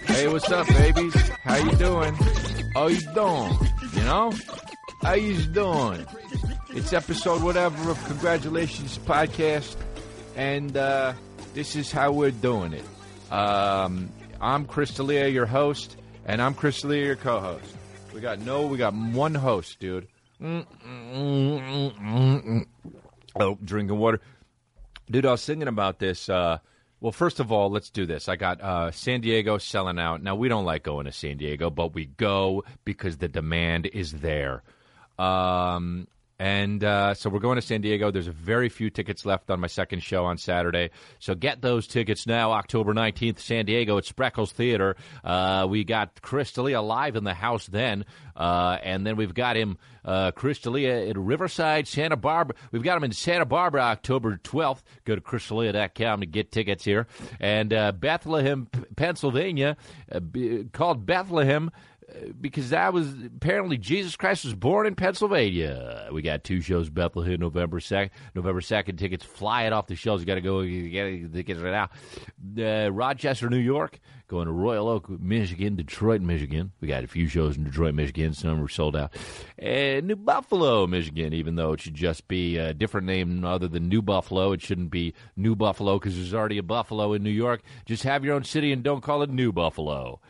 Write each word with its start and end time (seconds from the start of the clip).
Hey, 0.06 0.28
what's 0.28 0.50
up, 0.50 0.66
babies? 0.68 1.14
How 1.44 1.56
you 1.56 1.72
doing? 1.76 2.14
How 2.72 2.86
you 2.86 3.00
doing? 3.12 3.52
You 3.94 4.04
know? 4.04 4.32
How 5.02 5.12
you 5.12 5.36
doing? 5.48 6.06
It's 6.70 6.94
episode 6.94 7.42
whatever 7.42 7.90
of 7.90 8.02
Congratulations 8.06 8.96
Podcast, 8.98 9.76
and 10.34 10.74
uh, 10.78 11.12
this 11.52 11.76
is 11.76 11.92
how 11.92 12.12
we're 12.12 12.30
doing 12.30 12.72
it. 12.72 12.84
Um, 13.30 14.08
I'm 14.42 14.64
Chris 14.64 14.92
D'Elia, 14.92 15.28
your 15.28 15.46
host, 15.46 15.96
and 16.26 16.42
I'm 16.42 16.54
Chris 16.54 16.82
D'Elia, 16.82 17.06
your 17.06 17.16
co-host. 17.16 17.76
We 18.12 18.20
got 18.20 18.40
no, 18.40 18.66
we 18.66 18.76
got 18.76 18.92
one 18.92 19.36
host, 19.36 19.78
dude. 19.78 20.08
Oh, 20.40 20.64
drinking 23.64 23.98
water. 23.98 24.20
Dude, 25.08 25.26
I 25.26 25.30
was 25.30 25.46
thinking 25.46 25.68
about 25.68 26.00
this. 26.00 26.28
Uh, 26.28 26.58
well, 27.00 27.12
first 27.12 27.38
of 27.38 27.52
all, 27.52 27.70
let's 27.70 27.90
do 27.90 28.04
this. 28.04 28.28
I 28.28 28.34
got 28.34 28.60
uh, 28.60 28.90
San 28.90 29.20
Diego 29.20 29.58
selling 29.58 30.00
out. 30.00 30.24
Now, 30.24 30.34
we 30.34 30.48
don't 30.48 30.64
like 30.64 30.82
going 30.82 31.06
to 31.06 31.12
San 31.12 31.36
Diego, 31.36 31.70
but 31.70 31.94
we 31.94 32.06
go 32.06 32.64
because 32.84 33.18
the 33.18 33.28
demand 33.28 33.86
is 33.92 34.10
there. 34.10 34.64
Um, 35.20 36.08
and 36.42 36.82
uh, 36.82 37.14
so 37.14 37.30
we're 37.30 37.38
going 37.38 37.54
to 37.54 37.62
San 37.62 37.82
Diego. 37.82 38.10
There's 38.10 38.26
a 38.26 38.32
very 38.32 38.68
few 38.68 38.90
tickets 38.90 39.24
left 39.24 39.48
on 39.48 39.60
my 39.60 39.68
second 39.68 40.02
show 40.02 40.24
on 40.24 40.38
Saturday. 40.38 40.90
So 41.20 41.36
get 41.36 41.62
those 41.62 41.86
tickets 41.86 42.26
now, 42.26 42.50
October 42.50 42.92
19th, 42.92 43.38
San 43.38 43.64
Diego 43.64 43.96
at 43.96 44.02
Spreckels 44.02 44.50
Theater. 44.50 44.96
Uh, 45.22 45.68
we 45.70 45.84
got 45.84 46.20
Chris 46.20 46.50
D'Elia 46.50 46.82
live 46.82 47.14
in 47.14 47.22
the 47.22 47.32
house 47.32 47.68
then. 47.68 48.04
Uh, 48.34 48.76
and 48.82 49.06
then 49.06 49.14
we've 49.14 49.34
got 49.34 49.56
him, 49.56 49.78
uh, 50.04 50.32
Chris 50.32 50.58
D'Elia 50.58 51.04
in 51.04 51.24
Riverside, 51.24 51.86
Santa 51.86 52.16
Barbara. 52.16 52.56
We've 52.72 52.82
got 52.82 52.96
him 52.96 53.04
in 53.04 53.12
Santa 53.12 53.44
Barbara, 53.44 53.82
October 53.82 54.40
12th. 54.42 54.82
Go 55.04 55.14
to 55.14 55.20
chrisdelia.com 55.20 56.20
to 56.20 56.26
get 56.26 56.50
tickets 56.50 56.84
here. 56.84 57.06
And 57.38 57.72
uh, 57.72 57.92
Bethlehem, 57.92 58.66
Pennsylvania, 58.96 59.76
uh, 60.10 60.18
called 60.72 61.06
Bethlehem 61.06 61.70
because 62.40 62.70
that 62.70 62.92
was 62.92 63.12
apparently 63.24 63.78
Jesus 63.78 64.16
Christ 64.16 64.44
was 64.44 64.54
born 64.54 64.86
in 64.86 64.94
Pennsylvania. 64.94 66.08
We 66.12 66.22
got 66.22 66.44
two 66.44 66.60
shows, 66.60 66.90
Bethlehem, 66.90 67.40
November 67.40 67.80
second. 67.80 68.10
November 68.34 68.60
second, 68.60 68.96
tickets 68.96 69.24
flying 69.24 69.72
off 69.72 69.86
the 69.86 69.96
shelves. 69.96 70.22
You 70.22 70.26
got 70.26 70.34
to 70.34 70.40
go 70.40 70.62
get 70.64 71.32
the 71.32 71.38
tickets 71.38 71.60
right 71.60 71.88
now. 72.56 72.86
Uh, 72.86 72.90
Rochester, 72.90 73.48
New 73.48 73.58
York, 73.58 74.00
going 74.28 74.46
to 74.46 74.52
Royal 74.52 74.88
Oak, 74.88 75.08
Michigan, 75.08 75.76
Detroit, 75.76 76.20
Michigan. 76.20 76.72
We 76.80 76.88
got 76.88 77.04
a 77.04 77.08
few 77.08 77.28
shows 77.28 77.56
in 77.56 77.64
Detroit, 77.64 77.94
Michigan. 77.94 78.34
Some 78.34 78.60
were 78.60 78.68
sold 78.68 78.96
out. 78.96 79.12
And 79.58 80.06
New 80.06 80.16
Buffalo, 80.16 80.86
Michigan. 80.86 81.32
Even 81.32 81.56
though 81.56 81.72
it 81.72 81.80
should 81.80 81.94
just 81.94 82.28
be 82.28 82.56
a 82.56 82.74
different 82.74 83.06
name 83.06 83.44
other 83.44 83.68
than 83.68 83.88
New 83.88 84.02
Buffalo, 84.02 84.52
it 84.52 84.62
shouldn't 84.62 84.90
be 84.90 85.14
New 85.36 85.54
Buffalo 85.54 85.98
because 85.98 86.16
there's 86.16 86.34
already 86.34 86.58
a 86.58 86.62
Buffalo 86.62 87.12
in 87.12 87.22
New 87.22 87.30
York. 87.30 87.62
Just 87.86 88.02
have 88.04 88.24
your 88.24 88.34
own 88.34 88.44
city 88.44 88.72
and 88.72 88.82
don't 88.82 89.02
call 89.02 89.22
it 89.22 89.30
New 89.30 89.52
Buffalo. 89.52 90.20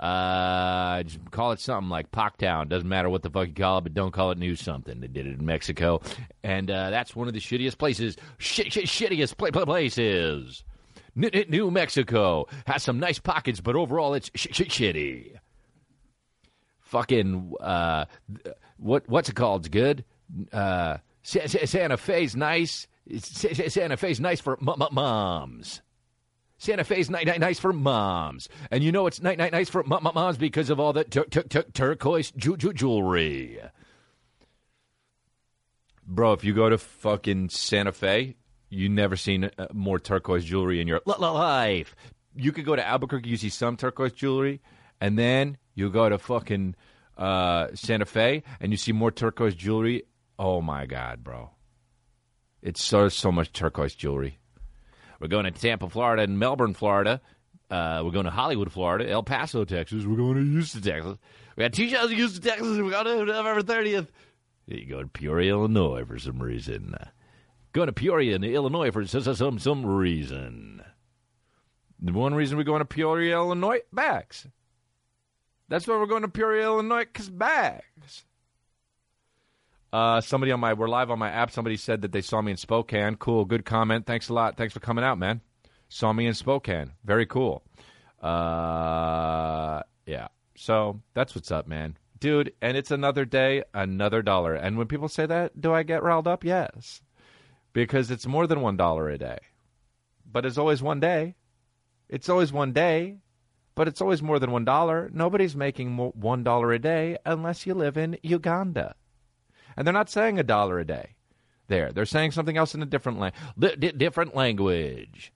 Uh, 0.00 1.02
call 1.30 1.52
it 1.52 1.60
something 1.60 1.90
like 1.90 2.10
Pocktown. 2.10 2.70
Doesn't 2.70 2.88
matter 2.88 3.10
what 3.10 3.22
the 3.22 3.28
fuck 3.28 3.48
you 3.48 3.54
call 3.54 3.78
it, 3.78 3.82
but 3.82 3.92
don't 3.92 4.12
call 4.12 4.30
it 4.30 4.38
New 4.38 4.56
something. 4.56 4.98
They 5.00 5.08
did 5.08 5.26
it 5.26 5.38
in 5.38 5.44
Mexico, 5.44 6.00
and 6.42 6.70
uh, 6.70 6.88
that's 6.88 7.14
one 7.14 7.28
of 7.28 7.34
the 7.34 7.40
shittiest 7.40 7.76
places. 7.76 8.16
Shit, 8.38 8.72
shit, 8.72 8.86
shittiest 8.86 9.36
pla- 9.36 9.50
pla- 9.50 9.66
places. 9.66 10.64
N- 11.14 11.28
N- 11.34 11.44
New 11.50 11.70
Mexico 11.70 12.46
has 12.66 12.82
some 12.82 12.98
nice 12.98 13.18
pockets, 13.18 13.60
but 13.60 13.76
overall 13.76 14.14
it's 14.14 14.30
sh- 14.34 14.46
sh- 14.52 14.62
shitty. 14.62 15.32
Fucking 16.80 17.52
uh, 17.60 18.06
what 18.78 19.06
what's 19.08 19.28
it 19.28 19.36
called? 19.36 19.62
It's 19.62 19.68
good. 19.68 20.04
Uh, 20.50 20.96
Sa- 21.22 21.46
Sa- 21.46 21.66
Santa 21.66 21.96
Fe's 21.98 22.34
nice. 22.34 22.86
Sa- 23.18 23.52
Sa- 23.52 23.68
Santa 23.68 23.96
Fe's 23.98 24.18
nice 24.18 24.40
for 24.40 24.58
m- 24.62 24.80
m- 24.80 24.88
moms. 24.92 25.82
Santa 26.60 26.84
Fe's 26.84 27.08
night 27.08 27.26
night 27.26 27.40
nice 27.40 27.58
for 27.58 27.72
moms, 27.72 28.46
and 28.70 28.84
you 28.84 28.92
know 28.92 29.06
it's 29.06 29.22
night 29.22 29.38
night 29.38 29.50
nice 29.50 29.70
for 29.70 29.82
m- 29.82 29.94
m- 30.06 30.12
moms 30.14 30.36
because 30.36 30.68
of 30.68 30.78
all 30.78 30.92
the 30.92 31.04
tur- 31.04 31.24
tur- 31.24 31.44
tur- 31.44 31.64
turquoise 31.72 32.30
ju- 32.32 32.58
ju- 32.58 32.74
jewelry. 32.74 33.58
Bro, 36.06 36.34
if 36.34 36.44
you 36.44 36.52
go 36.52 36.68
to 36.68 36.76
fucking 36.76 37.48
Santa 37.48 37.92
Fe, 37.92 38.36
you 38.68 38.90
never 38.90 39.16
seen 39.16 39.44
uh, 39.56 39.68
more 39.72 39.98
turquoise 39.98 40.44
jewelry 40.44 40.82
in 40.82 40.86
your 40.86 41.00
li- 41.06 41.14
li- 41.18 41.28
life. 41.28 41.96
You 42.36 42.52
could 42.52 42.66
go 42.66 42.76
to 42.76 42.86
Albuquerque, 42.86 43.30
you 43.30 43.38
see 43.38 43.48
some 43.48 43.78
turquoise 43.78 44.12
jewelry, 44.12 44.60
and 45.00 45.18
then 45.18 45.56
you 45.74 45.88
go 45.88 46.10
to 46.10 46.18
fucking 46.18 46.74
uh, 47.16 47.68
Santa 47.72 48.04
Fe 48.04 48.42
and 48.60 48.70
you 48.70 48.76
see 48.76 48.92
more 48.92 49.10
turquoise 49.10 49.54
jewelry. 49.54 50.02
Oh 50.38 50.60
my 50.60 50.84
god, 50.84 51.24
bro! 51.24 51.52
It's 52.60 52.84
so 52.84 53.08
so 53.08 53.32
much 53.32 53.50
turquoise 53.54 53.94
jewelry. 53.94 54.39
We're 55.20 55.28
going 55.28 55.44
to 55.44 55.50
Tampa, 55.50 55.88
Florida, 55.90 56.22
and 56.22 56.38
Melbourne, 56.38 56.74
Florida. 56.74 57.20
Uh, 57.70 58.02
we're 58.04 58.10
going 58.10 58.24
to 58.24 58.30
Hollywood, 58.30 58.72
Florida, 58.72 59.08
El 59.08 59.22
Paso, 59.22 59.64
Texas. 59.64 60.04
We're 60.04 60.16
going 60.16 60.34
to 60.34 60.44
Houston, 60.44 60.80
Texas. 60.80 61.18
We 61.56 61.62
got 61.62 61.72
two 61.72 61.88
shows 61.88 62.10
in 62.10 62.16
Houston, 62.16 62.42
Texas. 62.42 62.78
We're 62.78 62.90
going 62.90 63.04
to 63.04 63.24
November 63.26 63.62
30th. 63.62 64.08
You 64.66 64.86
go 64.86 65.02
to 65.02 65.08
Peoria, 65.08 65.52
Illinois 65.52 66.04
for 66.04 66.18
some 66.18 66.42
reason. 66.42 66.94
Going 67.72 67.86
to 67.86 67.92
Peoria, 67.92 68.36
Illinois 68.38 68.90
for 68.90 69.06
some, 69.06 69.34
some, 69.34 69.58
some 69.58 69.86
reason. 69.86 70.82
The 72.00 72.12
one 72.12 72.34
reason 72.34 72.56
we're 72.56 72.64
going 72.64 72.80
to 72.80 72.86
Peoria, 72.86 73.36
Illinois, 73.36 73.80
bags. 73.92 74.46
That's 75.68 75.86
why 75.86 75.98
we're 75.98 76.06
going 76.06 76.22
to 76.22 76.28
Peoria, 76.28 76.64
Illinois, 76.64 77.04
because 77.04 77.28
bags. 77.28 78.24
Uh, 79.92 80.20
somebody 80.20 80.52
on 80.52 80.60
my 80.60 80.72
we're 80.72 80.88
live 80.88 81.10
on 81.10 81.18
my 81.18 81.30
app. 81.30 81.50
Somebody 81.50 81.76
said 81.76 82.02
that 82.02 82.12
they 82.12 82.20
saw 82.20 82.40
me 82.40 82.52
in 82.52 82.56
Spokane. 82.56 83.16
Cool, 83.16 83.44
good 83.44 83.64
comment. 83.64 84.06
Thanks 84.06 84.28
a 84.28 84.34
lot. 84.34 84.56
Thanks 84.56 84.72
for 84.72 84.80
coming 84.80 85.04
out, 85.04 85.18
man. 85.18 85.40
Saw 85.88 86.12
me 86.12 86.26
in 86.26 86.34
Spokane. 86.34 86.92
Very 87.04 87.26
cool. 87.26 87.64
Uh, 88.22 89.82
yeah. 90.06 90.28
So 90.54 91.00
that's 91.14 91.34
what's 91.34 91.50
up, 91.50 91.66
man, 91.66 91.96
dude. 92.18 92.52
And 92.60 92.76
it's 92.76 92.90
another 92.90 93.24
day, 93.24 93.64
another 93.72 94.22
dollar. 94.22 94.54
And 94.54 94.76
when 94.76 94.86
people 94.86 95.08
say 95.08 95.26
that, 95.26 95.60
do 95.60 95.72
I 95.72 95.82
get 95.82 96.02
riled 96.02 96.28
up? 96.28 96.44
Yes, 96.44 97.00
because 97.72 98.10
it's 98.10 98.26
more 98.26 98.46
than 98.46 98.60
one 98.60 98.76
dollar 98.76 99.08
a 99.08 99.18
day. 99.18 99.38
But 100.30 100.46
it's 100.46 100.58
always 100.58 100.82
one 100.82 101.00
day. 101.00 101.34
It's 102.08 102.28
always 102.28 102.52
one 102.52 102.72
day. 102.72 103.16
But 103.74 103.88
it's 103.88 104.02
always 104.02 104.22
more 104.22 104.38
than 104.38 104.50
one 104.50 104.64
dollar. 104.64 105.10
Nobody's 105.12 105.56
making 105.56 105.96
one 105.96 106.44
dollar 106.44 106.72
a 106.72 106.78
day 106.78 107.16
unless 107.24 107.66
you 107.66 107.72
live 107.72 107.96
in 107.96 108.18
Uganda. 108.22 108.94
And 109.76 109.86
they're 109.86 109.92
not 109.94 110.10
saying 110.10 110.38
a 110.38 110.42
dollar 110.42 110.78
a 110.78 110.84
day 110.84 111.14
there. 111.68 111.92
They're 111.92 112.06
saying 112.06 112.32
something 112.32 112.56
else 112.56 112.74
in 112.74 112.82
a 112.82 112.86
different, 112.86 113.18
la- 113.18 113.30
li- 113.56 113.76
di- 113.78 113.92
different 113.92 114.34
language. 114.34 115.32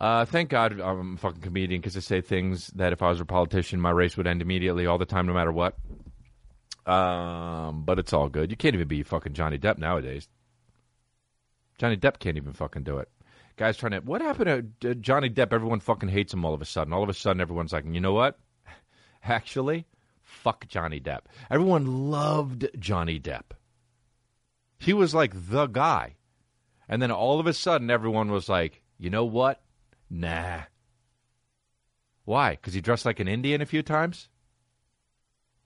Uh, 0.00 0.24
thank 0.24 0.48
God 0.48 0.80
I'm 0.80 1.14
a 1.14 1.16
fucking 1.18 1.42
comedian 1.42 1.80
because 1.80 1.96
I 1.96 2.00
say 2.00 2.20
things 2.20 2.68
that 2.68 2.92
if 2.92 3.02
I 3.02 3.08
was 3.10 3.20
a 3.20 3.26
politician, 3.26 3.80
my 3.80 3.90
race 3.90 4.16
would 4.16 4.26
end 4.26 4.40
immediately 4.40 4.86
all 4.86 4.96
the 4.98 5.04
time, 5.04 5.26
no 5.26 5.34
matter 5.34 5.52
what. 5.52 5.76
Um, 6.86 7.84
but 7.84 7.98
it's 7.98 8.12
all 8.12 8.28
good. 8.28 8.50
You 8.50 8.56
can't 8.56 8.74
even 8.74 8.88
be 8.88 9.02
fucking 9.02 9.34
Johnny 9.34 9.58
Depp 9.58 9.78
nowadays. 9.78 10.26
Johnny 11.78 11.96
Depp 11.98 12.18
can't 12.18 12.38
even 12.38 12.54
fucking 12.54 12.82
do 12.82 12.98
it. 12.98 13.08
Guys 13.56 13.76
trying 13.76 13.92
to. 13.92 13.98
What 14.00 14.22
happened 14.22 14.74
to 14.80 14.94
Johnny 14.94 15.28
Depp? 15.28 15.52
Everyone 15.52 15.80
fucking 15.80 16.08
hates 16.08 16.32
him 16.32 16.46
all 16.46 16.54
of 16.54 16.62
a 16.62 16.64
sudden. 16.64 16.94
All 16.94 17.02
of 17.02 17.10
a 17.10 17.14
sudden, 17.14 17.42
everyone's 17.42 17.72
like, 17.74 17.84
you 17.86 18.00
know 18.00 18.14
what? 18.14 18.38
Actually, 19.22 19.86
Fuck 20.42 20.68
Johnny 20.68 21.00
Depp. 21.00 21.20
Everyone 21.50 22.10
loved 22.10 22.68
Johnny 22.78 23.20
Depp. 23.20 23.52
He 24.78 24.94
was 24.94 25.14
like 25.14 25.32
the 25.34 25.66
guy. 25.66 26.16
And 26.88 27.02
then 27.02 27.10
all 27.10 27.38
of 27.38 27.46
a 27.46 27.52
sudden, 27.52 27.90
everyone 27.90 28.32
was 28.32 28.48
like, 28.48 28.82
you 28.98 29.10
know 29.10 29.24
what? 29.24 29.60
Nah. 30.08 30.62
Why? 32.24 32.52
Because 32.52 32.72
he 32.72 32.80
dressed 32.80 33.04
like 33.04 33.20
an 33.20 33.28
Indian 33.28 33.60
a 33.60 33.66
few 33.66 33.82
times? 33.82 34.28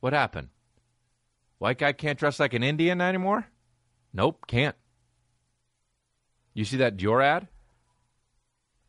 What 0.01 0.13
happened? 0.13 0.49
White 1.59 1.79
guy 1.79 1.93
can't 1.93 2.19
dress 2.19 2.41
like 2.41 2.53
an 2.53 2.65
Indian 2.65 3.01
anymore? 3.01 3.47
Nope, 4.13 4.45
can't. 4.47 4.77
You 6.53 6.65
see 6.65 6.79
that 6.79 6.97
Dior 6.97 7.23
ad? 7.23 7.49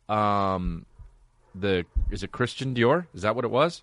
Um, 0.08 0.84
the 1.54 1.86
is 2.10 2.22
it 2.22 2.32
Christian 2.32 2.74
Dior? 2.74 3.06
Is 3.14 3.22
that 3.22 3.36
what 3.36 3.44
it 3.44 3.50
was? 3.50 3.82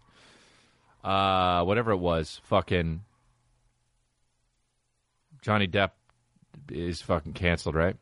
Uh, 1.04 1.64
whatever 1.64 1.92
it 1.92 1.98
was, 1.98 2.40
fucking 2.46 3.02
Johnny 5.42 5.68
Depp 5.68 5.92
is 6.70 7.02
fucking 7.02 7.34
canceled, 7.34 7.76
right? 7.76 7.98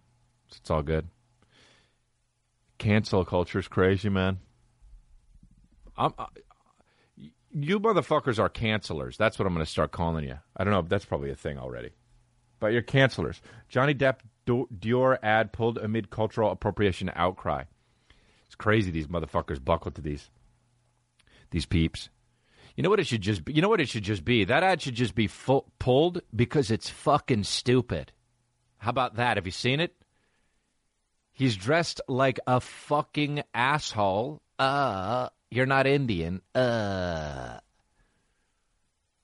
It's 0.55 0.69
all 0.69 0.83
good. 0.83 1.07
Cancel 2.77 3.25
culture 3.25 3.59
is 3.59 3.67
crazy, 3.67 4.09
man. 4.09 4.39
I'm, 5.97 6.13
I, 6.17 6.27
you 7.53 7.79
motherfuckers 7.79 8.39
are 8.39 8.49
cancelers. 8.49 9.17
That's 9.17 9.37
what 9.37 9.45
I'm 9.45 9.53
going 9.53 9.65
to 9.65 9.71
start 9.71 9.91
calling 9.91 10.25
you. 10.25 10.37
I 10.55 10.63
don't 10.63 10.73
know. 10.73 10.81
That's 10.81 11.05
probably 11.05 11.31
a 11.31 11.35
thing 11.35 11.57
already. 11.57 11.91
But 12.59 12.73
you're 12.73 12.81
cancelers. 12.81 13.41
Johnny 13.69 13.93
Depp 13.93 14.19
Dior 14.47 15.17
ad 15.21 15.51
pulled 15.51 15.77
amid 15.77 16.09
cultural 16.09 16.51
appropriation 16.51 17.11
outcry. 17.15 17.63
It's 18.45 18.55
crazy 18.55 18.91
these 18.91 19.07
motherfuckers 19.07 19.63
buckle 19.63 19.91
to 19.91 20.01
these 20.01 20.29
these 21.51 21.65
peeps. 21.65 22.09
You 22.81 22.83
know 22.83 22.89
what 22.89 22.99
it 22.99 23.05
should 23.05 23.21
just 23.21 23.45
be? 23.45 23.53
You 23.53 23.61
know 23.61 23.69
what 23.69 23.79
it 23.79 23.89
should 23.89 24.01
just 24.01 24.25
be? 24.25 24.43
That 24.43 24.63
ad 24.63 24.81
should 24.81 24.95
just 24.95 25.13
be 25.13 25.29
pulled 25.77 26.23
because 26.35 26.71
it's 26.71 26.89
fucking 26.89 27.43
stupid. 27.43 28.11
How 28.79 28.89
about 28.89 29.17
that? 29.17 29.37
Have 29.37 29.45
you 29.45 29.51
seen 29.51 29.79
it? 29.79 29.95
He's 31.31 31.55
dressed 31.55 32.01
like 32.07 32.39
a 32.47 32.59
fucking 32.59 33.43
asshole. 33.53 34.41
Uh, 34.57 35.29
you're 35.51 35.67
not 35.67 35.85
Indian. 35.85 36.41
Uh. 36.55 37.59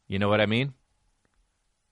You 0.07 0.19
know 0.19 0.30
what 0.30 0.39
I 0.39 0.45
mean? 0.45 0.75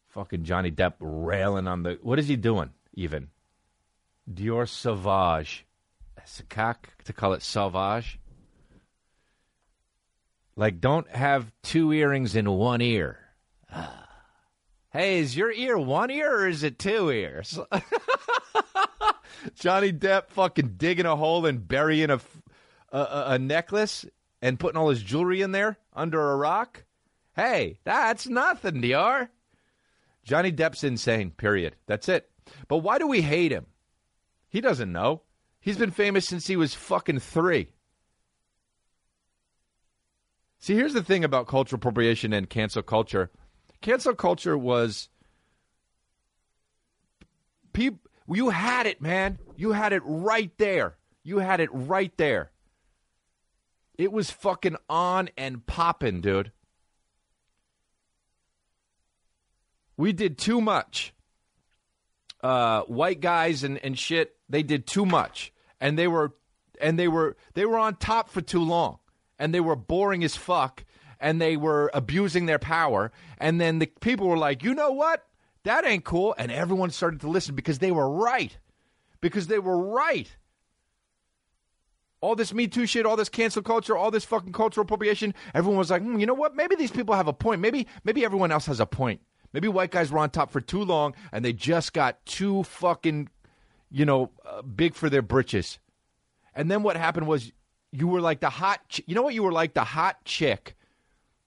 Fucking 0.10 0.44
Johnny 0.44 0.70
Depp 0.70 0.94
railing 1.00 1.68
on 1.68 1.82
the. 1.82 1.98
What 2.04 2.20
is 2.20 2.28
he 2.28 2.36
doing, 2.36 2.70
even? 2.94 3.30
Dior 4.32 4.70
Sauvage. 4.70 5.66
Cock 6.48 6.90
to 7.06 7.14
call 7.14 7.34
it 7.34 7.42
Sauvage. 7.42 8.20
Like, 10.58 10.80
don't 10.80 11.10
have 11.10 11.52
two 11.64 11.92
earrings 11.92 12.36
in 12.36 12.50
one 12.50 12.82
ear. 12.82 13.20
hey, 14.92 15.20
is 15.20 15.36
your 15.36 15.52
ear 15.52 15.78
one 15.78 16.10
ear 16.10 16.40
or 16.40 16.48
is 16.48 16.64
it 16.64 16.80
two 16.80 17.12
ears? 17.12 17.60
Johnny 19.56 19.92
Depp 19.92 20.30
fucking 20.30 20.76
digging 20.78 21.06
a 21.06 21.16
hole 21.16 21.46
and 21.46 21.68
burying 21.68 22.10
a, 22.10 22.20
a, 22.92 23.24
a 23.28 23.40
necklace 23.40 24.06
and 24.42 24.60
putting 24.60 24.78
all 24.78 24.90
his 24.90 25.04
jewelry 25.04 25.42
in 25.42 25.52
there 25.52 25.78
under 25.94 26.32
a 26.32 26.38
rock. 26.38 26.86
Hey, 27.36 27.80
that's 27.84 28.28
nothing, 28.28 28.82
Dior. 28.82 29.30
Johnny 30.24 30.52
Depp's 30.52 30.84
insane, 30.84 31.32
period. 31.32 31.76
That's 31.86 32.08
it. 32.10 32.30
But 32.68 32.78
why 32.78 32.98
do 32.98 33.08
we 33.08 33.22
hate 33.22 33.52
him? 33.52 33.66
He 34.48 34.62
doesn't 34.62 34.92
know. 34.92 35.22
He's 35.60 35.78
been 35.78 35.92
famous 35.92 36.26
since 36.28 36.48
he 36.48 36.56
was 36.56 36.74
fucking 36.74 37.20
three. 37.20 37.75
See, 40.66 40.74
here's 40.74 40.94
the 40.94 41.04
thing 41.04 41.24
about 41.24 41.46
cultural 41.46 41.78
appropriation 41.78 42.34
and 42.34 42.50
cancel 42.50 42.82
culture. 42.82 43.30
Cancel 43.82 44.16
culture 44.16 44.58
was 44.58 45.10
people 47.72 48.00
you 48.28 48.50
had 48.50 48.88
it, 48.88 49.00
man. 49.00 49.38
You 49.58 49.74
had 49.74 49.94
it 49.94 50.02
right 50.04 50.52
there. 50.58 50.96
You 51.24 51.38
had 51.38 51.60
it 51.60 51.70
right 51.72 52.12
there. 52.18 52.50
It 54.00 54.12
was 54.12 54.32
fucking 54.32 54.78
on 54.90 55.30
and 55.38 55.64
popping, 55.68 56.22
dude. 56.22 56.52
We 59.98 60.14
did 60.14 60.40
too 60.40 60.62
much. 60.62 61.14
Uh, 62.42 62.82
white 62.86 63.20
guys 63.20 63.64
and, 63.64 63.78
and 63.78 64.00
shit, 64.00 64.36
they 64.50 64.64
did 64.64 64.88
too 64.88 65.06
much. 65.06 65.54
And 65.80 65.96
they 65.96 66.08
were 66.08 66.34
and 66.82 66.98
they 66.98 67.08
were 67.08 67.38
they 67.54 67.66
were 67.68 67.78
on 67.78 67.98
top 67.98 68.30
for 68.30 68.42
too 68.42 68.64
long. 68.64 68.98
And 69.38 69.54
they 69.54 69.60
were 69.60 69.76
boring 69.76 70.24
as 70.24 70.36
fuck 70.36 70.86
and 71.20 71.42
they 71.42 71.58
were 71.58 71.90
abusing 71.94 72.46
their 72.46 72.60
power. 72.60 73.12
And 73.38 73.60
then 73.60 73.80
the 73.80 73.88
people 73.88 74.28
were 74.28 74.38
like, 74.38 74.64
you 74.64 74.74
know 74.74 74.92
what? 74.92 75.26
That 75.64 75.86
ain't 75.86 76.04
cool. 76.04 76.36
And 76.38 76.52
everyone 76.52 76.92
started 76.92 77.22
to 77.22 77.28
listen 77.28 77.56
because 77.56 77.80
they 77.80 77.92
were 77.92 78.10
right. 78.10 78.58
Because 79.22 79.48
they 79.48 79.60
were 79.60 79.78
right. 79.78 80.34
All 82.22 82.36
this 82.36 82.54
Me 82.54 82.68
Too 82.68 82.86
shit, 82.86 83.06
all 83.06 83.16
this 83.16 83.30
cancel 83.30 83.62
culture, 83.62 83.96
all 83.98 84.12
this 84.12 84.26
fucking 84.26 84.54
cultural 84.54 84.84
appropriation, 84.84 85.34
everyone 85.54 85.78
was 85.78 85.92
like, 85.92 86.02
hmm, 86.02 86.20
you 86.20 86.26
know 86.26 86.34
what? 86.34 86.56
Maybe 86.56 86.76
these 86.76 86.92
people 86.92 87.16
have 87.16 87.28
a 87.28 87.34
point. 87.34 87.62
Maybe, 87.62 87.88
maybe 88.04 88.26
everyone 88.26 88.52
else 88.52 88.66
has 88.68 88.80
a 88.80 88.86
point. 88.86 89.22
Maybe 89.54 89.68
white 89.68 89.92
guys 89.92 90.12
were 90.12 90.20
on 90.20 90.30
top 90.32 90.52
for 90.52 90.62
too 90.62 90.84
long 90.84 91.16
and 91.32 91.44
they 91.44 91.54
just 91.54 91.94
got 91.94 92.24
too 92.26 92.64
fucking, 92.64 93.30
you 93.90 94.06
know, 94.06 94.32
uh, 94.46 94.62
big 94.62 94.96
for 94.96 95.10
their 95.10 95.22
britches. 95.22 95.80
And 96.54 96.70
then 96.70 96.84
what 96.84 96.98
happened 96.98 97.28
was 97.28 97.52
you 97.96 98.08
were 98.08 98.22
like 98.22 98.40
the 98.40 98.50
hot, 98.50 98.82
ch- 98.90 99.02
you 99.06 99.16
know 99.16 99.24
what? 99.24 99.34
You 99.34 99.44
were 99.44 99.52
like 99.52 99.74
the 99.74 99.84
hot 99.84 100.24
chick 100.26 100.76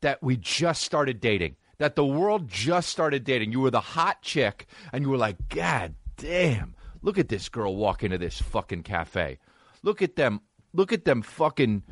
that 0.01 0.23
we 0.23 0.37
just 0.37 0.83
started 0.83 1.21
dating 1.21 1.57
that 1.79 1.95
the 1.97 2.05
world 2.05 2.49
just 2.49 2.89
started 2.89 3.25
dating. 3.25 3.53
You 3.53 3.61
were 3.61 3.71
the 3.71 3.81
hot 3.81 4.23
chick, 4.23 4.67
and 4.93 5.03
you 5.03 5.11
were 5.11 5.17
like, 5.17 5.49
God 5.49 5.95
damn, 6.17 6.75
look 7.03 7.19
at 7.19 7.29
this 7.29 7.49
girl 7.49 7.77
walk 7.77 8.03
into 8.03 8.19
this 8.19 8.41
fucking 8.41 8.83
cafe. 8.83 9.39
Look 9.83 10.03
at 10.03 10.17
them. 10.17 10.41
Look 10.75 10.93
at 10.93 11.05
them 11.05 11.23
fucking, 11.23 11.83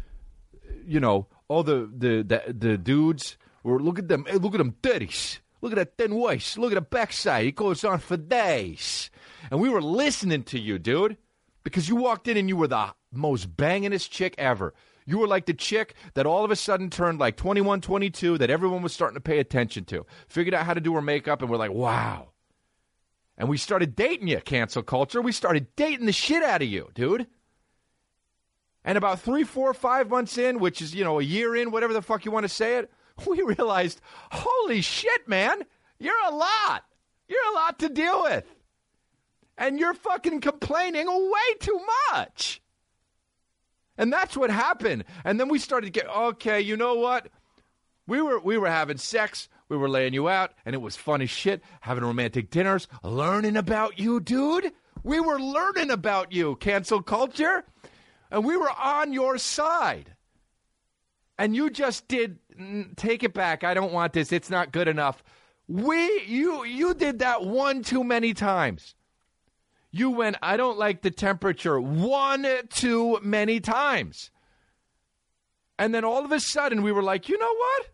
you 0.85 1.01
know, 1.01 1.29
all 1.49 1.63
the 1.63 1.91
the 1.97 2.23
the, 2.23 2.53
the 2.53 2.79
dudes. 2.79 3.39
Or 3.65 3.81
look 3.81 3.99
at 3.99 4.07
them. 4.07 4.27
Hey, 4.29 4.37
look 4.37 4.55
at 4.55 4.59
them 4.59 4.77
titties. 4.81 5.39
Look 5.61 5.73
at 5.73 5.77
that 5.77 5.97
thin 5.97 6.15
waist. 6.15 6.59
Look 6.59 6.71
at 6.71 6.77
the 6.77 6.83
backside. 6.83 7.47
It 7.47 7.57
goes 7.57 7.83
on 7.83 7.99
for 7.99 8.17
days. 8.17 9.11
And 9.51 9.61
we 9.61 9.69
were 9.69 9.83
listening 9.83 10.45
to 10.45 10.59
you, 10.61 10.79
dude, 10.79 11.17
because 11.67 11.89
you 11.89 11.97
walked 11.97 12.29
in 12.29 12.37
and 12.37 12.49
you 12.49 12.57
were 12.57 12.69
the 12.69 12.95
most 13.13 13.57
bangingest 13.57 14.11
chick 14.11 14.37
ever. 14.39 14.73
You 15.05 15.19
were 15.19 15.27
like 15.27 15.47
the 15.47 15.53
chick 15.53 15.95
that 16.15 16.25
all 16.25 16.45
of 16.45 16.53
a 16.53 16.57
sudden 16.57 16.91
turned 16.91 17.19
like 17.19 17.35
21, 17.37 17.81
22 17.81 18.39
that 18.39 18.51
everyone 18.51 18.83
was 18.83 18.93
starting 18.93 19.17
to 19.17 19.21
pay 19.21 19.41
attention 19.41 19.85
to. 19.87 20.07
Figured 20.29 20.55
out 20.55 20.65
how 20.65 20.75
to 20.75 20.81
do 20.81 20.95
her 20.95 21.03
makeup 21.03 21.43
and 21.43 21.51
we're 21.51 21.57
like, 21.57 21.73
wow. 21.73 22.29
And 23.37 23.49
we 23.49 23.57
started 23.57 23.97
dating 23.97 24.29
you, 24.29 24.41
cancel 24.43 24.85
culture. 24.85 25.21
We 25.21 25.33
started 25.33 25.67
dating 25.75 26.07
the 26.07 26.13
shit 26.13 26.45
out 26.45 26.63
of 26.63 26.69
you, 26.69 26.89
dude. 26.95 27.27
And 28.85 28.97
about 28.97 29.19
three, 29.19 29.43
four, 29.43 29.75
five 29.75 30.09
months 30.09 30.39
in, 30.39 30.61
which 30.61 30.81
is, 30.81 30.95
you 30.95 31.03
know, 31.03 31.19
a 31.19 31.25
year 31.25 31.57
in, 31.57 31.73
whatever 31.73 31.95
the 31.95 32.01
fuck 32.01 32.25
you 32.25 32.31
want 32.31 32.45
to 32.45 32.49
say 32.49 32.77
it, 32.77 32.93
we 33.27 33.43
realized, 33.43 34.01
holy 34.31 34.83
shit, 34.83 35.27
man, 35.27 35.65
you're 35.99 36.15
a 36.29 36.33
lot. 36.33 36.85
You're 37.27 37.51
a 37.51 37.55
lot 37.55 37.81
to 37.81 37.89
deal 37.89 38.23
with. 38.23 38.45
And 39.59 39.79
you're 39.79 39.95
fucking 39.95 40.41
complaining 40.41 41.07
way 41.07 41.55
too 41.61 41.81
much. 42.13 42.61
And 43.99 44.13
that's 44.13 44.37
what 44.37 44.51
happened. 44.51 45.05
And 45.25 45.41
then 45.41 45.49
we 45.49 45.59
started 45.59 45.87
to 45.87 46.01
get 46.01 46.09
okay, 46.09 46.61
you 46.61 46.77
know 46.77 46.95
what? 46.95 47.29
We 48.07 48.21
were 48.23 48.39
we 48.39 48.59
were 48.59 48.69
having 48.69 48.99
sex, 48.99 49.49
we 49.69 49.77
were 49.77 49.89
laying 49.89 50.15
you 50.15 50.29
out, 50.29 50.53
and 50.65 50.75
it 50.75 50.81
was 50.81 50.97
funny 50.97 51.27
shit, 51.27 51.63
having 51.81 52.05
romantic 52.05 52.51
dinners, 52.51 52.87
learning 53.03 53.57
about 53.57 53.99
you, 53.99 54.21
dude. 54.21 54.73
We 55.03 55.21
were 55.21 55.41
learning 55.41 55.91
about 55.91 56.33
you, 56.33 56.57
cancel 56.57 57.03
culture, 57.03 57.65
and 58.31 58.45
we 58.45 58.57
were 58.57 58.71
on 58.71 59.13
your 59.13 59.39
side. 59.39 60.13
And 61.39 61.55
you 61.55 61.71
just 61.71 62.09
did 62.09 62.39
take 62.97 63.23
it 63.23 63.35
back. 63.35 63.65
I 63.65 63.75
don't 63.75 63.93
want 63.93 64.13
this. 64.13 64.33
It's 64.33 64.51
not 64.51 64.73
good 64.73 64.89
enough. 64.89 65.23
We 65.69 66.23
you 66.27 66.65
you 66.65 66.95
did 66.95 67.19
that 67.21 67.45
one 67.45 67.83
too 67.83 68.05
many 68.05 68.35
times. 68.35 68.95
You 69.91 70.11
went, 70.11 70.37
I 70.43 70.57
don't 70.57 70.79
like 70.79 71.03
the 71.03 71.11
temperature 71.11 71.81
one 71.81 72.47
too 72.71 73.19
many 73.23 73.61
times. 73.61 74.31
And 75.79 75.95
then 75.95 76.05
all 76.05 76.25
of 76.25 76.33
a 76.33 76.41
sudden 76.41 76.83
we 76.83 76.93
were 76.93 77.03
like, 77.03 77.29
you 77.29 77.39
know 77.39 77.55
what? 77.55 77.91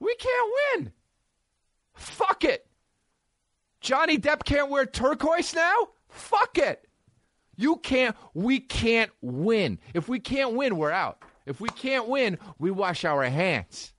We 0.00 0.14
can't 0.16 0.52
win. 0.74 0.92
Fuck 1.94 2.44
it. 2.44 2.66
Johnny 3.80 4.18
Depp 4.18 4.44
can't 4.44 4.70
wear 4.70 4.86
turquoise 4.86 5.54
now? 5.54 5.88
Fuck 6.08 6.58
it. 6.58 6.86
You 7.56 7.76
can't, 7.76 8.16
we 8.34 8.60
can't 8.60 9.10
win. 9.20 9.78
If 9.94 10.08
we 10.08 10.20
can't 10.20 10.54
win, 10.54 10.76
we're 10.76 10.90
out. 10.90 11.22
If 11.44 11.60
we 11.60 11.68
can't 11.70 12.08
win, 12.08 12.38
we 12.58 12.70
wash 12.70 13.04
our 13.04 13.24
hands. 13.24 13.92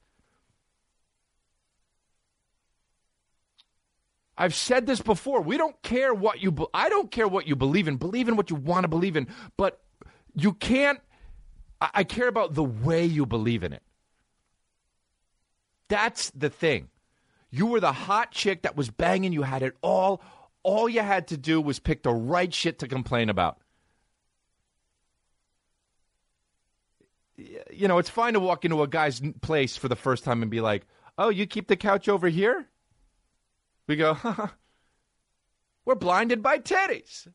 I've 4.40 4.56
said 4.56 4.86
this 4.88 5.02
before. 5.02 5.42
We 5.42 5.58
don't 5.58 5.80
care 5.84 6.14
what 6.14 6.42
you. 6.42 6.50
Be- 6.54 6.66
I 6.74 6.88
don't 6.88 7.12
care 7.12 7.28
what 7.28 7.46
you 7.46 7.58
believe 7.58 7.90
in. 7.90 7.98
Believe 7.98 8.30
in 8.30 8.38
what 8.38 8.50
you 8.50 8.56
want 8.56 8.86
to 8.86 8.88
believe 8.88 9.18
in, 9.18 9.28
but 9.58 9.82
you 10.34 10.54
can't. 10.54 11.02
I-, 11.82 11.90
I 11.96 12.04
care 12.06 12.30
about 12.30 12.54
the 12.54 12.64
way 12.64 13.04
you 13.04 13.26
believe 13.26 13.64
in 13.64 13.74
it. 13.74 13.84
That's 15.90 16.30
the 16.30 16.50
thing. 16.50 16.88
You 17.52 17.66
were 17.66 17.82
the 17.82 17.92
hot 17.92 18.32
chick 18.32 18.62
that 18.62 18.78
was 18.78 18.90
banging. 18.90 19.34
You 19.34 19.42
had 19.42 19.62
it 19.62 19.76
all. 19.82 20.22
All 20.64 20.88
you 20.88 21.02
had 21.02 21.28
to 21.30 21.38
do 21.38 21.60
was 21.60 21.80
pick 21.80 22.04
the 22.04 22.14
right 22.14 22.54
shit 22.54 22.80
to 22.80 22.88
complain 22.88 23.30
about. 23.30 23.58
You 27.36 27.90
know, 27.90 27.98
it's 27.98 28.10
fine 28.10 28.34
to 28.34 28.40
walk 28.40 28.64
into 28.64 28.82
a 28.84 28.88
guy's 28.88 29.22
place 29.42 29.76
for 29.76 29.90
the 29.90 29.96
first 29.98 30.24
time 30.24 30.42
and 30.42 30.52
be 30.52 30.62
like, 30.62 30.86
"Oh, 31.18 31.30
you 31.30 31.46
keep 31.46 31.68
the 31.68 31.76
couch 31.76 32.08
over 32.08 32.30
here." 32.30 32.68
We 33.90 33.96
go, 33.96 34.16
"We're 35.86 35.96
blinded 35.96 36.44
by 36.44 36.60
titties." 36.60 37.28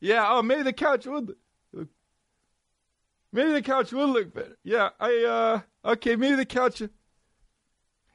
Yeah. 0.00 0.26
Oh, 0.28 0.42
maybe 0.42 0.62
the 0.62 0.72
couch 0.74 1.06
would. 1.06 1.32
look. 1.72 1.88
Maybe 3.32 3.52
the 3.52 3.62
couch 3.62 3.90
would 3.90 4.10
look 4.10 4.34
better. 4.34 4.58
Yeah. 4.62 4.90
I. 5.00 5.24
uh 5.24 5.90
Okay. 5.92 6.14
Maybe 6.14 6.36
the 6.36 6.44
couch. 6.44 6.82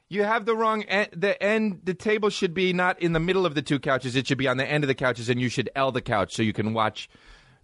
You 0.08 0.22
have 0.22 0.46
the 0.46 0.54
wrong 0.54 0.84
end. 0.84 1.08
The 1.16 1.42
end. 1.42 1.80
The 1.82 1.94
table 1.94 2.30
should 2.30 2.54
be 2.54 2.72
not 2.72 3.02
in 3.02 3.12
the 3.12 3.18
middle 3.18 3.44
of 3.44 3.56
the 3.56 3.62
two 3.62 3.80
couches. 3.80 4.14
It 4.14 4.28
should 4.28 4.38
be 4.38 4.46
on 4.46 4.56
the 4.56 4.66
end 4.66 4.84
of 4.84 4.88
the 4.88 4.94
couches, 4.94 5.28
and 5.28 5.40
you 5.40 5.48
should 5.48 5.70
L 5.74 5.90
the 5.90 6.00
couch 6.00 6.32
so 6.32 6.44
you 6.44 6.52
can 6.52 6.74
watch 6.74 7.08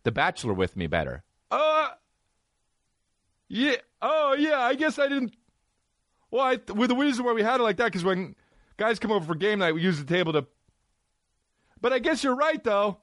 The 0.02 0.10
Bachelor 0.10 0.54
with 0.54 0.76
me 0.76 0.88
better. 0.88 1.22
Uh. 1.52 1.90
Yeah. 3.48 3.76
Oh, 4.02 4.34
yeah. 4.36 4.58
I 4.58 4.74
guess 4.74 4.98
I 4.98 5.06
didn't. 5.06 5.36
Well, 6.32 6.42
I, 6.42 6.72
with 6.72 6.90
the 6.90 6.96
reason 6.96 7.24
why 7.24 7.32
we 7.32 7.42
had 7.44 7.60
it 7.60 7.62
like 7.62 7.76
that, 7.76 7.86
because 7.86 8.04
when 8.04 8.34
guys 8.80 8.98
come 8.98 9.12
over 9.12 9.26
for 9.26 9.34
game 9.34 9.58
night, 9.58 9.74
we 9.74 9.82
use 9.82 9.98
the 9.98 10.06
table 10.06 10.32
to. 10.32 10.46
But 11.82 11.92
I 11.92 11.98
guess 11.98 12.24
you're 12.24 12.34
right, 12.34 12.64
though. 12.64 12.96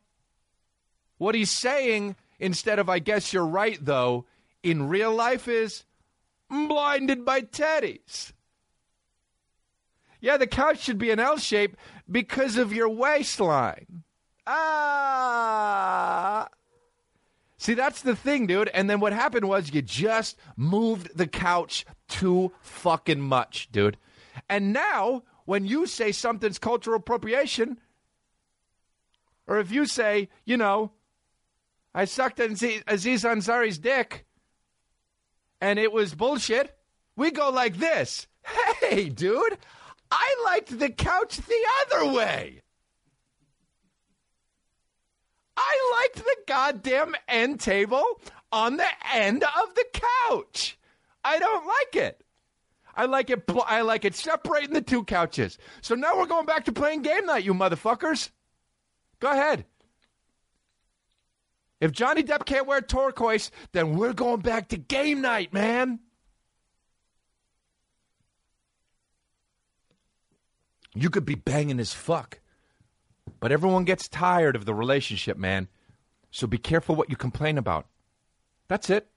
What 1.19 1.35
he's 1.35 1.51
saying 1.51 2.15
instead 2.39 2.79
of 2.79 2.89
"I 2.89 2.99
guess 2.99 3.31
you're 3.31 3.45
right," 3.45 3.77
though, 3.79 4.25
in 4.63 4.89
real 4.89 5.13
life 5.13 5.47
is 5.47 5.83
"I'm 6.49 6.67
blinded 6.67 7.23
by 7.23 7.41
teddies." 7.41 8.33
Yeah, 10.19 10.37
the 10.37 10.47
couch 10.47 10.79
should 10.79 10.97
be 10.97 11.11
an 11.11 11.19
L 11.19 11.37
shape 11.37 11.77
because 12.09 12.57
of 12.57 12.73
your 12.73 12.89
waistline. 12.89 14.03
Ah. 14.47 15.27
See, 17.59 17.75
that's 17.75 18.01
the 18.01 18.15
thing, 18.15 18.47
dude. 18.47 18.69
And 18.69 18.89
then 18.89 18.99
what 18.99 19.13
happened 19.13 19.47
was 19.47 19.71
you 19.71 19.83
just 19.83 20.37
moved 20.55 21.15
the 21.15 21.27
couch 21.27 21.85
too 22.07 22.51
fucking 22.61 23.21
much, 23.21 23.71
dude. 23.71 23.97
And 24.49 24.73
now, 24.73 25.23
when 25.47 25.65
you 25.65 25.87
say 25.87 26.11
something's 26.11 26.59
cultural 26.59 26.97
appropriation, 26.97 27.79
or 29.47 29.59
if 29.59 29.71
you 29.71 29.85
say, 29.85 30.27
you 30.43 30.57
know, 30.57 30.91
I 31.95 32.03
sucked 32.03 32.41
Aziz 32.41 32.83
Ansari's 32.85 33.79
dick 33.79 34.25
and 35.61 35.79
it 35.79 35.93
was 35.93 36.13
bullshit, 36.13 36.77
we 37.15 37.31
go 37.31 37.49
like 37.49 37.77
this. 37.77 38.27
Hey, 38.81 39.09
dude, 39.09 39.57
I 40.11 40.43
liked 40.45 40.77
the 40.77 40.89
couch 40.89 41.37
the 41.37 41.65
other 41.81 42.13
way. 42.13 42.61
I 45.55 46.01
liked 46.01 46.25
the 46.25 46.37
goddamn 46.45 47.15
end 47.27 47.61
table 47.61 48.03
on 48.51 48.77
the 48.77 48.87
end 49.13 49.43
of 49.43 49.75
the 49.75 49.85
couch. 49.93 50.77
I 51.23 51.39
don't 51.39 51.65
like 51.65 51.95
it. 51.95 52.23
I 52.97 53.05
like 53.05 53.29
it. 53.29 53.43
I 53.67 53.81
like 53.81 54.05
it 54.05 54.15
separating 54.15 54.73
the 54.73 54.81
two 54.81 55.03
couches. 55.03 55.59
So 55.81 55.93
now 55.93 56.17
we're 56.17 56.25
going 56.25 56.47
back 56.47 56.65
to 56.65 56.71
playing 56.71 57.03
game 57.03 57.27
night, 57.27 57.43
you 57.43 57.53
motherfuckers. 57.53 58.31
Go 59.19 59.31
ahead. 59.31 59.65
If 61.79 61.91
Johnny 61.91 62.23
Depp 62.23 62.45
can't 62.45 62.65
wear 62.65 62.81
turquoise, 62.81 63.51
then 63.71 63.97
we're 63.97 64.13
going 64.13 64.41
back 64.41 64.69
to 64.69 64.77
game 64.77 65.21
night, 65.21 65.53
man. 65.53 65.99
You 70.95 71.11
could 71.11 71.25
be 71.25 71.35
banging 71.35 71.79
as 71.79 71.93
fuck. 71.93 72.39
But 73.39 73.51
everyone 73.51 73.83
gets 73.83 74.07
tired 74.07 74.55
of 74.55 74.65
the 74.65 74.73
relationship, 74.73 75.37
man. 75.37 75.67
So 76.31 76.47
be 76.47 76.57
careful 76.57 76.95
what 76.95 77.11
you 77.11 77.15
complain 77.15 77.59
about. 77.59 77.85
That's 78.67 78.89
it. 78.89 79.07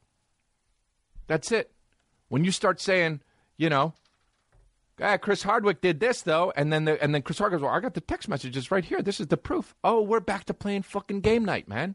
That's 1.26 1.50
it. 1.50 1.72
When 2.28 2.44
you 2.44 2.52
start 2.52 2.78
saying, 2.78 3.22
you 3.61 3.69
know, 3.69 3.93
Chris 5.21 5.43
Hardwick 5.43 5.83
did 5.83 6.00
this 6.00 6.23
though, 6.23 6.50
and 6.57 6.73
then 6.73 6.87
the, 6.87 7.02
and 7.02 7.14
then 7.14 7.21
Chris 7.21 7.38
Hardwick 7.38 7.61
goes, 7.61 7.64
well, 7.67 7.75
I 7.75 7.81
got 7.81 7.93
the 7.93 8.00
text 8.00 8.26
messages 8.26 8.71
right 8.71 8.85
here. 8.85 9.02
This 9.02 9.21
is 9.21 9.26
the 9.26 9.37
proof. 9.37 9.75
Oh, 9.85 10.00
we're 10.00 10.21
back 10.21 10.45
to 10.45 10.55
playing 10.55 10.83
fucking 10.83 11.21
game 11.21 11.45
night, 11.45 11.69
man. 11.69 11.95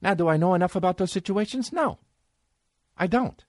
Now, 0.00 0.14
do 0.14 0.26
I 0.26 0.38
know 0.38 0.54
enough 0.54 0.74
about 0.74 0.96
those 0.96 1.12
situations? 1.12 1.70
No, 1.70 1.98
I 2.96 3.06
don't. 3.06 3.44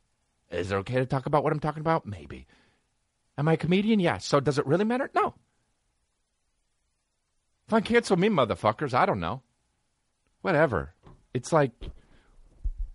Is 0.52 0.74
it 0.74 0.76
okay 0.76 0.96
to 0.96 1.06
talk 1.06 1.26
about 1.26 1.44
what 1.44 1.54
I'm 1.54 1.62
talking 1.62 1.80
about? 1.80 2.06
Maybe. 2.06 2.48
Am 3.38 3.48
I 3.48 3.54
a 3.54 3.58
comedian? 3.58 4.02
Yes. 4.02 4.26
So 4.26 4.42
does 4.42 4.60
it 4.60 4.66
really 4.66 4.84
matter? 4.84 5.10
No. 5.16 5.36
Fine, 7.70 7.84
cancel 7.84 8.18
me, 8.18 8.28
motherfuckers. 8.28 8.94
I 8.94 9.06
don't 9.06 9.22
know. 9.22 9.42
Whatever. 10.42 10.96
It's 11.34 11.54
like, 11.54 11.72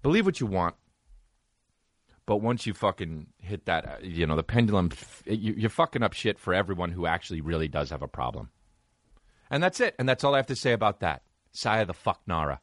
believe 0.02 0.26
what 0.26 0.40
you 0.40 0.46
want. 0.46 0.74
But 2.26 2.38
once 2.38 2.66
you 2.66 2.72
fucking 2.72 3.26
hit 3.38 3.66
that, 3.66 3.86
uh, 3.86 3.96
you 4.02 4.26
know, 4.26 4.36
the 4.36 4.42
pendulum, 4.42 4.90
you're 5.26 5.70
fucking 5.70 6.02
up 6.02 6.14
shit 6.14 6.38
for 6.38 6.54
everyone 6.54 6.90
who 6.90 7.06
actually 7.06 7.42
really 7.42 7.68
does 7.68 7.90
have 7.90 8.02
a 8.02 8.08
problem. 8.08 8.50
And 9.50 9.62
that's 9.62 9.80
it. 9.80 9.94
And 9.98 10.08
that's 10.08 10.24
all 10.24 10.34
I 10.34 10.38
have 10.38 10.46
to 10.46 10.56
say 10.56 10.72
about 10.72 11.00
that. 11.00 11.22
Saya 11.52 11.84
the 11.84 11.92
fuck 11.92 12.20
Nara. 12.26 12.60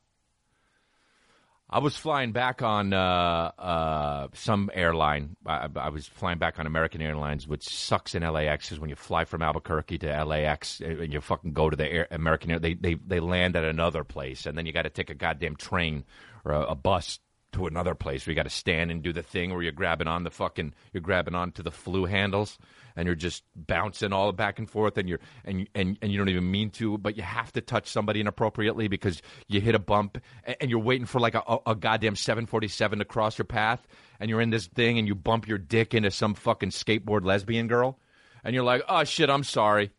I 1.74 1.80
was 1.80 1.96
flying 1.96 2.34
back 2.34 2.62
on 2.62 2.92
uh, 2.92 3.52
uh, 3.58 4.28
some 4.34 4.70
airline. 4.74 5.38
I, 5.46 5.70
I, 5.74 5.88
was 5.88 6.06
flying 6.06 6.38
back 6.38 6.60
on 6.60 6.68
American 6.68 7.02
Airlines, 7.02 7.48
which 7.48 7.64
sucks 7.64 8.14
in 8.14 8.24
LAX. 8.24 8.74
Is 8.74 8.80
when 8.80 8.90
you 8.90 8.98
fly 8.98 9.24
from 9.24 9.42
Albuquerque 9.42 10.00
to 10.00 10.26
LAX 10.26 10.82
and 10.82 11.14
you 11.14 11.22
fucking 11.22 11.54
go 11.54 11.70
to 11.70 11.78
the 11.78 11.90
air, 11.90 12.08
American 12.12 12.52
Air. 12.52 12.60
They, 12.60 12.74
they 12.74 12.96
they 12.96 13.22
land 13.22 13.56
at 13.56 13.64
another 13.64 14.04
place, 14.04 14.46
and 14.46 14.58
then 14.58 14.66
you 14.66 14.74
got 14.74 14.82
to 14.82 14.90
take 14.90 15.10
a 15.10 15.16
goddamn 15.16 15.56
train 15.56 16.04
or 16.44 16.52
a, 16.52 16.62
a 16.72 16.76
bus 16.76 17.20
to 17.54 17.68
another 17.68 17.96
place 17.96 18.26
where 18.26 18.32
you 18.32 18.36
got 18.36 18.44
to 18.44 18.50
stand 18.50 18.92
and 18.92 19.04
do 19.04 19.12
the 19.12 19.24
thing 19.24 19.52
where 19.52 19.62
you're 19.62 19.72
grabbing 19.72 20.08
on 20.08 20.24
the 20.24 20.32
fucking 20.32 20.74
you're 20.94 21.02
grabbing 21.02 21.36
onto 21.36 21.62
the 21.62 21.72
flu 21.72 22.06
handles 22.06 22.58
and 22.96 23.06
you're 23.06 23.16
just 23.16 23.44
bouncing 23.56 24.14
all 24.14 24.32
back 24.32 24.60
and 24.60 24.70
forth 24.70 24.98
and 24.98 25.10
you're 25.10 25.20
and 25.46 25.68
and 25.76 25.98
and 26.02 26.12
you 26.12 26.18
don't 26.18 26.30
even 26.30 26.50
mean 26.50 26.70
to 26.70 26.98
but 26.98 27.18
you 27.18 27.24
have 27.24 27.52
to 27.52 27.62
touch 27.62 27.88
somebody 27.88 28.20
inappropriately 28.20 28.88
because 28.88 29.22
you 29.48 29.62
hit 29.62 29.76
a 29.76 29.80
bump 29.80 30.18
and, 30.44 30.56
and 30.62 30.70
you're 30.70 30.80
waiting 30.80 31.06
for 31.06 31.20
like 31.20 31.36
a, 31.36 31.44
a, 31.66 31.76
goddamn 31.76 32.16
747 32.16 33.00
to 33.00 33.06
cross 33.06 33.38
your 33.38 33.46
path 33.46 33.86
and 34.20 34.30
you're 34.30 34.42
in 34.42 34.50
this 34.50 34.68
thing 34.68 34.98
and 34.98 35.08
you 35.08 35.16
bump 35.16 35.48
your 35.48 35.58
dick 35.58 35.94
into 35.94 36.12
some 36.12 36.34
fucking 36.34 36.70
skateboard 36.70 37.26
lesbian 37.26 37.68
girl 37.68 38.00
and 38.44 38.56
you're 38.56 38.64
like 38.64 38.84
oh 38.88 39.04
shit 39.04 39.30
I'm 39.30 39.44
sorry. 39.44 39.92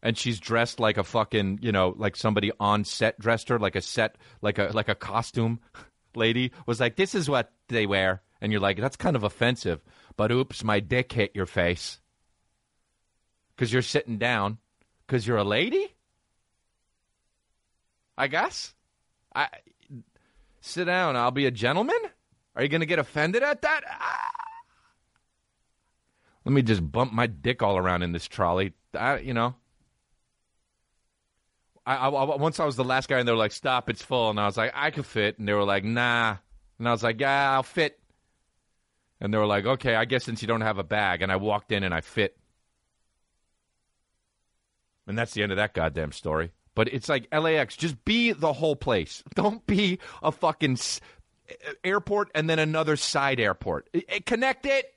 And 0.00 0.16
she's 0.16 0.38
dressed 0.38 0.78
like 0.78 0.96
a 0.96 1.02
fucking 1.02 1.58
you 1.60 1.72
know 1.72 1.92
like 1.96 2.14
somebody 2.14 2.52
on 2.60 2.84
set 2.84 3.18
dressed 3.18 3.48
her 3.48 3.58
like 3.58 3.74
a 3.74 3.80
set 3.80 4.16
like 4.40 4.58
a 4.58 4.70
like 4.72 4.88
a 4.88 4.94
costume 4.94 5.58
lady 6.18 6.52
was 6.66 6.80
like, 6.80 6.96
"This 6.96 7.14
is 7.14 7.30
what 7.30 7.52
they 7.68 7.86
wear," 7.86 8.22
and 8.40 8.52
you're 8.52 8.60
like, 8.60 8.78
"That's 8.78 8.96
kind 8.96 9.16
of 9.16 9.24
offensive." 9.24 9.80
But 10.16 10.30
oops, 10.30 10.62
my 10.62 10.80
dick 10.80 11.12
hit 11.12 11.34
your 11.34 11.46
face 11.46 12.00
because 13.54 13.72
you're 13.72 13.82
sitting 13.82 14.18
down 14.18 14.58
because 15.06 15.26
you're 15.26 15.38
a 15.38 15.44
lady. 15.44 15.94
I 18.16 18.26
guess. 18.26 18.74
I 19.34 19.48
sit 20.60 20.84
down. 20.84 21.16
I'll 21.16 21.30
be 21.30 21.46
a 21.46 21.50
gentleman. 21.50 21.98
Are 22.56 22.62
you 22.62 22.68
going 22.68 22.80
to 22.80 22.86
get 22.86 22.98
offended 22.98 23.42
at 23.42 23.62
that? 23.62 23.82
Ah. 23.88 24.30
Let 26.44 26.52
me 26.52 26.62
just 26.62 26.90
bump 26.90 27.12
my 27.12 27.26
dick 27.26 27.62
all 27.62 27.76
around 27.76 28.02
in 28.02 28.12
this 28.12 28.26
trolley. 28.26 28.72
I, 28.94 29.18
you 29.18 29.34
know. 29.34 29.54
I, 31.88 32.08
I, 32.08 32.36
once 32.36 32.60
I 32.60 32.66
was 32.66 32.76
the 32.76 32.84
last 32.84 33.08
guy, 33.08 33.18
and 33.18 33.26
they 33.26 33.32
were 33.32 33.38
like, 33.38 33.52
"Stop, 33.52 33.88
it's 33.88 34.02
full," 34.02 34.28
and 34.28 34.38
I 34.38 34.44
was 34.44 34.58
like, 34.58 34.72
"I 34.74 34.90
could 34.90 35.06
fit," 35.06 35.38
and 35.38 35.48
they 35.48 35.54
were 35.54 35.64
like, 35.64 35.84
"Nah," 35.84 36.36
and 36.78 36.86
I 36.86 36.90
was 36.92 37.02
like, 37.02 37.18
"Yeah, 37.18 37.52
I'll 37.52 37.62
fit," 37.62 37.98
and 39.22 39.32
they 39.32 39.38
were 39.38 39.46
like, 39.46 39.64
"Okay, 39.64 39.94
I 39.94 40.04
guess 40.04 40.24
since 40.24 40.42
you 40.42 40.48
don't 40.48 40.60
have 40.60 40.76
a 40.76 40.84
bag," 40.84 41.22
and 41.22 41.32
I 41.32 41.36
walked 41.36 41.72
in 41.72 41.82
and 41.84 41.94
I 41.94 42.02
fit, 42.02 42.36
and 45.06 45.16
that's 45.16 45.32
the 45.32 45.42
end 45.42 45.50
of 45.50 45.56
that 45.56 45.72
goddamn 45.72 46.12
story. 46.12 46.52
But 46.74 46.92
it's 46.92 47.08
like 47.08 47.26
LAX, 47.32 47.74
just 47.74 48.04
be 48.04 48.32
the 48.32 48.52
whole 48.52 48.76
place. 48.76 49.24
Don't 49.34 49.66
be 49.66 49.98
a 50.22 50.30
fucking 50.30 50.78
airport 51.82 52.30
and 52.36 52.48
then 52.48 52.60
another 52.60 52.94
side 52.94 53.40
airport. 53.40 53.88
Connect 54.26 54.64
it. 54.64 54.94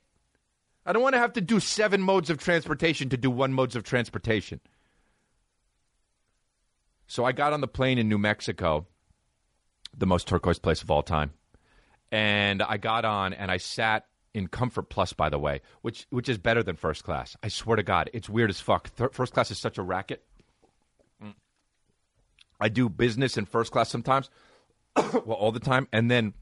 I 0.86 0.92
don't 0.92 1.02
want 1.02 1.14
to 1.14 1.18
have 1.18 1.32
to 1.32 1.40
do 1.40 1.58
seven 1.58 2.00
modes 2.00 2.30
of 2.30 2.38
transportation 2.38 3.08
to 3.08 3.16
do 3.16 3.30
one 3.30 3.52
modes 3.52 3.74
of 3.74 3.82
transportation. 3.82 4.60
So 7.12 7.26
I 7.26 7.32
got 7.32 7.52
on 7.52 7.60
the 7.60 7.68
plane 7.68 7.98
in 7.98 8.08
New 8.08 8.16
Mexico, 8.16 8.86
the 9.94 10.06
most 10.06 10.26
turquoise 10.26 10.58
place 10.58 10.80
of 10.80 10.90
all 10.90 11.02
time. 11.02 11.32
And 12.10 12.62
I 12.62 12.78
got 12.78 13.04
on 13.04 13.34
and 13.34 13.50
I 13.50 13.58
sat 13.58 14.06
in 14.32 14.46
Comfort 14.46 14.88
Plus, 14.88 15.12
by 15.12 15.28
the 15.28 15.38
way, 15.38 15.60
which 15.82 16.06
which 16.08 16.30
is 16.30 16.38
better 16.38 16.62
than 16.62 16.74
first 16.74 17.04
class. 17.04 17.36
I 17.42 17.48
swear 17.48 17.76
to 17.76 17.82
God, 17.82 18.08
it's 18.14 18.30
weird 18.30 18.48
as 18.48 18.60
fuck. 18.60 18.88
First 19.12 19.34
class 19.34 19.50
is 19.50 19.58
such 19.58 19.76
a 19.76 19.82
racket. 19.82 20.24
Mm. 21.22 21.34
I 22.58 22.70
do 22.70 22.88
business 22.88 23.36
in 23.36 23.44
first 23.44 23.72
class 23.72 23.90
sometimes, 23.90 24.30
well, 24.96 25.36
all 25.36 25.52
the 25.52 25.60
time, 25.60 25.88
and 25.92 26.10
then 26.10 26.32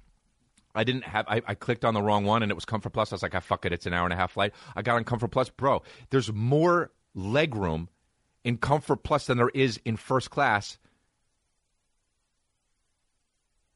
I 0.73 0.85
didn't 0.85 1.03
have. 1.03 1.27
I, 1.27 1.43
I 1.49 1.55
clicked 1.55 1.85
on 1.85 1.95
the 1.95 2.03
wrong 2.03 2.25
one, 2.25 2.45
and 2.45 2.53
it 2.53 2.55
was 2.55 2.65
Comfort 2.65 2.91
Plus. 2.91 3.11
I 3.11 3.17
was 3.17 3.25
like, 3.25 3.35
"I 3.35 3.41
fuck 3.41 3.67
it, 3.67 3.73
it's 3.73 3.87
an 3.87 3.93
hour 3.93 4.05
and 4.05 4.13
a 4.13 4.17
half 4.17 4.31
flight." 4.31 4.53
I 4.77 4.83
got 4.83 4.95
on 4.95 5.03
Comfort 5.03 5.33
Plus, 5.33 5.51
bro. 5.51 5.83
There's 6.11 6.33
more 6.33 6.93
leg 7.13 7.57
room 7.57 7.89
in 8.45 8.57
Comfort 8.57 9.03
Plus 9.03 9.27
than 9.27 9.39
there 9.39 9.51
is 9.51 9.81
in 9.85 9.97
first 9.97 10.31
class, 10.31 10.79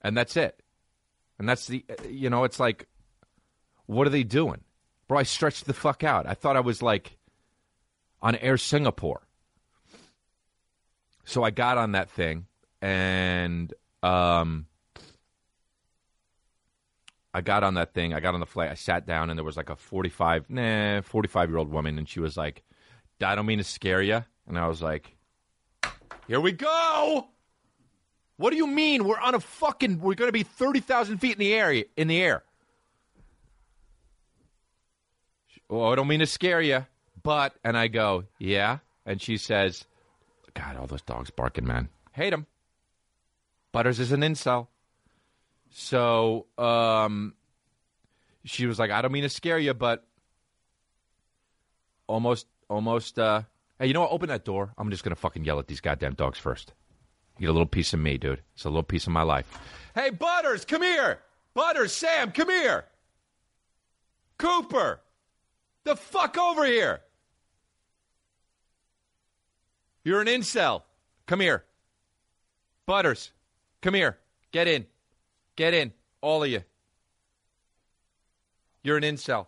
and 0.00 0.16
that's 0.16 0.37
it. 0.37 0.61
And 1.38 1.49
that's 1.49 1.66
the, 1.66 1.85
you 2.09 2.30
know, 2.30 2.44
it's 2.44 2.61
like, 2.61 2.87
what 3.87 4.06
are 4.06 4.11
they 4.11 4.23
doing, 4.23 4.61
bro? 5.09 5.18
I 5.18 5.25
stretched 5.25 5.66
the 5.66 5.75
fuck 5.75 6.04
out. 6.04 6.26
I 6.26 6.35
thought 6.35 6.56
I 6.56 6.61
was 6.61 6.80
like 6.83 7.16
on 8.23 8.37
Air 8.37 8.56
Singapore. 8.56 9.26
So 11.25 11.42
I 11.42 11.50
got 11.50 11.78
on 11.78 11.92
that 11.92 12.11
thing, 12.11 12.47
and 12.80 13.73
um 14.02 14.66
I 17.35 17.40
got 17.40 17.64
on 17.64 17.75
that 17.75 17.92
thing. 17.94 18.14
I 18.14 18.21
got 18.21 18.35
on 18.35 18.40
the 18.40 18.47
flight. 18.47 18.71
I 18.71 18.75
sat 18.75 19.06
down, 19.06 19.28
and 19.28 19.37
there 19.37 19.44
was 19.44 19.56
like 19.56 19.68
a 19.68 19.75
45, 19.75 20.49
nah, 20.49 21.00
45 21.00 21.49
year 21.50 21.59
old 21.59 21.68
woman, 21.68 21.99
and 21.99 22.09
she 22.09 22.21
was 22.21 22.37
like, 22.37 22.62
I 23.25 23.35
don't 23.35 23.47
mean 23.47 23.59
to 23.59 23.64
scare 23.64 24.02
you. 24.02 24.25
And 24.47 24.59
I 24.59 24.69
was 24.69 24.83
like, 24.83 25.14
here 26.26 26.40
we 26.40 26.52
go. 26.52 27.26
What 28.37 28.50
do 28.50 28.57
you 28.57 28.66
mean? 28.66 29.04
We're 29.04 29.19
on 29.19 29.35
a 29.35 29.40
fucking, 29.40 30.00
we're 30.00 30.14
going 30.14 30.28
to 30.28 30.33
be 30.33 30.43
30,000 30.43 31.19
feet 31.19 31.33
in 31.33 31.38
the 31.38 31.54
air. 31.54 31.85
In 31.97 32.09
the 32.09 32.21
air. 32.21 32.43
Oh, 35.71 35.90
I 35.90 35.95
don't 35.95 36.09
mean 36.09 36.21
to 36.21 36.26
scare 36.26 36.61
you, 36.61 36.85
but, 37.23 37.54
and 37.64 37.76
I 37.76 37.88
go, 37.88 38.25
yeah. 38.38 38.78
And 39.07 39.21
she 39.21 39.38
says, 39.38 39.85
God, 40.52 40.76
all 40.76 40.87
those 40.87 41.02
dogs 41.02 41.31
barking, 41.31 41.66
man. 41.66 41.88
Hate 42.12 42.31
them. 42.31 42.47
Butters 43.73 43.99
is 43.99 44.12
an 44.12 44.21
incel. 44.21 44.69
So 45.71 46.47
um, 46.59 47.35
she 48.45 48.66
was 48.66 48.78
like, 48.78 48.90
I 48.90 49.02
don't 49.02 49.11
mean 49.11 49.25
to 49.25 49.28
scare 49.28 49.59
you, 49.59 49.75
but 49.75 50.04
almost, 52.07 52.47
almost. 52.68 53.18
Uh, 53.18 53.42
hey, 53.78 53.87
you 53.87 53.92
know 53.94 54.00
what? 54.00 54.12
Open 54.12 54.28
that 54.28 54.44
door. 54.44 54.73
I'm 54.78 54.90
just 54.90 55.04
gonna 55.04 55.16
fucking 55.16 55.44
yell 55.44 55.59
at 55.59 55.66
these 55.66 55.80
goddamn 55.80 56.14
dogs 56.14 56.38
first. 56.38 56.73
You 57.38 57.42
get 57.47 57.50
a 57.50 57.52
little 57.52 57.66
piece 57.66 57.92
of 57.92 58.00
me, 58.00 58.18
dude. 58.18 58.42
It's 58.54 58.64
a 58.64 58.68
little 58.68 58.83
piece 58.83 59.06
of 59.06 59.12
my 59.12 59.23
life. 59.23 59.59
Hey, 59.94 60.11
Butters, 60.11 60.64
come 60.64 60.83
here. 60.83 61.21
Butters, 61.54 61.92
Sam, 61.92 62.33
come 62.33 62.49
here. 62.49 62.85
Cooper, 64.38 65.00
the 65.85 65.97
fuck 65.97 66.37
over 66.38 66.64
here. 66.64 67.00
You're 70.04 70.21
an 70.21 70.26
incel. 70.26 70.83
Come 71.26 71.40
here. 71.40 71.64
Butters, 72.87 73.33
come 73.80 73.94
here. 73.94 74.18
Get 74.52 74.68
in. 74.68 74.87
Get 75.56 75.73
in, 75.73 75.92
all 76.21 76.42
of 76.42 76.50
you. 76.50 76.62
You're 78.83 78.97
an 78.97 79.04
incel. 79.04 79.47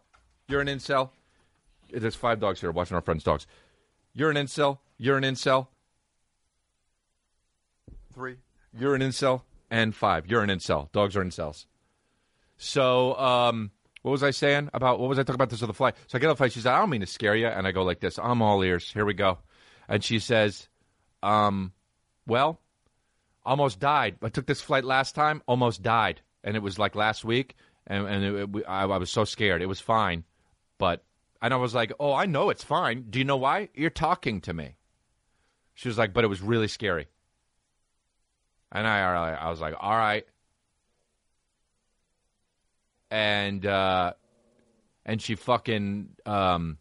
You're 0.48 0.60
an 0.60 0.68
incel. 0.68 1.10
There's 1.90 2.14
five 2.14 2.40
dogs 2.40 2.60
here 2.60 2.70
watching 2.70 2.94
our 2.94 3.00
friends' 3.00 3.24
dogs. 3.24 3.46
You're 4.12 4.30
an 4.30 4.36
incel. 4.36 4.78
You're 4.98 5.16
an 5.16 5.24
incel. 5.24 5.68
Three. 8.12 8.36
You're 8.78 8.94
an 8.94 9.02
incel. 9.02 9.42
And 9.70 9.94
five. 9.94 10.26
You're 10.26 10.42
an 10.42 10.50
incel. 10.50 10.90
Dogs 10.92 11.16
are 11.16 11.24
incels. 11.24 11.66
So, 12.56 13.14
um, 13.18 13.70
what 14.02 14.12
was 14.12 14.22
I 14.22 14.30
saying 14.30 14.70
about 14.72 15.00
what 15.00 15.08
was 15.08 15.18
I 15.18 15.22
talking 15.22 15.34
about 15.34 15.50
this 15.50 15.62
other 15.62 15.72
flight? 15.72 15.96
So 16.06 16.16
I 16.16 16.20
get 16.20 16.28
on 16.28 16.32
the 16.32 16.36
flight. 16.36 16.52
She 16.52 16.60
said, 16.60 16.72
"I 16.72 16.78
don't 16.78 16.90
mean 16.90 17.00
to 17.00 17.06
scare 17.06 17.34
you," 17.34 17.48
and 17.48 17.66
I 17.66 17.72
go 17.72 17.82
like 17.82 18.00
this. 18.00 18.18
I'm 18.18 18.40
all 18.40 18.62
ears. 18.62 18.90
Here 18.92 19.04
we 19.04 19.14
go. 19.14 19.38
And 19.88 20.02
she 20.02 20.20
says, 20.20 20.68
um, 21.22 21.72
"Well, 22.26 22.60
almost 23.46 23.80
died. 23.80 24.16
I 24.20 24.28
took 24.28 24.46
this 24.46 24.60
flight 24.60 24.84
last 24.84 25.14
time, 25.14 25.42
almost 25.46 25.82
died, 25.82 26.20
and 26.44 26.56
it 26.56 26.62
was 26.62 26.78
like 26.78 26.94
last 26.94 27.24
week, 27.24 27.54
and, 27.86 28.06
and 28.06 28.24
it, 28.24 28.56
it, 28.56 28.64
I, 28.68 28.82
I 28.82 28.98
was 28.98 29.10
so 29.10 29.24
scared. 29.24 29.62
It 29.62 29.66
was 29.66 29.80
fine, 29.80 30.24
but 30.78 31.02
and 31.42 31.52
I 31.52 31.56
was 31.56 31.74
like, 31.74 31.92
oh, 32.00 32.12
I 32.12 32.26
know 32.26 32.50
it's 32.50 32.64
fine. 32.64 33.06
Do 33.10 33.18
you 33.18 33.24
know 33.24 33.36
why? 33.36 33.68
You're 33.74 33.90
talking 33.90 34.40
to 34.42 34.52
me. 34.52 34.76
She 35.74 35.88
was 35.88 35.98
like, 35.98 36.12
but 36.12 36.24
it 36.24 36.28
was 36.28 36.40
really 36.40 36.68
scary. 36.68 37.08
And 38.72 38.86
I, 38.86 39.34
I 39.34 39.50
was 39.50 39.60
like, 39.60 39.74
all 39.78 39.96
right. 39.96 40.26
And 43.10 43.64
uh, 43.64 44.14
and 45.04 45.22
she 45.22 45.36
fucking 45.36 46.08
um, 46.26 46.78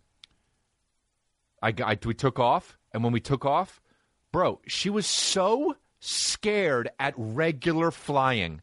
I, 1.62 1.74
I 1.84 1.98
we 2.06 2.13
took 2.13 2.39
off, 2.39 2.78
and 2.94 3.04
when 3.04 3.13
we 3.13 3.20
took 3.20 3.46
off, 3.46 3.82
bro, 4.32 4.60
she 4.68 4.89
was 4.89 5.08
so 5.08 5.76
scared 6.00 6.89
at 7.00 7.13
regular 7.18 7.89
flying 7.91 8.62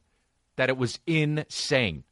that 0.57 0.69
it 0.69 0.77
was 0.77 1.01
insane. 1.07 2.05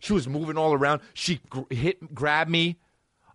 She 0.00 0.12
was 0.12 0.28
moving 0.28 0.56
all 0.56 0.72
around. 0.72 1.02
She 1.12 1.40
gr- 1.50 1.62
hit, 1.70 2.14
grabbed 2.14 2.50
me. 2.50 2.78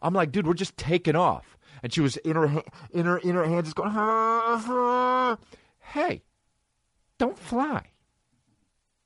I'm 0.04 0.14
like, 0.14 0.32
dude, 0.32 0.46
we're 0.46 0.54
just 0.54 0.78
taking 0.78 1.16
off. 1.16 1.58
And 1.82 1.94
she 1.94 2.02
was 2.02 2.18
in 2.18 2.36
her 2.36 2.62
in 2.92 3.06
her 3.06 3.18
in 3.18 3.36
her 3.36 3.46
hands, 3.46 3.66
just 3.66 3.76
going, 3.76 3.92
ah, 3.94 4.64
ah. 4.68 5.38
hey, 5.80 6.22
don't 7.18 7.38
fly. 7.38 7.88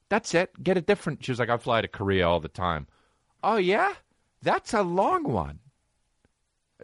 That's 0.10 0.34
it. 0.34 0.64
Get 0.64 0.78
a 0.78 0.82
different. 0.82 1.24
She 1.24 1.32
was 1.32 1.40
like, 1.40 1.50
I 1.50 1.58
fly 1.58 1.82
to 1.82 1.88
Korea 1.88 2.28
all 2.28 2.40
the 2.40 2.48
time. 2.48 2.88
Oh 3.44 3.58
yeah, 3.58 3.94
that's 4.42 4.74
a 4.74 4.82
long 4.82 5.24
one. 5.24 5.60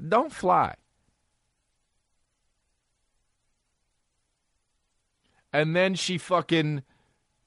Don't 0.08 0.32
fly. 0.32 0.76
And 5.52 5.76
then 5.76 5.94
she 5.94 6.18
fucking, 6.18 6.82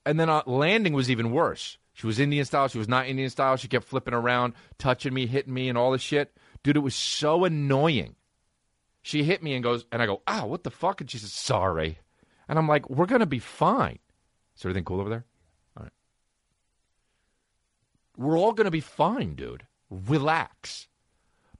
and 0.05 0.19
then 0.19 0.29
uh, 0.29 0.43
landing 0.45 0.93
was 0.93 1.11
even 1.11 1.31
worse. 1.31 1.77
She 1.91 2.07
was 2.07 2.19
Indian 2.19 2.45
style. 2.45 2.69
She 2.69 2.77
was 2.77 2.87
not 2.87 3.07
Indian 3.07 3.29
style. 3.29 3.57
She 3.57 3.67
kept 3.67 3.85
flipping 3.85 4.13
around, 4.13 4.53
touching 4.77 5.13
me, 5.13 5.27
hitting 5.27 5.53
me, 5.53 5.67
and 5.67 5.77
all 5.77 5.91
this 5.91 6.01
shit. 6.01 6.31
Dude, 6.67 6.75
it 6.75 6.81
was 6.81 6.95
so 6.95 7.45
annoying. 7.45 8.17
She 9.01 9.23
hit 9.23 9.41
me 9.41 9.53
and 9.53 9.63
goes, 9.63 9.85
and 9.89 10.01
I 10.01 10.05
go, 10.05 10.21
ah, 10.27 10.43
what 10.43 10.65
the 10.65 10.69
fuck? 10.69 10.99
And 10.99 11.09
she 11.09 11.17
says, 11.17 11.31
sorry. 11.31 11.99
And 12.49 12.59
I'm 12.59 12.67
like, 12.67 12.89
we're 12.89 13.05
going 13.05 13.21
to 13.21 13.25
be 13.25 13.39
fine. 13.39 13.99
Is 14.53 14.65
everything 14.65 14.83
cool 14.83 14.99
over 14.99 15.09
there? 15.09 15.25
All 15.77 15.83
right. 15.83 15.93
We're 18.17 18.37
all 18.37 18.51
going 18.51 18.65
to 18.65 18.71
be 18.71 18.81
fine, 18.81 19.35
dude. 19.35 19.65
Relax. 19.89 20.89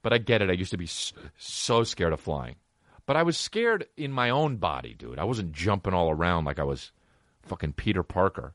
But 0.02 0.12
I 0.12 0.18
get 0.18 0.42
it. 0.42 0.50
I 0.50 0.52
used 0.52 0.72
to 0.72 0.76
be 0.76 0.90
so 1.38 1.84
scared 1.84 2.12
of 2.12 2.20
flying. 2.20 2.56
But 3.06 3.16
I 3.16 3.22
was 3.22 3.38
scared 3.38 3.86
in 3.96 4.12
my 4.12 4.28
own 4.28 4.58
body, 4.58 4.92
dude. 4.92 5.18
I 5.18 5.24
wasn't 5.24 5.52
jumping 5.52 5.94
all 5.94 6.10
around 6.10 6.44
like 6.44 6.58
I 6.58 6.64
was 6.64 6.92
fucking 7.44 7.72
Peter 7.72 8.02
Parker. 8.02 8.52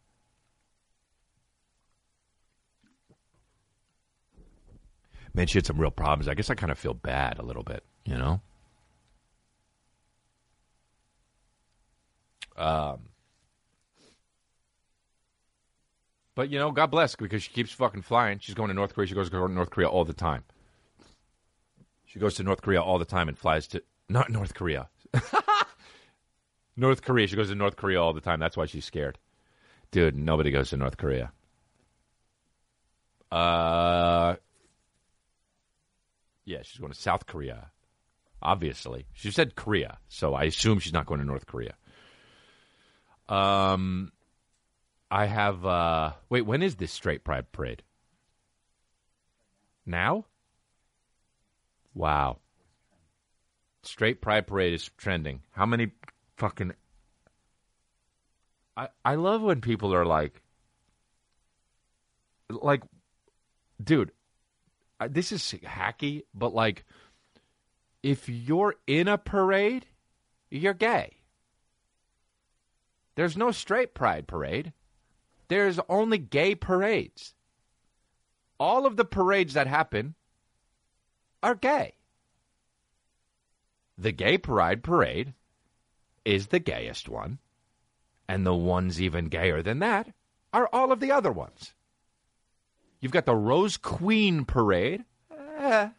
Man, 5.33 5.47
she 5.47 5.57
had 5.57 5.65
some 5.65 5.79
real 5.79 5.91
problems. 5.91 6.27
I 6.27 6.35
guess 6.35 6.49
I 6.49 6.55
kind 6.55 6.71
of 6.71 6.77
feel 6.77 6.93
bad 6.93 7.39
a 7.39 7.43
little 7.43 7.63
bit, 7.63 7.83
you 8.05 8.17
know? 8.17 8.41
Um, 12.55 13.09
but, 16.35 16.49
you 16.49 16.59
know, 16.59 16.71
God 16.71 16.91
bless 16.91 17.15
because 17.15 17.41
she 17.41 17.51
keeps 17.51 17.71
fucking 17.71 18.03
flying. 18.03 18.37
She's 18.39 18.53
going 18.53 18.67
to 18.67 18.75
North 18.75 18.93
Korea. 18.93 19.07
She 19.07 19.15
goes 19.15 19.29
to 19.31 19.47
North 19.47 19.71
Korea 19.71 19.89
all 19.89 20.05
the 20.05 20.13
time. 20.13 20.43
She 22.05 22.19
goes 22.19 22.35
to 22.35 22.43
North 22.43 22.61
Korea 22.61 22.81
all 22.81 22.99
the 22.99 23.05
time 23.05 23.27
and 23.27 23.37
flies 23.37 23.65
to 23.69 23.81
not 24.07 24.29
North 24.29 24.53
Korea. 24.53 24.89
North 26.77 27.01
Korea. 27.01 27.25
She 27.25 27.35
goes 27.35 27.49
to 27.49 27.55
North 27.55 27.75
Korea 27.75 27.99
all 27.99 28.13
the 28.13 28.21
time. 28.21 28.39
That's 28.39 28.55
why 28.55 28.67
she's 28.67 28.85
scared. 28.85 29.17
Dude, 29.89 30.15
nobody 30.15 30.51
goes 30.51 30.69
to 30.69 30.77
North 30.77 30.97
Korea. 30.97 31.31
Uh, 33.31 33.92
yeah, 36.45 36.59
she's 36.63 36.79
going 36.79 36.91
to 36.91 36.99
South 36.99 37.25
Korea. 37.25 37.71
Obviously, 38.41 39.05
she 39.13 39.31
said 39.31 39.55
Korea, 39.55 39.97
so 40.09 40.33
I 40.33 40.43
assume 40.43 40.79
she's 40.79 40.93
not 40.93 41.05
going 41.05 41.19
to 41.19 41.25
North 41.25 41.45
Korea. 41.45 41.75
Um, 43.29 44.11
I 45.09 45.25
have. 45.25 45.65
Uh, 45.65 46.11
wait, 46.29 46.41
when 46.41 46.61
is 46.61 46.75
this 46.75 46.91
straight 46.91 47.23
pride 47.23 47.51
parade? 47.51 47.83
Now? 49.85 50.25
Wow. 51.93 52.39
Straight 53.83 54.21
Pride 54.21 54.47
Parade 54.47 54.73
is 54.73 54.89
trending. 54.97 55.41
How 55.51 55.65
many 55.65 55.91
fucking. 56.37 56.73
I, 58.75 58.87
I 59.03 59.15
love 59.15 59.41
when 59.41 59.61
people 59.61 59.93
are 59.93 60.05
like. 60.05 60.41
Like, 62.49 62.83
dude, 63.83 64.11
this 65.07 65.31
is 65.31 65.41
hacky, 65.63 66.23
but 66.33 66.53
like, 66.53 66.85
if 68.01 68.27
you're 68.27 68.75
in 68.85 69.07
a 69.07 69.17
parade, 69.17 69.85
you're 70.49 70.73
gay. 70.73 71.17
There's 73.15 73.37
no 73.37 73.51
straight 73.51 73.93
pride 73.93 74.27
parade. 74.27 74.73
There's 75.47 75.79
only 75.87 76.17
gay 76.17 76.55
parades. 76.55 77.33
All 78.59 78.85
of 78.85 78.97
the 78.97 79.05
parades 79.05 79.53
that 79.53 79.67
happen 79.67 80.15
are 81.41 81.55
gay. 81.55 81.95
The 83.97 84.11
Gay 84.11 84.37
Pride 84.37 84.83
Parade 84.83 85.33
is 86.25 86.47
the 86.47 86.59
gayest 86.59 87.07
one, 87.07 87.37
and 88.27 88.45
the 88.45 88.55
ones 88.55 89.01
even 89.01 89.25
gayer 89.25 89.61
than 89.61 89.79
that 89.79 90.13
are 90.51 90.69
all 90.73 90.91
of 90.91 90.99
the 90.99 91.11
other 91.11 91.31
ones. 91.31 91.73
You've 93.03 93.11
got 93.11 93.25
the 93.25 93.35
Rose 93.35 93.75
Queen 93.75 94.45
Parade. 94.45 95.03
Eh. 95.59 95.89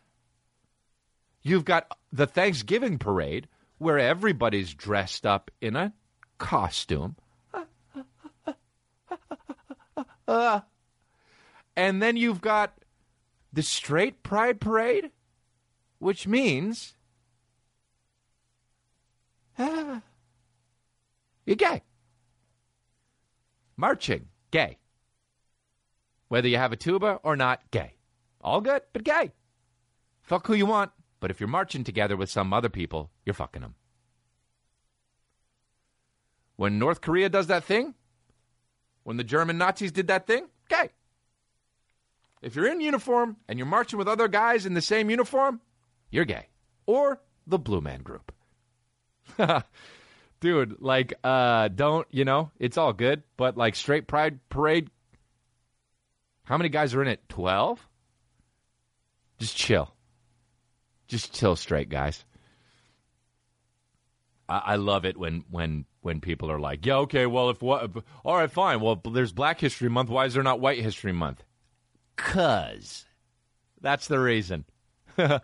You've 1.42 1.66
got 1.66 1.86
the 2.10 2.26
Thanksgiving 2.26 2.96
Parade, 2.98 3.46
where 3.76 3.98
everybody's 3.98 4.72
dressed 4.72 5.26
up 5.26 5.50
in 5.60 5.76
a 5.76 5.92
costume. 6.38 7.16
and 11.76 12.02
then 12.02 12.16
you've 12.16 12.40
got 12.40 12.72
the 13.52 13.62
Straight 13.62 14.22
Pride 14.22 14.58
Parade, 14.58 15.10
which 15.98 16.26
means 16.26 16.94
you're 19.58 20.00
gay. 21.54 21.82
Marching, 23.76 24.28
gay. 24.50 24.78
Whether 26.34 26.48
you 26.48 26.56
have 26.56 26.72
a 26.72 26.76
tuba 26.76 27.20
or 27.22 27.36
not, 27.36 27.60
gay. 27.70 27.94
All 28.40 28.60
good, 28.60 28.82
but 28.92 29.04
gay. 29.04 29.30
Fuck 30.22 30.48
who 30.48 30.54
you 30.54 30.66
want, 30.66 30.90
but 31.20 31.30
if 31.30 31.38
you're 31.38 31.46
marching 31.46 31.84
together 31.84 32.16
with 32.16 32.28
some 32.28 32.52
other 32.52 32.68
people, 32.68 33.12
you're 33.24 33.34
fucking 33.34 33.62
them. 33.62 33.76
When 36.56 36.76
North 36.80 37.02
Korea 37.02 37.28
does 37.28 37.46
that 37.46 37.62
thing, 37.62 37.94
when 39.04 39.16
the 39.16 39.22
German 39.22 39.58
Nazis 39.58 39.92
did 39.92 40.08
that 40.08 40.26
thing, 40.26 40.48
gay. 40.68 40.88
If 42.42 42.56
you're 42.56 42.66
in 42.66 42.80
uniform 42.80 43.36
and 43.48 43.56
you're 43.56 43.66
marching 43.66 44.00
with 44.00 44.08
other 44.08 44.26
guys 44.26 44.66
in 44.66 44.74
the 44.74 44.82
same 44.82 45.10
uniform, 45.10 45.60
you're 46.10 46.24
gay. 46.24 46.48
Or 46.84 47.22
the 47.46 47.60
Blue 47.60 47.80
Man 47.80 48.02
Group. 48.02 48.32
Dude, 50.40 50.78
like, 50.80 51.14
uh, 51.22 51.68
don't, 51.68 52.08
you 52.10 52.24
know, 52.24 52.50
it's 52.58 52.76
all 52.76 52.92
good, 52.92 53.22
but 53.36 53.56
like 53.56 53.76
straight 53.76 54.08
pride 54.08 54.40
parade, 54.48 54.90
how 56.44 56.56
many 56.56 56.68
guys 56.68 56.94
are 56.94 57.02
in 57.02 57.08
it? 57.08 57.28
12? 57.28 57.86
Just 59.38 59.56
chill. 59.56 59.94
Just 61.08 61.34
chill 61.34 61.56
straight, 61.56 61.88
guys. 61.88 62.24
I, 64.48 64.58
I 64.58 64.76
love 64.76 65.04
it 65.04 65.16
when, 65.16 65.44
when, 65.50 65.84
when 66.00 66.20
people 66.20 66.50
are 66.50 66.60
like, 66.60 66.86
yeah, 66.86 66.96
okay, 66.98 67.26
well, 67.26 67.50
if 67.50 67.62
what, 67.62 67.90
all 68.24 68.36
right, 68.36 68.50
fine. 68.50 68.80
Well, 68.80 69.00
there's 69.12 69.32
Black 69.32 69.60
History 69.60 69.88
Month. 69.88 70.10
Why 70.10 70.26
is 70.26 70.34
there 70.34 70.42
not 70.42 70.60
White 70.60 70.80
History 70.80 71.12
Month? 71.12 71.42
Cuz. 72.16 73.06
That's 73.80 74.06
the 74.06 74.18
reason. 74.18 74.64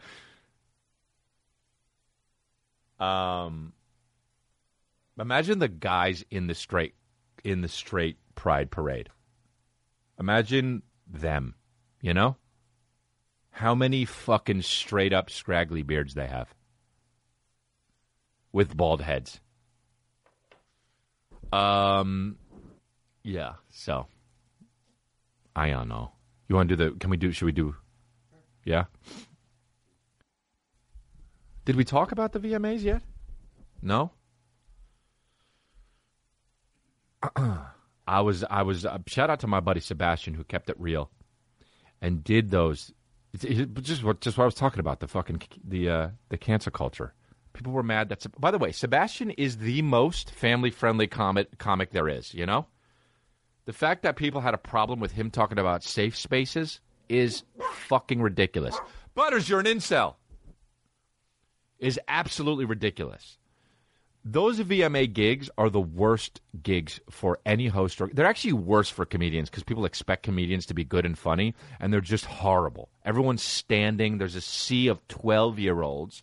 Um, 3.00 3.72
imagine 5.18 5.58
the 5.58 5.68
guys 5.68 6.22
in 6.30 6.46
the 6.46 6.54
straight 6.54 6.94
in 7.42 7.62
the 7.62 7.68
straight 7.68 8.18
pride 8.34 8.70
parade. 8.70 9.08
Imagine 10.18 10.82
them, 11.12 11.54
you 12.00 12.14
know? 12.14 12.36
How 13.50 13.74
many 13.74 14.04
fucking 14.04 14.62
straight 14.62 15.12
up 15.12 15.28
scraggly 15.28 15.82
beards 15.82 16.14
they 16.14 16.26
have 16.26 16.54
with 18.52 18.76
bald 18.76 19.02
heads. 19.02 19.40
Um 21.52 22.36
yeah, 23.22 23.54
so 23.70 24.06
I 25.54 25.70
don't 25.70 25.88
know. 25.88 26.12
You 26.48 26.56
want 26.56 26.68
to 26.68 26.76
do 26.76 26.84
the 26.84 26.98
can 26.98 27.10
we 27.10 27.16
do 27.16 27.32
should 27.32 27.46
we 27.46 27.52
do 27.52 27.74
Yeah? 28.64 28.84
Did 31.64 31.76
we 31.76 31.84
talk 31.84 32.12
about 32.12 32.32
the 32.32 32.40
VMAs 32.40 32.82
yet? 32.82 33.02
No. 33.82 34.10
I 38.10 38.20
was 38.22 38.44
I 38.50 38.62
was 38.62 38.84
uh, 38.84 38.98
shout 39.06 39.30
out 39.30 39.38
to 39.40 39.46
my 39.46 39.60
buddy 39.60 39.78
Sebastian 39.78 40.34
who 40.34 40.42
kept 40.42 40.68
it 40.68 40.74
real 40.80 41.12
and 42.02 42.24
did 42.24 42.50
those. 42.50 42.92
Just 43.36 44.02
what 44.02 44.20
just 44.20 44.36
what 44.36 44.42
I 44.42 44.46
was 44.46 44.56
talking 44.56 44.80
about 44.80 44.98
the 44.98 45.06
fucking 45.06 45.42
the 45.62 45.88
uh, 45.88 46.08
the 46.28 46.36
cancer 46.36 46.72
culture. 46.72 47.14
People 47.52 47.72
were 47.72 47.84
mad. 47.84 48.08
That's 48.08 48.26
by 48.26 48.50
the 48.50 48.58
way, 48.58 48.72
Sebastian 48.72 49.30
is 49.30 49.58
the 49.58 49.82
most 49.82 50.32
family 50.32 50.70
friendly 50.70 51.06
comic 51.06 51.56
comic 51.58 51.92
there 51.92 52.08
is. 52.08 52.34
You 52.34 52.46
know, 52.46 52.66
the 53.66 53.72
fact 53.72 54.02
that 54.02 54.16
people 54.16 54.40
had 54.40 54.54
a 54.54 54.58
problem 54.58 54.98
with 54.98 55.12
him 55.12 55.30
talking 55.30 55.60
about 55.60 55.84
safe 55.84 56.16
spaces 56.16 56.80
is 57.08 57.44
fucking 57.88 58.20
ridiculous. 58.20 58.76
Butters, 59.14 59.48
you're 59.48 59.60
an 59.60 59.66
incel 59.66 60.16
is 61.80 61.98
absolutely 62.08 62.64
ridiculous. 62.64 63.38
Those 64.24 64.60
VMA 64.60 65.12
gigs 65.12 65.48
are 65.56 65.70
the 65.70 65.80
worst 65.80 66.42
gigs 66.62 67.00
for 67.08 67.38
any 67.46 67.68
host. 67.68 68.00
Or, 68.00 68.08
they're 68.08 68.26
actually 68.26 68.52
worse 68.52 68.90
for 68.90 69.06
comedians 69.06 69.48
because 69.48 69.62
people 69.62 69.86
expect 69.86 70.24
comedians 70.24 70.66
to 70.66 70.74
be 70.74 70.84
good 70.84 71.06
and 71.06 71.18
funny, 71.18 71.54
and 71.80 71.92
they're 71.92 72.02
just 72.02 72.26
horrible. 72.26 72.90
Everyone's 73.04 73.42
standing. 73.42 74.18
There's 74.18 74.36
a 74.36 74.42
sea 74.42 74.88
of 74.88 75.06
12 75.08 75.58
year 75.58 75.80
olds. 75.80 76.22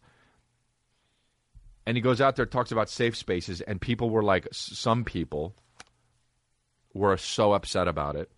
And 1.88 1.98
he 1.98 2.02
goes 2.02 2.22
out 2.22 2.36
there, 2.36 2.46
talks 2.46 2.72
about 2.72 2.90
safe 2.90 3.16
spaces, 3.16 3.62
and 3.62 3.80
people 3.80 4.10
were 4.10 4.24
like, 4.24 4.48
some 4.52 5.04
people 5.04 5.56
were 6.94 7.18
so 7.18 7.54
upset 7.54 7.88
about 7.88 8.16
it 8.16 8.30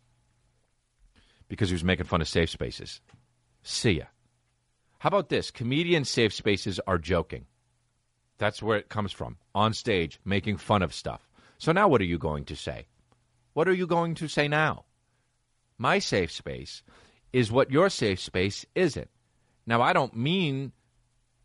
because 1.48 1.70
he 1.70 1.74
was 1.74 1.84
making 1.84 2.06
fun 2.06 2.22
of 2.22 2.28
safe 2.28 2.50
spaces. 2.50 3.02
See 3.64 3.94
ya. 3.94 4.06
How 5.00 5.08
about 5.08 5.30
this? 5.30 5.50
Comedian 5.50 6.06
safe 6.06 6.34
spaces 6.34 6.80
are 6.86 6.98
joking. 6.98 7.46
That's 8.40 8.64
where 8.64 8.78
it 8.78 8.90
comes 8.90 9.12
from. 9.12 9.38
On 9.54 9.74
stage, 9.74 10.20
making 10.26 10.58
fun 10.58 10.82
of 10.82 10.94
stuff. 10.94 11.30
So 11.60 11.72
now 11.72 11.88
what 11.88 12.02
are 12.02 12.06
you 12.06 12.18
going 12.18 12.46
to 12.46 12.56
say? 12.56 12.88
What 13.54 13.68
are 13.68 13.74
you 13.74 13.86
going 13.86 14.16
to 14.16 14.28
say 14.28 14.48
now? 14.48 14.86
My 15.78 16.00
safe 16.00 16.32
space 16.32 16.82
is 17.32 17.52
what 17.52 17.72
your 17.72 17.90
safe 17.90 18.20
space 18.20 18.66
isn't. 18.74 19.10
Now, 19.68 19.82
I 19.82 19.94
don't 19.94 20.16
mean 20.16 20.72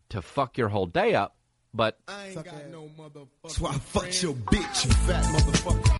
to 0.09 0.21
fuck 0.21 0.57
your 0.57 0.69
whole 0.69 0.87
day 0.87 1.13
up, 1.13 1.35
but. 1.73 1.99
I 2.07 2.27
ain't 2.29 2.43
got 2.43 2.69
no 2.71 2.89
motherfucker. 2.97 3.51
So 3.51 3.67
I 3.67 3.73
fucked 3.73 4.23
your 4.23 4.33
bitch, 4.33 4.85
you 4.85 4.91
fat 4.91 5.23
motherfucker. 5.25 5.97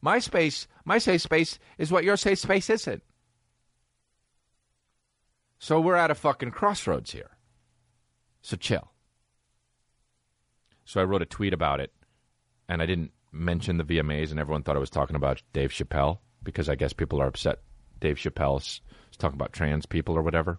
My 0.00 0.18
space, 0.18 0.68
my 0.84 0.98
safe 0.98 1.22
space 1.22 1.58
is 1.78 1.90
what 1.90 2.04
your 2.04 2.18
safe 2.18 2.38
space 2.38 2.68
isn't. 2.68 3.02
So 5.58 5.80
we're 5.80 5.96
at 5.96 6.10
a 6.10 6.14
fucking 6.14 6.50
crossroads 6.50 7.12
here. 7.12 7.30
So 8.44 8.58
chill. 8.58 8.92
So 10.84 11.00
I 11.00 11.04
wrote 11.04 11.22
a 11.22 11.26
tweet 11.26 11.54
about 11.54 11.80
it, 11.80 11.94
and 12.68 12.82
I 12.82 12.86
didn't 12.86 13.12
mention 13.32 13.78
the 13.78 13.84
VMAs, 13.84 14.30
and 14.30 14.38
everyone 14.38 14.62
thought 14.62 14.76
I 14.76 14.80
was 14.80 14.90
talking 14.90 15.16
about 15.16 15.40
Dave 15.54 15.70
Chappelle 15.70 16.18
because 16.42 16.68
I 16.68 16.74
guess 16.74 16.92
people 16.92 17.22
are 17.22 17.26
upset. 17.26 17.60
Dave 18.00 18.16
Chappelle's 18.16 18.82
talking 19.16 19.38
about 19.38 19.54
trans 19.54 19.86
people 19.86 20.14
or 20.14 20.20
whatever. 20.20 20.58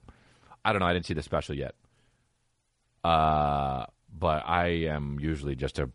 I 0.65 0.74
don't 0.74 0.80
know. 0.80 0.88
I 0.88 0.93
didn't 0.93 1.06
see 1.06 1.13
the 1.13 1.21
special 1.21 1.56
yet. 1.56 1.76
Uh, 3.04 3.86
but 4.12 4.41
I 4.48 4.65
am 4.88 5.19
usually 5.19 5.56
just 5.56 5.78
a 5.78 5.91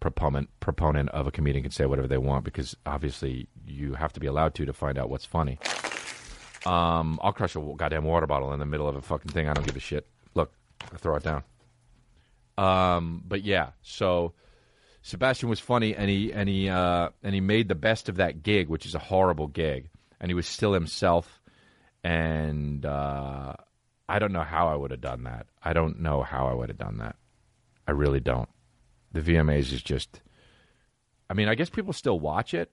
proponent 0.00 0.50
proponent 0.60 1.08
of 1.08 1.26
a 1.26 1.30
comedian 1.30 1.62
can 1.62 1.72
say 1.72 1.86
whatever 1.86 2.06
they 2.06 2.18
want 2.18 2.44
because 2.44 2.76
obviously 2.84 3.48
you 3.64 3.94
have 3.94 4.12
to 4.12 4.20
be 4.20 4.26
allowed 4.26 4.54
to 4.56 4.66
to 4.66 4.74
find 4.74 4.98
out 4.98 5.08
what's 5.08 5.24
funny. 5.24 5.58
Um, 6.66 7.18
I'll 7.22 7.32
crush 7.32 7.56
a 7.56 7.60
goddamn 7.78 8.04
water 8.04 8.26
bottle 8.26 8.52
in 8.52 8.58
the 8.58 8.66
middle 8.66 8.86
of 8.86 8.96
a 8.96 9.00
fucking 9.00 9.32
thing. 9.32 9.48
I 9.48 9.54
don't 9.54 9.66
give 9.66 9.76
a 9.76 9.80
shit. 9.80 10.06
I 10.92 10.96
throw 10.96 11.16
it 11.16 11.22
down. 11.22 11.42
Um, 12.56 13.22
but 13.26 13.42
yeah, 13.42 13.70
so 13.82 14.34
Sebastian 15.02 15.48
was 15.48 15.60
funny, 15.60 15.94
and 15.94 16.08
he 16.08 16.32
and 16.32 16.48
he 16.48 16.68
uh, 16.68 17.10
and 17.22 17.34
he 17.34 17.40
made 17.40 17.68
the 17.68 17.74
best 17.74 18.08
of 18.08 18.16
that 18.16 18.42
gig, 18.42 18.68
which 18.68 18.86
is 18.86 18.94
a 18.94 18.98
horrible 18.98 19.48
gig, 19.48 19.90
and 20.20 20.30
he 20.30 20.34
was 20.34 20.46
still 20.46 20.72
himself. 20.72 21.40
And 22.02 22.84
uh, 22.84 23.54
I 24.08 24.18
don't 24.18 24.32
know 24.32 24.42
how 24.42 24.68
I 24.68 24.76
would 24.76 24.90
have 24.90 25.00
done 25.00 25.24
that. 25.24 25.46
I 25.62 25.72
don't 25.72 26.00
know 26.00 26.22
how 26.22 26.46
I 26.46 26.54
would 26.54 26.68
have 26.68 26.78
done 26.78 26.98
that. 26.98 27.16
I 27.86 27.92
really 27.92 28.20
don't. 28.20 28.48
The 29.12 29.20
VMAs 29.20 29.72
is 29.72 29.82
just. 29.82 30.20
I 31.28 31.34
mean, 31.34 31.48
I 31.48 31.54
guess 31.54 31.70
people 31.70 31.92
still 31.92 32.20
watch 32.20 32.54
it. 32.54 32.70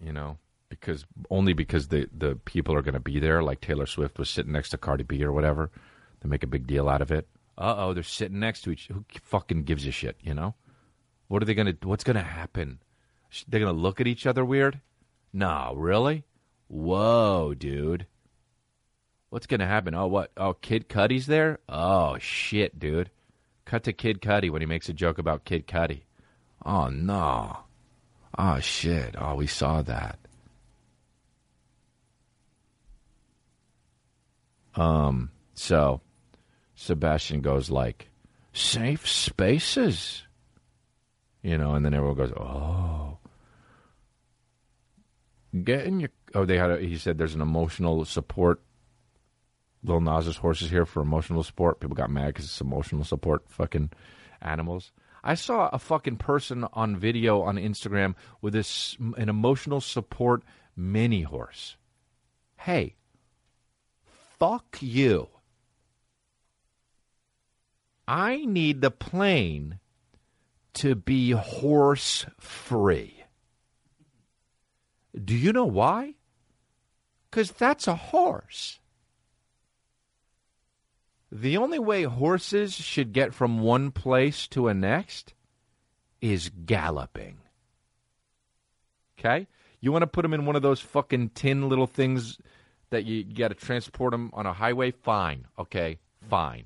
You 0.00 0.12
know, 0.12 0.38
because 0.80 1.04
only 1.30 1.52
because 1.52 1.88
the 1.88 2.08
the 2.16 2.34
people 2.44 2.74
are 2.74 2.82
going 2.82 2.94
to 2.94 3.00
be 3.00 3.20
there. 3.20 3.42
Like 3.42 3.60
Taylor 3.60 3.86
Swift 3.86 4.18
was 4.18 4.30
sitting 4.30 4.52
next 4.52 4.70
to 4.70 4.78
Cardi 4.78 5.04
B 5.04 5.22
or 5.22 5.32
whatever. 5.32 5.70
They 6.20 6.28
make 6.28 6.42
a 6.42 6.48
big 6.48 6.66
deal 6.66 6.88
out 6.88 7.02
of 7.02 7.12
it. 7.12 7.28
Uh 7.56 7.74
oh, 7.76 7.94
they're 7.94 8.02
sitting 8.02 8.40
next 8.40 8.62
to 8.62 8.70
each. 8.70 8.88
Who 8.88 9.04
fucking 9.22 9.64
gives 9.64 9.86
a 9.86 9.90
shit? 9.90 10.16
You 10.22 10.34
know? 10.34 10.54
What 11.28 11.42
are 11.42 11.46
they 11.46 11.54
gonna? 11.54 11.74
What's 11.82 12.04
gonna 12.04 12.22
happen? 12.22 12.80
They're 13.48 13.60
gonna 13.60 13.72
look 13.72 14.00
at 14.00 14.06
each 14.06 14.26
other 14.26 14.44
weird? 14.44 14.80
Nah, 15.32 15.72
really? 15.74 16.24
Whoa, 16.68 17.54
dude. 17.54 18.06
What's 19.30 19.46
gonna 19.46 19.66
happen? 19.66 19.94
Oh, 19.94 20.06
what? 20.06 20.30
Oh, 20.36 20.54
Kid 20.54 20.88
Cudi's 20.88 21.26
there? 21.26 21.58
Oh 21.68 22.18
shit, 22.18 22.78
dude. 22.78 23.10
Cut 23.64 23.84
to 23.84 23.92
Kid 23.92 24.20
Cudi 24.20 24.50
when 24.50 24.62
he 24.62 24.66
makes 24.66 24.88
a 24.88 24.92
joke 24.94 25.18
about 25.18 25.44
Kid 25.44 25.66
Cudi. 25.66 26.02
Oh 26.64 26.88
no. 26.88 27.58
Oh 28.38 28.60
shit. 28.60 29.14
Oh, 29.18 29.34
we 29.34 29.46
saw 29.46 29.82
that. 29.82 30.18
Um, 34.74 35.30
so 35.54 36.00
Sebastian 36.74 37.40
goes 37.40 37.70
like, 37.70 38.08
safe 38.52 39.08
spaces. 39.08 40.22
You 41.42 41.58
know, 41.58 41.74
and 41.74 41.84
then 41.84 41.94
everyone 41.94 42.16
goes, 42.16 42.32
oh. 42.32 43.18
Get 45.64 45.84
in 45.84 46.00
your. 46.00 46.10
Oh, 46.34 46.46
they 46.46 46.56
had. 46.56 46.70
A, 46.70 46.78
he 46.78 46.96
said 46.96 47.18
there's 47.18 47.34
an 47.34 47.42
emotional 47.42 48.04
support. 48.06 48.62
Lil 49.84 50.00
Nas's 50.00 50.38
horses 50.38 50.70
here 50.70 50.86
for 50.86 51.02
emotional 51.02 51.42
support. 51.42 51.80
People 51.80 51.96
got 51.96 52.08
mad 52.08 52.28
because 52.28 52.46
it's 52.46 52.60
emotional 52.60 53.04
support. 53.04 53.42
Fucking 53.48 53.90
animals. 54.40 54.92
I 55.22 55.34
saw 55.34 55.68
a 55.70 55.78
fucking 55.78 56.16
person 56.16 56.66
on 56.72 56.96
video 56.96 57.42
on 57.42 57.56
Instagram 57.56 58.14
with 58.40 58.54
this 58.54 58.96
an 58.98 59.28
emotional 59.28 59.82
support 59.82 60.42
mini 60.74 61.22
horse. 61.22 61.76
Hey, 62.56 62.94
fuck 64.42 64.78
you. 64.80 65.28
I 68.08 68.44
need 68.44 68.80
the 68.80 68.90
plane 68.90 69.78
to 70.74 70.96
be 70.96 71.30
horse 71.30 72.26
free. 72.40 73.22
Do 75.24 75.36
you 75.36 75.52
know 75.52 75.66
why? 75.66 76.14
Because 77.30 77.52
that's 77.52 77.86
a 77.86 77.94
horse. 77.94 78.80
The 81.30 81.56
only 81.56 81.78
way 81.78 82.02
horses 82.02 82.74
should 82.74 83.12
get 83.12 83.34
from 83.34 83.60
one 83.60 83.92
place 83.92 84.48
to 84.48 84.66
a 84.66 84.74
next 84.74 85.34
is 86.20 86.50
galloping. 86.66 87.38
Okay? 89.20 89.46
You 89.80 89.92
want 89.92 90.02
to 90.02 90.08
put 90.08 90.22
them 90.22 90.34
in 90.34 90.46
one 90.46 90.56
of 90.56 90.62
those 90.62 90.80
fucking 90.80 91.28
tin 91.28 91.68
little 91.68 91.86
things 91.86 92.38
that 92.92 93.04
you, 93.04 93.24
got 93.24 93.48
to 93.48 93.54
transport 93.54 94.12
them 94.12 94.30
on 94.32 94.46
a 94.46 94.52
highway? 94.52 94.92
Fine. 94.92 95.46
Okay, 95.58 95.98
fine. 96.30 96.64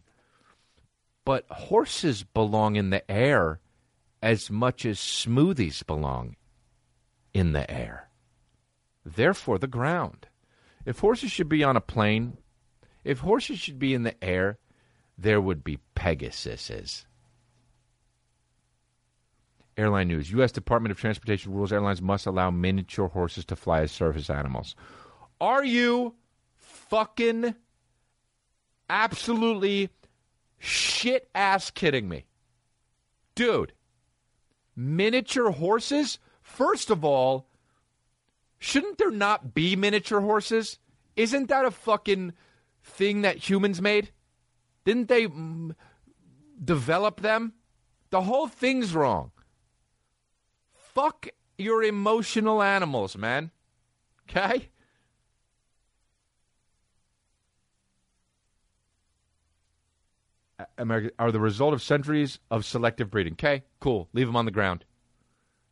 But 1.24 1.46
horses 1.50 2.22
belong 2.22 2.76
in 2.76 2.90
the 2.90 3.10
air 3.10 3.60
as 4.22 4.50
much 4.50 4.84
as 4.84 4.98
smoothies 4.98 5.84
belong 5.86 6.36
in 7.32 7.52
the 7.52 7.68
air. 7.70 8.08
Therefore, 9.04 9.58
the 9.58 9.66
ground. 9.66 10.28
If 10.84 11.00
horses 11.00 11.32
should 11.32 11.48
be 11.48 11.64
on 11.64 11.76
a 11.76 11.80
plane, 11.80 12.36
if 13.04 13.20
horses 13.20 13.58
should 13.58 13.78
be 13.78 13.94
in 13.94 14.02
the 14.02 14.22
air, 14.22 14.58
there 15.18 15.40
would 15.40 15.64
be 15.64 15.78
Pegasuses. 15.94 17.04
Airline 19.76 20.08
news 20.08 20.30
U.S. 20.32 20.52
Department 20.52 20.90
of 20.90 20.98
Transportation 20.98 21.52
rules 21.52 21.72
airlines 21.72 22.00
must 22.00 22.26
allow 22.26 22.50
miniature 22.50 23.08
horses 23.08 23.44
to 23.46 23.56
fly 23.56 23.82
as 23.82 23.92
service 23.92 24.30
animals. 24.30 24.74
Are 25.40 25.64
you 25.64 26.14
fucking 26.54 27.54
absolutely 28.88 29.90
shit 30.58 31.28
ass 31.34 31.70
kidding 31.70 32.08
me? 32.08 32.24
Dude, 33.34 33.72
miniature 34.74 35.50
horses? 35.50 36.18
First 36.42 36.90
of 36.90 37.04
all, 37.04 37.48
shouldn't 38.58 38.98
there 38.98 39.10
not 39.10 39.54
be 39.54 39.76
miniature 39.76 40.20
horses? 40.20 40.78
Isn't 41.16 41.48
that 41.48 41.64
a 41.64 41.70
fucking 41.70 42.32
thing 42.82 43.22
that 43.22 43.48
humans 43.48 43.82
made? 43.82 44.10
Didn't 44.84 45.08
they 45.08 45.26
mm, 45.26 45.74
develop 46.64 47.20
them? 47.20 47.54
The 48.10 48.22
whole 48.22 48.46
thing's 48.46 48.94
wrong. 48.94 49.32
Fuck 50.72 51.28
your 51.58 51.82
emotional 51.82 52.62
animals, 52.62 53.16
man. 53.16 53.50
Okay? 54.30 54.70
America 60.78 61.10
are 61.18 61.32
the 61.32 61.40
result 61.40 61.74
of 61.74 61.82
centuries 61.82 62.38
of 62.50 62.64
selective 62.64 63.10
breeding. 63.10 63.34
Okay, 63.34 63.64
cool. 63.80 64.08
Leave 64.12 64.26
them 64.26 64.36
on 64.36 64.44
the 64.44 64.50
ground. 64.50 64.84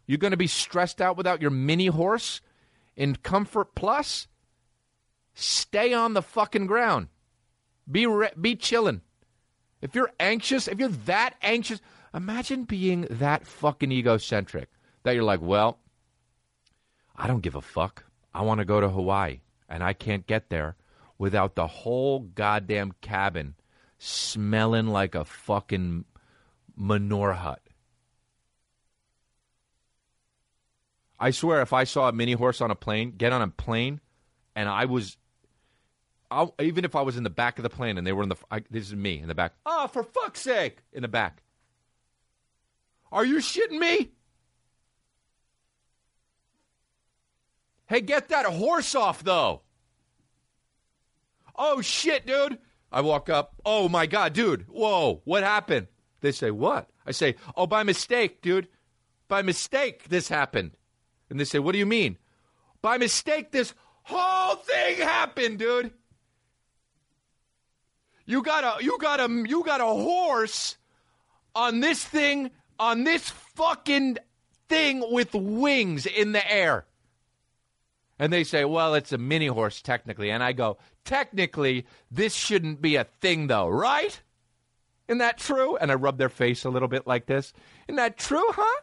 You're 0.06 0.18
going 0.18 0.32
to 0.32 0.36
be 0.36 0.46
stressed 0.46 1.00
out 1.00 1.16
without 1.16 1.40
your 1.40 1.50
mini 1.50 1.86
horse 1.86 2.40
in 2.96 3.16
Comfort 3.16 3.74
Plus? 3.74 4.28
Stay 5.32 5.92
on 5.94 6.12
the 6.12 6.22
fucking 6.22 6.66
ground. 6.66 7.08
Be 7.90 8.06
re- 8.06 8.30
be 8.40 8.56
chilling. 8.56 9.00
If 9.80 9.94
you're 9.94 10.12
anxious, 10.20 10.68
if 10.68 10.78
you're 10.78 10.88
that 10.88 11.34
anxious, 11.42 11.80
imagine 12.14 12.64
being 12.64 13.06
that 13.10 13.46
fucking 13.46 13.92
egocentric 13.92 14.68
that 15.02 15.14
you're 15.14 15.24
like, 15.24 15.42
well, 15.42 15.78
I 17.16 17.26
don't 17.26 17.42
give 17.42 17.54
a 17.54 17.60
fuck. 17.60 18.04
I 18.32 18.42
want 18.42 18.58
to 18.58 18.64
go 18.64 18.80
to 18.80 18.88
Hawaii, 18.88 19.40
and 19.68 19.82
I 19.82 19.92
can't 19.92 20.26
get 20.26 20.48
there 20.48 20.76
without 21.18 21.54
the 21.54 21.66
whole 21.66 22.20
goddamn 22.20 22.92
cabin 23.00 23.54
smelling 24.04 24.88
like 24.88 25.14
a 25.14 25.24
fucking 25.24 26.04
manure 26.76 27.32
hut. 27.32 27.62
I 31.18 31.30
swear, 31.30 31.62
if 31.62 31.72
I 31.72 31.84
saw 31.84 32.08
a 32.08 32.12
mini 32.12 32.32
horse 32.32 32.60
on 32.60 32.70
a 32.70 32.74
plane, 32.74 33.14
get 33.16 33.32
on 33.32 33.40
a 33.40 33.48
plane, 33.48 34.00
and 34.54 34.68
I 34.68 34.84
was, 34.84 35.16
I, 36.30 36.48
even 36.60 36.84
if 36.84 36.94
I 36.94 37.00
was 37.00 37.16
in 37.16 37.22
the 37.22 37.30
back 37.30 37.58
of 37.58 37.62
the 37.62 37.70
plane 37.70 37.96
and 37.96 38.06
they 38.06 38.12
were 38.12 38.24
in 38.24 38.28
the, 38.28 38.36
I, 38.50 38.62
this 38.70 38.88
is 38.88 38.94
me 38.94 39.20
in 39.20 39.28
the 39.28 39.34
back. 39.34 39.54
Oh, 39.64 39.86
for 39.86 40.02
fuck's 40.02 40.40
sake, 40.40 40.78
in 40.92 41.00
the 41.00 41.08
back. 41.08 41.42
Are 43.10 43.24
you 43.24 43.36
shitting 43.36 43.78
me? 43.78 44.10
Hey, 47.86 48.02
get 48.02 48.28
that 48.28 48.44
horse 48.44 48.94
off, 48.94 49.24
though. 49.24 49.62
Oh, 51.56 51.80
shit, 51.80 52.26
dude. 52.26 52.58
I 52.94 53.00
walk 53.00 53.28
up. 53.28 53.56
Oh, 53.66 53.88
my 53.88 54.06
God, 54.06 54.34
dude. 54.34 54.66
Whoa, 54.68 55.20
what 55.24 55.42
happened? 55.42 55.88
They 56.20 56.30
say, 56.30 56.52
What? 56.52 56.88
I 57.04 57.10
say, 57.10 57.34
Oh, 57.56 57.66
by 57.66 57.82
mistake, 57.82 58.40
dude. 58.40 58.68
By 59.26 59.42
mistake, 59.42 60.08
this 60.08 60.28
happened. 60.28 60.70
And 61.28 61.40
they 61.40 61.44
say, 61.44 61.58
What 61.58 61.72
do 61.72 61.78
you 61.78 61.86
mean? 61.86 62.18
By 62.80 62.98
mistake, 62.98 63.50
this 63.50 63.74
whole 64.04 64.54
thing 64.56 64.98
happened, 64.98 65.58
dude. 65.58 65.92
You 68.26 68.42
got 68.42 68.80
a 68.80 68.84
you 68.84 68.96
got 69.00 69.18
a 69.18 69.28
you 69.46 69.64
got 69.64 69.80
a 69.80 69.86
horse 69.86 70.76
on 71.54 71.80
this 71.80 72.02
thing 72.04 72.52
on 72.78 73.02
this 73.04 73.28
fucking 73.28 74.18
thing 74.68 75.04
with 75.10 75.34
wings 75.34 76.06
in 76.06 76.30
the 76.30 76.50
air. 76.50 76.86
And 78.18 78.32
they 78.32 78.44
say, 78.44 78.64
well, 78.64 78.94
it's 78.94 79.12
a 79.12 79.18
mini 79.18 79.48
horse 79.48 79.82
technically. 79.82 80.30
And 80.30 80.42
I 80.42 80.52
go, 80.52 80.78
technically, 81.04 81.86
this 82.10 82.34
shouldn't 82.34 82.80
be 82.80 82.96
a 82.96 83.04
thing 83.04 83.46
though, 83.46 83.68
right? 83.68 84.20
Isn't 85.08 85.18
that 85.18 85.38
true? 85.38 85.76
And 85.76 85.90
I 85.90 85.94
rub 85.94 86.18
their 86.18 86.28
face 86.28 86.64
a 86.64 86.70
little 86.70 86.88
bit 86.88 87.06
like 87.06 87.26
this. 87.26 87.52
Isn't 87.88 87.96
that 87.96 88.16
true, 88.16 88.46
huh? 88.50 88.80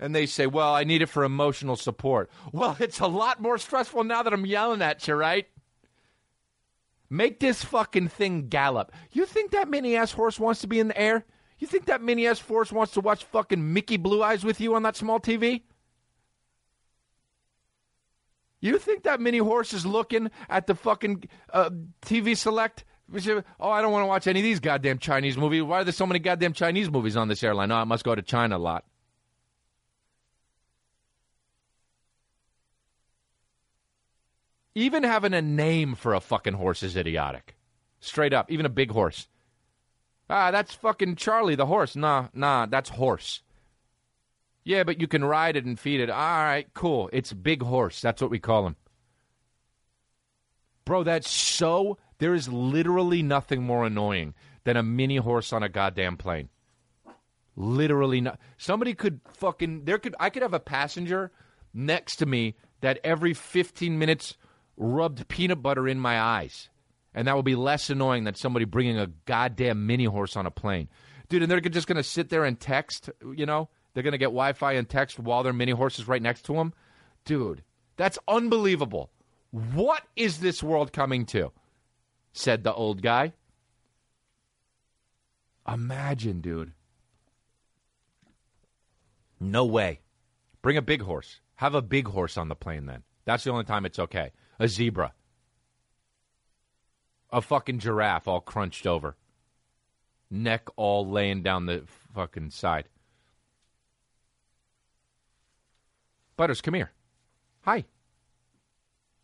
And 0.00 0.14
they 0.14 0.26
say, 0.26 0.46
well, 0.46 0.74
I 0.74 0.84
need 0.84 1.02
it 1.02 1.06
for 1.08 1.24
emotional 1.24 1.76
support. 1.76 2.30
Well, 2.52 2.76
it's 2.80 3.00
a 3.00 3.06
lot 3.06 3.40
more 3.40 3.58
stressful 3.58 4.04
now 4.04 4.22
that 4.22 4.32
I'm 4.32 4.46
yelling 4.46 4.82
at 4.82 5.06
you, 5.08 5.14
right? 5.14 5.46
Make 7.10 7.40
this 7.40 7.64
fucking 7.64 8.08
thing 8.08 8.48
gallop. 8.48 8.92
You 9.12 9.24
think 9.24 9.52
that 9.52 9.68
mini 9.68 9.96
ass 9.96 10.12
horse 10.12 10.38
wants 10.38 10.60
to 10.60 10.66
be 10.66 10.78
in 10.78 10.88
the 10.88 11.00
air? 11.00 11.24
You 11.58 11.66
think 11.66 11.86
that 11.86 12.02
mini 12.02 12.26
ass 12.26 12.40
horse 12.40 12.70
wants 12.70 12.92
to 12.92 13.00
watch 13.00 13.24
fucking 13.24 13.72
Mickey 13.72 13.96
Blue 13.96 14.22
Eyes 14.22 14.44
with 14.44 14.60
you 14.60 14.74
on 14.74 14.82
that 14.82 14.96
small 14.96 15.18
TV? 15.18 15.62
You 18.60 18.78
think 18.78 19.04
that 19.04 19.20
mini 19.20 19.38
horse 19.38 19.72
is 19.72 19.86
looking 19.86 20.30
at 20.48 20.66
the 20.66 20.74
fucking 20.74 21.28
uh, 21.52 21.70
TV 22.02 22.36
select? 22.36 22.84
Oh, 23.60 23.70
I 23.70 23.80
don't 23.80 23.92
want 23.92 24.02
to 24.02 24.06
watch 24.06 24.26
any 24.26 24.40
of 24.40 24.44
these 24.44 24.60
goddamn 24.60 24.98
Chinese 24.98 25.38
movies. 25.38 25.62
Why 25.62 25.80
are 25.80 25.84
there 25.84 25.92
so 25.92 26.06
many 26.06 26.18
goddamn 26.18 26.52
Chinese 26.52 26.90
movies 26.90 27.16
on 27.16 27.28
this 27.28 27.42
airline? 27.42 27.70
Oh, 27.70 27.76
I 27.76 27.84
must 27.84 28.04
go 28.04 28.14
to 28.14 28.22
China 28.22 28.56
a 28.56 28.58
lot. 28.58 28.84
Even 34.74 35.02
having 35.02 35.34
a 35.34 35.42
name 35.42 35.94
for 35.94 36.14
a 36.14 36.20
fucking 36.20 36.54
horse 36.54 36.82
is 36.82 36.96
idiotic. 36.96 37.56
Straight 38.00 38.32
up, 38.32 38.50
even 38.50 38.66
a 38.66 38.68
big 38.68 38.92
horse. 38.92 39.26
Ah, 40.30 40.50
that's 40.50 40.74
fucking 40.74 41.16
Charlie 41.16 41.56
the 41.56 41.66
horse. 41.66 41.96
Nah, 41.96 42.28
nah, 42.34 42.66
that's 42.66 42.90
horse. 42.90 43.40
Yeah, 44.68 44.84
but 44.84 45.00
you 45.00 45.08
can 45.08 45.24
ride 45.24 45.56
it 45.56 45.64
and 45.64 45.80
feed 45.80 45.98
it. 45.98 46.10
All 46.10 46.18
right, 46.18 46.66
cool. 46.74 47.08
It's 47.10 47.32
big 47.32 47.62
horse. 47.62 48.02
That's 48.02 48.20
what 48.20 48.30
we 48.30 48.38
call 48.38 48.66
him. 48.66 48.76
Bro, 50.84 51.04
that's 51.04 51.30
so. 51.30 51.96
There 52.18 52.34
is 52.34 52.50
literally 52.50 53.22
nothing 53.22 53.62
more 53.62 53.86
annoying 53.86 54.34
than 54.64 54.76
a 54.76 54.82
mini 54.82 55.16
horse 55.16 55.54
on 55.54 55.62
a 55.62 55.70
goddamn 55.70 56.18
plane. 56.18 56.50
Literally 57.56 58.20
not. 58.20 58.38
Somebody 58.58 58.92
could 58.92 59.22
fucking. 59.30 59.86
There 59.86 59.96
could. 59.96 60.14
I 60.20 60.28
could 60.28 60.42
have 60.42 60.52
a 60.52 60.60
passenger 60.60 61.32
next 61.72 62.16
to 62.16 62.26
me 62.26 62.54
that 62.82 63.00
every 63.02 63.32
15 63.32 63.98
minutes 63.98 64.36
rubbed 64.76 65.28
peanut 65.28 65.62
butter 65.62 65.88
in 65.88 65.98
my 65.98 66.20
eyes. 66.20 66.68
And 67.14 67.26
that 67.26 67.36
would 67.36 67.46
be 67.46 67.56
less 67.56 67.88
annoying 67.88 68.24
than 68.24 68.34
somebody 68.34 68.66
bringing 68.66 68.98
a 68.98 69.06
goddamn 69.24 69.86
mini 69.86 70.04
horse 70.04 70.36
on 70.36 70.44
a 70.44 70.50
plane. 70.50 70.90
Dude, 71.30 71.40
and 71.40 71.50
they're 71.50 71.58
just 71.58 71.86
going 71.88 71.96
to 71.96 72.02
sit 72.02 72.28
there 72.28 72.44
and 72.44 72.60
text, 72.60 73.08
you 73.34 73.46
know? 73.46 73.70
They're 73.92 74.02
going 74.02 74.12
to 74.12 74.18
get 74.18 74.26
Wi 74.26 74.52
Fi 74.52 74.72
and 74.72 74.88
text 74.88 75.18
while 75.18 75.42
their 75.42 75.52
mini 75.52 75.72
horse 75.72 75.98
is 75.98 76.08
right 76.08 76.22
next 76.22 76.42
to 76.46 76.54
them. 76.54 76.72
Dude, 77.24 77.62
that's 77.96 78.18
unbelievable. 78.28 79.10
What 79.50 80.02
is 80.14 80.38
this 80.38 80.62
world 80.62 80.92
coming 80.92 81.26
to? 81.26 81.52
Said 82.32 82.64
the 82.64 82.74
old 82.74 83.02
guy. 83.02 83.32
Imagine, 85.66 86.40
dude. 86.40 86.72
No 89.40 89.64
way. 89.64 90.00
Bring 90.62 90.76
a 90.76 90.82
big 90.82 91.02
horse. 91.02 91.40
Have 91.56 91.74
a 91.74 91.82
big 91.82 92.08
horse 92.08 92.36
on 92.36 92.48
the 92.48 92.54
plane 92.54 92.86
then. 92.86 93.02
That's 93.24 93.44
the 93.44 93.50
only 93.50 93.64
time 93.64 93.84
it's 93.84 93.98
okay. 93.98 94.32
A 94.58 94.68
zebra. 94.68 95.12
A 97.30 97.42
fucking 97.42 97.78
giraffe 97.78 98.26
all 98.26 98.40
crunched 98.40 98.86
over. 98.86 99.16
Neck 100.30 100.68
all 100.76 101.08
laying 101.08 101.42
down 101.42 101.66
the 101.66 101.84
fucking 102.14 102.50
side. 102.50 102.88
Butters, 106.38 106.60
come 106.60 106.74
here. 106.74 106.92
Hi. 107.62 107.84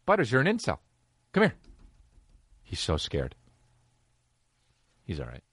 Butters, 0.04 0.32
you're 0.32 0.40
an 0.40 0.48
incel. 0.48 0.78
Come 1.32 1.44
here. 1.44 1.54
He's 2.64 2.80
so 2.80 2.96
scared. 2.96 3.36
He's 5.04 5.20
all 5.20 5.26
right. 5.26 5.44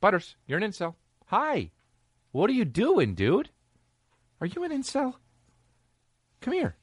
Butters, 0.00 0.36
you're 0.46 0.58
an 0.58 0.64
incel. 0.64 0.94
Hi. 1.26 1.70
What 2.32 2.48
are 2.48 2.54
you 2.54 2.64
doing, 2.64 3.14
dude? 3.14 3.50
Are 4.40 4.46
you 4.46 4.64
an 4.64 4.72
incel? 4.72 5.14
Come 6.40 6.54
here. 6.54 6.74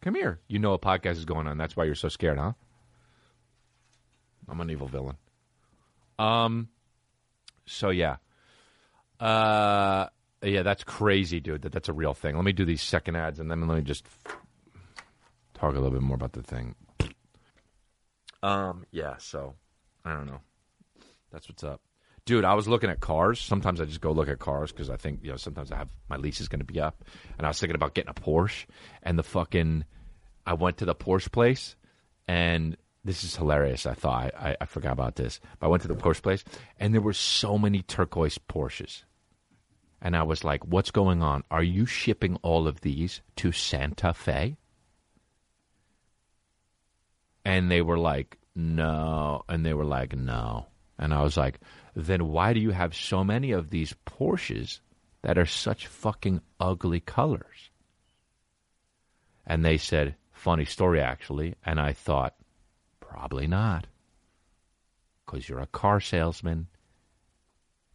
Come 0.00 0.14
here. 0.14 0.40
You 0.48 0.58
know 0.58 0.72
a 0.72 0.78
podcast 0.78 1.16
is 1.16 1.26
going 1.26 1.46
on. 1.46 1.58
That's 1.58 1.76
why 1.76 1.84
you're 1.84 1.94
so 1.94 2.08
scared, 2.08 2.38
huh? 2.38 2.52
I'm 4.48 4.60
an 4.60 4.70
evil 4.70 4.88
villain. 4.88 5.16
Um 6.18 6.68
so 7.66 7.90
yeah. 7.90 8.16
Uh 9.20 10.06
yeah, 10.42 10.62
that's 10.62 10.84
crazy, 10.84 11.40
dude. 11.40 11.62
That 11.62 11.72
that's 11.72 11.88
a 11.88 11.92
real 11.92 12.14
thing. 12.14 12.36
Let 12.36 12.44
me 12.44 12.52
do 12.52 12.64
these 12.64 12.82
second 12.82 13.16
ads 13.16 13.38
and 13.38 13.50
then 13.50 13.66
let 13.66 13.76
me 13.76 13.82
just 13.82 14.06
talk 15.54 15.72
a 15.74 15.78
little 15.78 15.90
bit 15.90 16.02
more 16.02 16.16
about 16.16 16.32
the 16.32 16.42
thing. 16.42 16.74
Um, 18.42 18.84
yeah, 18.90 19.16
so 19.18 19.54
I 20.04 20.12
don't 20.12 20.26
know. 20.26 20.40
That's 21.32 21.48
what's 21.48 21.64
up. 21.64 21.80
Dude, 22.26 22.44
I 22.44 22.54
was 22.54 22.66
looking 22.66 22.90
at 22.90 23.00
cars. 23.00 23.40
Sometimes 23.40 23.80
I 23.80 23.84
just 23.84 24.00
go 24.00 24.10
look 24.10 24.28
at 24.28 24.38
cars 24.38 24.72
because 24.72 24.90
I 24.90 24.96
think, 24.96 25.20
you 25.22 25.30
know, 25.30 25.36
sometimes 25.36 25.70
I 25.70 25.76
have 25.76 25.88
my 26.08 26.16
lease 26.16 26.40
is 26.40 26.48
going 26.48 26.60
to 26.60 26.64
be 26.64 26.80
up. 26.80 27.04
And 27.38 27.46
I 27.46 27.50
was 27.50 27.60
thinking 27.60 27.76
about 27.76 27.94
getting 27.94 28.10
a 28.10 28.14
Porsche. 28.14 28.66
And 29.02 29.18
the 29.18 29.22
fucking, 29.22 29.84
I 30.44 30.54
went 30.54 30.78
to 30.78 30.84
the 30.84 30.94
Porsche 30.94 31.30
place 31.30 31.76
and 32.26 32.76
this 33.04 33.22
is 33.22 33.36
hilarious. 33.36 33.86
I 33.86 33.94
thought, 33.94 34.34
I, 34.34 34.56
I 34.60 34.64
forgot 34.66 34.92
about 34.92 35.14
this. 35.14 35.40
But 35.60 35.66
I 35.66 35.70
went 35.70 35.82
to 35.82 35.88
the 35.88 35.94
Porsche 35.94 36.22
place 36.22 36.44
and 36.80 36.92
there 36.92 37.00
were 37.00 37.12
so 37.12 37.58
many 37.58 37.82
turquoise 37.82 38.38
Porsches. 38.38 39.04
And 40.00 40.14
I 40.14 40.22
was 40.22 40.44
like, 40.44 40.64
what's 40.64 40.90
going 40.90 41.22
on? 41.22 41.42
Are 41.50 41.62
you 41.62 41.86
shipping 41.86 42.36
all 42.42 42.68
of 42.68 42.80
these 42.80 43.22
to 43.36 43.52
Santa 43.52 44.12
Fe? 44.12 44.56
And 47.44 47.70
they 47.70 47.80
were 47.80 47.98
like, 47.98 48.38
no. 48.54 49.44
And 49.48 49.64
they 49.64 49.74
were 49.74 49.84
like, 49.84 50.16
no. 50.16 50.66
And 50.98 51.14
I 51.14 51.22
was 51.22 51.36
like, 51.36 51.60
then 51.94 52.28
why 52.28 52.52
do 52.52 52.60
you 52.60 52.70
have 52.70 52.94
so 52.94 53.22
many 53.24 53.52
of 53.52 53.70
these 53.70 53.94
Porsches 54.06 54.80
that 55.22 55.38
are 55.38 55.46
such 55.46 55.86
fucking 55.86 56.40
ugly 56.60 57.00
colors? 57.00 57.70
And 59.46 59.64
they 59.64 59.78
said, 59.78 60.16
funny 60.32 60.64
story 60.64 61.00
actually. 61.00 61.54
And 61.64 61.80
I 61.80 61.92
thought, 61.92 62.34
probably 63.00 63.46
not. 63.46 63.86
Because 65.24 65.48
you're 65.48 65.60
a 65.60 65.66
car 65.66 66.00
salesman. 66.00 66.66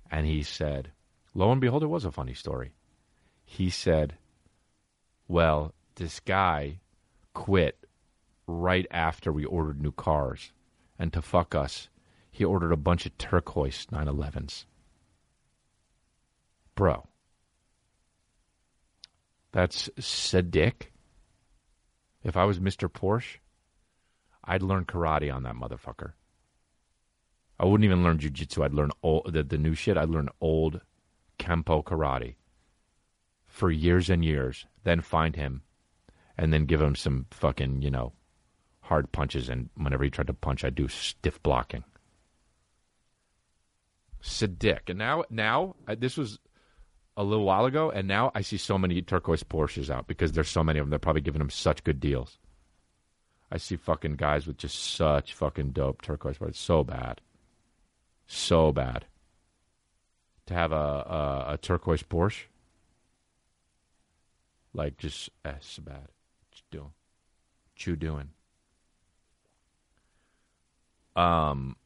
And 0.09 0.25
he 0.25 0.43
said, 0.43 0.91
lo 1.33 1.51
and 1.51 1.61
behold, 1.61 1.83
it 1.83 1.87
was 1.87 2.05
a 2.05 2.11
funny 2.11 2.33
story. 2.33 2.73
He 3.45 3.69
said, 3.69 4.15
well, 5.27 5.73
this 5.95 6.19
guy 6.19 6.79
quit 7.33 7.77
right 8.47 8.85
after 8.91 9.31
we 9.31 9.45
ordered 9.45 9.81
new 9.81 9.91
cars. 9.91 10.51
And 10.99 11.11
to 11.13 11.21
fuck 11.21 11.55
us, 11.55 11.89
he 12.29 12.43
ordered 12.43 12.71
a 12.71 12.77
bunch 12.77 13.05
of 13.05 13.17
turquoise 13.17 13.87
911s. 13.91 14.65
Bro. 16.75 17.07
That's 19.51 19.89
sadic. 19.99 20.87
If 22.23 22.37
I 22.37 22.45
was 22.45 22.59
Mr. 22.59 22.87
Porsche, 22.87 23.37
I'd 24.43 24.61
learn 24.61 24.85
karate 24.85 25.33
on 25.33 25.43
that 25.43 25.55
motherfucker. 25.55 26.13
I 27.59 27.65
wouldn't 27.65 27.85
even 27.85 28.03
learn 28.03 28.17
jujitsu. 28.17 28.63
I'd 28.63 28.73
learn 28.73 28.91
old, 29.03 29.33
the, 29.33 29.43
the 29.43 29.57
new 29.57 29.75
shit. 29.75 29.97
I'd 29.97 30.09
learn 30.09 30.29
old 30.39 30.81
Kempo 31.41 31.83
karate 31.83 32.35
for 33.47 33.69
years 33.69 34.09
and 34.09 34.23
years, 34.23 34.65
then 34.83 35.01
find 35.01 35.35
him, 35.35 35.61
and 36.37 36.53
then 36.53 36.65
give 36.65 36.81
him 36.81 36.95
some 36.95 37.25
fucking, 37.31 37.81
you 37.81 37.91
know, 37.91 38.13
hard 38.81 39.11
punches. 39.11 39.49
And 39.49 39.69
whenever 39.75 40.03
he 40.03 40.09
tried 40.09 40.27
to 40.27 40.33
punch, 40.33 40.63
I'd 40.63 40.75
do 40.75 40.87
stiff 40.87 41.41
blocking. 41.43 41.83
Sadiq. 44.23 44.89
And 44.89 44.99
now, 44.99 45.23
now 45.29 45.75
this 45.97 46.15
was 46.15 46.39
a 47.17 47.23
little 47.23 47.43
while 47.43 47.65
ago, 47.65 47.89
and 47.91 48.07
now 48.07 48.31
I 48.33 48.41
see 48.41 48.57
so 48.57 48.77
many 48.77 49.01
turquoise 49.01 49.43
Porsches 49.43 49.89
out 49.89 50.07
because 50.07 50.31
there's 50.31 50.49
so 50.49 50.63
many 50.63 50.79
of 50.79 50.85
them. 50.85 50.91
They're 50.91 50.99
probably 50.99 51.21
giving 51.21 51.39
them 51.39 51.49
such 51.49 51.83
good 51.83 51.99
deals. 51.99 52.37
I 53.51 53.57
see 53.57 53.75
fucking 53.75 54.15
guys 54.15 54.47
with 54.47 54.57
just 54.57 54.95
such 54.95 55.33
fucking 55.33 55.71
dope 55.71 56.01
turquoise 56.01 56.37
Porsches. 56.37 56.55
So 56.55 56.83
bad, 56.83 57.19
so 58.27 58.71
bad. 58.71 59.05
To 60.51 60.57
have 60.57 60.73
a 60.73 60.75
a, 60.75 61.53
a 61.53 61.57
turquoise 61.57 62.03
Porsche, 62.03 62.43
like 64.73 64.97
just 64.97 65.29
eh, 65.45 65.53
so 65.61 65.81
bad. 65.81 65.95
What 65.95 66.57
you 66.57 66.63
doing? 66.69 66.91
What 67.73 67.87
you 67.87 67.95
doing? 67.95 68.29
Um, 71.15 71.77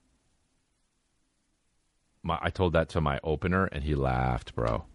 my, 2.23 2.39
I 2.41 2.49
told 2.49 2.73
that 2.73 2.89
to 2.89 3.01
my 3.01 3.19
opener, 3.23 3.65
and 3.65 3.83
he 3.83 3.93
laughed, 3.93 4.55
bro. 4.55 4.85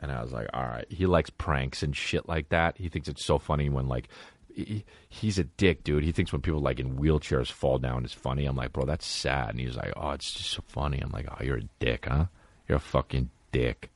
And 0.00 0.10
I 0.10 0.22
was 0.22 0.32
like, 0.32 0.48
all 0.54 0.62
right. 0.62 0.86
He 0.88 1.04
likes 1.04 1.28
pranks 1.28 1.82
and 1.82 1.94
shit 1.94 2.26
like 2.26 2.48
that. 2.48 2.78
He 2.78 2.88
thinks 2.88 3.08
it's 3.08 3.24
so 3.24 3.38
funny 3.38 3.68
when 3.68 3.86
like 3.86 4.08
he, 4.54 4.84
he's 5.10 5.38
a 5.38 5.44
dick, 5.44 5.84
dude. 5.84 6.04
He 6.04 6.12
thinks 6.12 6.32
when 6.32 6.40
people 6.40 6.60
like 6.60 6.80
in 6.80 6.96
wheelchairs 6.96 7.52
fall 7.52 7.78
down 7.78 8.06
is 8.06 8.14
funny. 8.14 8.46
I'm 8.46 8.56
like, 8.56 8.72
bro, 8.72 8.86
that's 8.86 9.06
sad. 9.06 9.50
And 9.50 9.60
he's 9.60 9.76
like, 9.76 9.92
oh, 9.94 10.12
it's 10.12 10.32
just 10.32 10.52
so 10.52 10.62
funny. 10.66 11.00
I'm 11.00 11.12
like, 11.12 11.26
oh, 11.30 11.44
you're 11.44 11.58
a 11.58 11.68
dick, 11.80 12.06
huh? 12.08 12.26
You're 12.68 12.76
a 12.76 12.80
fucking 12.80 13.30
dick. 13.52 13.90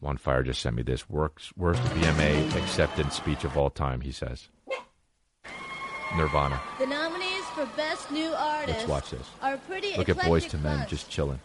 One 0.00 0.16
Fire 0.16 0.42
just 0.42 0.60
sent 0.60 0.76
me 0.76 0.82
this 0.82 1.08
works 1.08 1.52
worst 1.56 1.82
VMA 1.82 2.54
acceptance 2.56 3.16
speech 3.16 3.44
of 3.44 3.56
all 3.56 3.70
time. 3.70 4.00
He 4.00 4.12
says, 4.12 4.48
Nirvana. 6.16 6.60
The 6.78 6.86
nominees 6.86 7.44
for 7.54 7.66
Best 7.76 8.10
New 8.10 8.30
Artist. 8.32 8.78
Let's 8.78 8.88
watch 8.88 9.10
this. 9.10 9.28
Are 9.42 9.56
pretty 9.58 9.96
Look 9.96 10.08
at 10.08 10.16
Boys 10.24 10.44
eclectic 10.44 10.50
to 10.50 10.58
Men 10.58 10.88
just 10.88 11.10
chilling. 11.10 11.40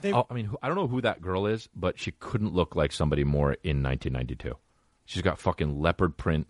They- 0.00 0.12
oh, 0.12 0.26
I 0.30 0.34
mean, 0.34 0.50
I 0.62 0.68
don't 0.68 0.76
know 0.76 0.88
who 0.88 1.00
that 1.02 1.20
girl 1.22 1.46
is, 1.46 1.68
but 1.76 1.98
she 1.98 2.12
couldn't 2.12 2.52
look 2.54 2.74
like 2.74 2.92
somebody 2.92 3.24
more 3.24 3.52
in 3.62 3.82
1992. 3.82 4.56
She's 5.04 5.22
got 5.22 5.38
fucking 5.38 5.80
leopard 5.80 6.16
print, 6.16 6.46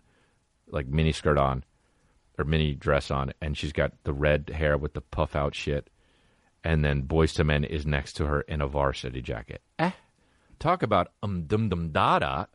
like 0.67 0.87
mini 0.87 1.11
skirt 1.11 1.37
on, 1.37 1.63
or 2.39 2.45
mini 2.45 2.73
dress 2.73 3.11
on, 3.11 3.33
and 3.41 3.57
she's 3.57 3.73
got 3.73 3.91
the 4.05 4.13
red 4.13 4.49
hair 4.55 4.77
with 4.77 4.93
the 4.93 5.01
puff 5.01 5.35
out 5.35 5.53
shit. 5.53 5.89
And 6.63 6.83
then 6.83 7.03
Boyz 7.03 7.37
II 7.37 7.45
Men 7.45 7.63
is 7.63 7.85
next 7.85 8.13
to 8.13 8.25
her 8.25 8.41
in 8.41 8.61
a 8.61 8.67
varsity 8.67 9.21
jacket. 9.21 9.61
Eh? 9.79 9.91
Talk 10.59 10.81
about 10.81 11.09
um 11.21 11.43
dum 11.43 11.69
dum 11.69 11.91
da 11.91 12.19
da. 12.19 12.45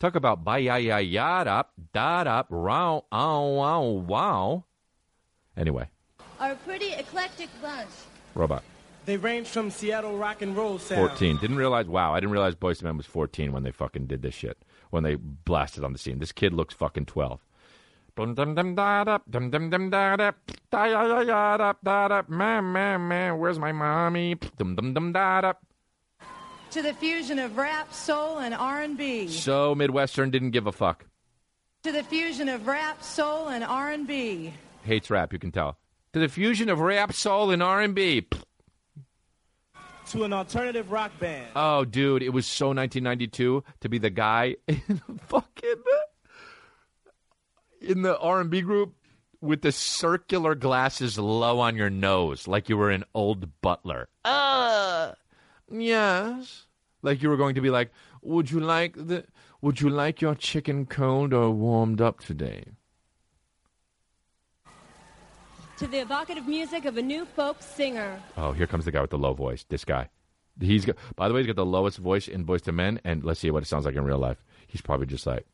Talk 0.00 0.14
about 0.14 0.44
ba 0.44 0.58
ya 0.58 0.76
ya 0.76 0.98
ya 0.98 1.44
da 1.44 1.62
da 1.92 2.24
da 2.24 2.42
row 2.48 3.04
ow 3.12 3.46
wow 3.48 3.82
wow. 3.82 4.64
Anyway, 5.56 5.88
Are 6.38 6.52
a 6.52 6.56
pretty 6.56 6.92
eclectic 6.94 7.48
bunch. 7.60 7.88
robot. 8.34 8.62
They 9.06 9.16
range 9.16 9.48
from 9.48 9.70
Seattle 9.70 10.16
rock 10.16 10.42
and 10.42 10.54
roll 10.56 10.78
sound. 10.78 11.08
14. 11.08 11.38
Didn't 11.38 11.56
realize, 11.56 11.86
wow, 11.86 12.12
I 12.12 12.20
didn't 12.20 12.30
realize 12.32 12.54
Boyz 12.54 12.82
II 12.82 12.88
Men 12.88 12.96
was 12.98 13.06
14 13.06 13.52
when 13.52 13.62
they 13.62 13.70
fucking 13.72 14.06
did 14.06 14.20
this 14.22 14.34
shit. 14.34 14.58
When 14.90 15.02
they 15.02 15.14
blasted 15.14 15.82
on 15.82 15.92
the 15.94 15.98
scene. 15.98 16.18
This 16.18 16.30
kid 16.30 16.52
looks 16.52 16.74
fucking 16.74 17.06
12. 17.06 17.40
Dum 18.18 18.34
dum 18.34 18.54
dum 18.56 18.74
da 18.74 19.04
da 19.04 19.18
dum 19.30 19.48
dum 19.50 19.70
dum 19.70 19.90
da 19.90 20.16
da 20.16 20.32
da 20.72 20.84
ya 20.86 21.02
ya 21.06 21.20
ya 21.20 21.56
da 21.56 21.72
da 21.84 22.08
da 22.08 22.22
man 22.28 22.64
man 22.72 23.06
man 23.06 23.38
where's 23.38 23.60
my 23.60 23.70
mommy 23.70 24.34
dum 24.56 24.74
dum 24.74 24.92
dum 24.92 25.12
da 25.12 25.40
da 25.40 25.52
to 26.72 26.82
the 26.82 26.92
fusion 26.94 27.38
of 27.38 27.56
rap, 27.56 27.94
soul, 27.94 28.38
and 28.40 28.52
R&B. 28.54 29.28
so 29.28 29.74
Midwestern 29.74 30.30
didn't 30.30 30.50
give 30.50 30.66
a 30.66 30.72
fuck 30.72 31.06
To 31.84 31.92
the 31.92 32.02
fusion 32.02 32.48
of 32.50 32.66
rap, 32.66 33.02
soul, 33.02 33.48
and 33.48 33.64
R&B. 33.64 34.52
hates 34.82 35.08
rap 35.10 35.32
you 35.32 35.38
can 35.38 35.52
tell 35.52 35.78
to 36.12 36.18
the 36.18 36.28
fusion 36.28 36.68
of 36.68 36.80
rap 36.80 37.12
soul 37.14 37.50
and 37.52 37.62
R&B 37.62 38.26
To 40.10 40.24
an 40.24 40.32
alternative 40.32 40.90
rock 40.90 41.12
band. 41.20 41.46
oh 41.54 41.84
dude 41.84 42.22
it 42.24 42.30
was 42.34 42.46
so 42.46 42.66
1992 42.74 43.62
to 43.80 43.88
be 43.88 43.98
the 43.98 44.10
guy 44.10 44.56
in 44.68 44.82
the 45.06 45.18
fucking 45.28 45.82
in 47.88 48.02
the 48.02 48.18
R&B 48.18 48.60
group 48.60 48.94
with 49.40 49.62
the 49.62 49.72
circular 49.72 50.54
glasses 50.54 51.18
low 51.18 51.60
on 51.60 51.76
your 51.76 51.90
nose 51.90 52.46
like 52.46 52.68
you 52.68 52.76
were 52.76 52.90
an 52.90 53.04
old 53.14 53.60
butler. 53.62 54.08
Uh 54.24 55.12
yes. 55.70 56.66
Like 57.02 57.22
you 57.22 57.28
were 57.28 57.36
going 57.36 57.54
to 57.54 57.60
be 57.60 57.70
like, 57.70 57.92
"Would 58.22 58.50
you 58.50 58.60
like 58.60 58.94
the 58.94 59.24
would 59.62 59.80
you 59.80 59.88
like 59.88 60.20
your 60.20 60.34
chicken 60.34 60.86
cold 60.86 61.32
or 61.32 61.50
warmed 61.50 62.00
up 62.00 62.20
today?" 62.20 62.64
To 65.78 65.86
the 65.86 66.00
evocative 66.00 66.48
music 66.48 66.84
of 66.86 66.96
a 66.96 67.02
new 67.02 67.24
folk 67.24 67.62
singer. 67.62 68.20
Oh, 68.36 68.50
here 68.52 68.66
comes 68.66 68.84
the 68.84 68.90
guy 68.90 69.00
with 69.00 69.10
the 69.10 69.18
low 69.18 69.32
voice. 69.32 69.64
This 69.68 69.84
guy. 69.84 70.08
He's 70.60 70.84
got. 70.84 70.96
By 71.14 71.28
the 71.28 71.34
way, 71.34 71.40
he's 71.40 71.46
got 71.46 71.54
the 71.54 71.64
lowest 71.64 71.98
voice 71.98 72.26
in 72.26 72.44
Boyz 72.44 72.66
II 72.66 72.74
Men, 72.74 73.00
and 73.04 73.22
let's 73.22 73.38
see 73.38 73.52
what 73.52 73.62
it 73.62 73.66
sounds 73.66 73.84
like 73.84 73.94
in 73.94 74.02
real 74.02 74.18
life. 74.18 74.44
He's 74.66 74.80
probably 74.80 75.06
just 75.06 75.24
like, 75.24 75.46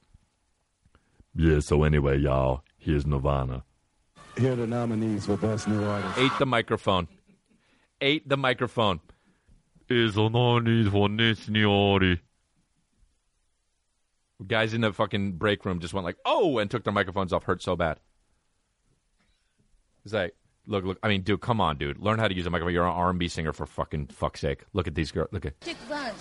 yeah. 1.35 1.61
So 1.61 1.83
anyway, 1.85 2.19
y'all, 2.19 2.63
here's 2.79 3.07
Nirvana. 3.07 3.65
Here 4.39 4.53
are 4.53 4.57
the 4.57 4.67
nominees 4.67 5.27
for 5.27 5.37
Best 5.37 5.69
New 5.69 5.85
Artist. 5.85 6.19
Ate 6.19 6.33
the 6.39 6.47
microphone. 6.47 7.07
Ate 8.01 8.29
the 8.29 8.37
microphone. 8.37 9.01
Is 9.89 10.17
a 10.17 10.29
nominees 10.29 10.89
for 10.89 11.09
this 11.09 11.49
new 11.49 11.71
artist. 11.71 12.23
Guys 14.47 14.75
in 14.75 14.81
the 14.81 14.93
fucking 14.93 15.33
break 15.33 15.65
room 15.65 15.79
just 15.79 15.95
went 15.95 16.05
like, 16.05 16.17
oh, 16.25 16.59
and 16.59 16.71
took 16.71 16.85
their 16.85 16.93
microphones 16.93 17.33
off. 17.33 17.45
Hurt 17.45 17.63
so 17.63 17.77
bad. 17.77 18.01
It's 20.05 20.13
like, 20.13 20.35
look, 20.67 20.85
look. 20.85 20.99
I 21.03 21.09
mean, 21.09 21.23
dude, 21.23 21.41
come 21.41 21.61
on, 21.61 21.77
dude. 21.79 21.99
Learn 21.99 22.19
how 22.19 22.29
to 22.29 22.35
use 22.35 22.45
a 22.47 22.51
microphone. 22.51 22.75
You're 22.75 22.85
an 22.87 22.93
R&B 22.93 23.29
singer 23.29 23.53
for 23.53 23.67
fucking 23.67 24.09
fuck's 24.09 24.41
sake. 24.41 24.65
Look 24.73 24.87
at 24.89 24.95
these 24.95 25.13
girls. 25.13 25.29
Look 25.31 25.47
at 25.47 25.61
Chick 25.61 25.77
Bunch. 25.89 26.17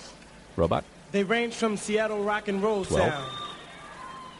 robot. 0.55 0.83
They 1.11 1.23
range 1.23 1.53
from 1.53 1.75
Seattle 1.77 2.23
rock 2.23 2.47
and 2.47 2.61
roll 2.61 2.85
Twelve. 2.85 3.11
sound 3.11 3.42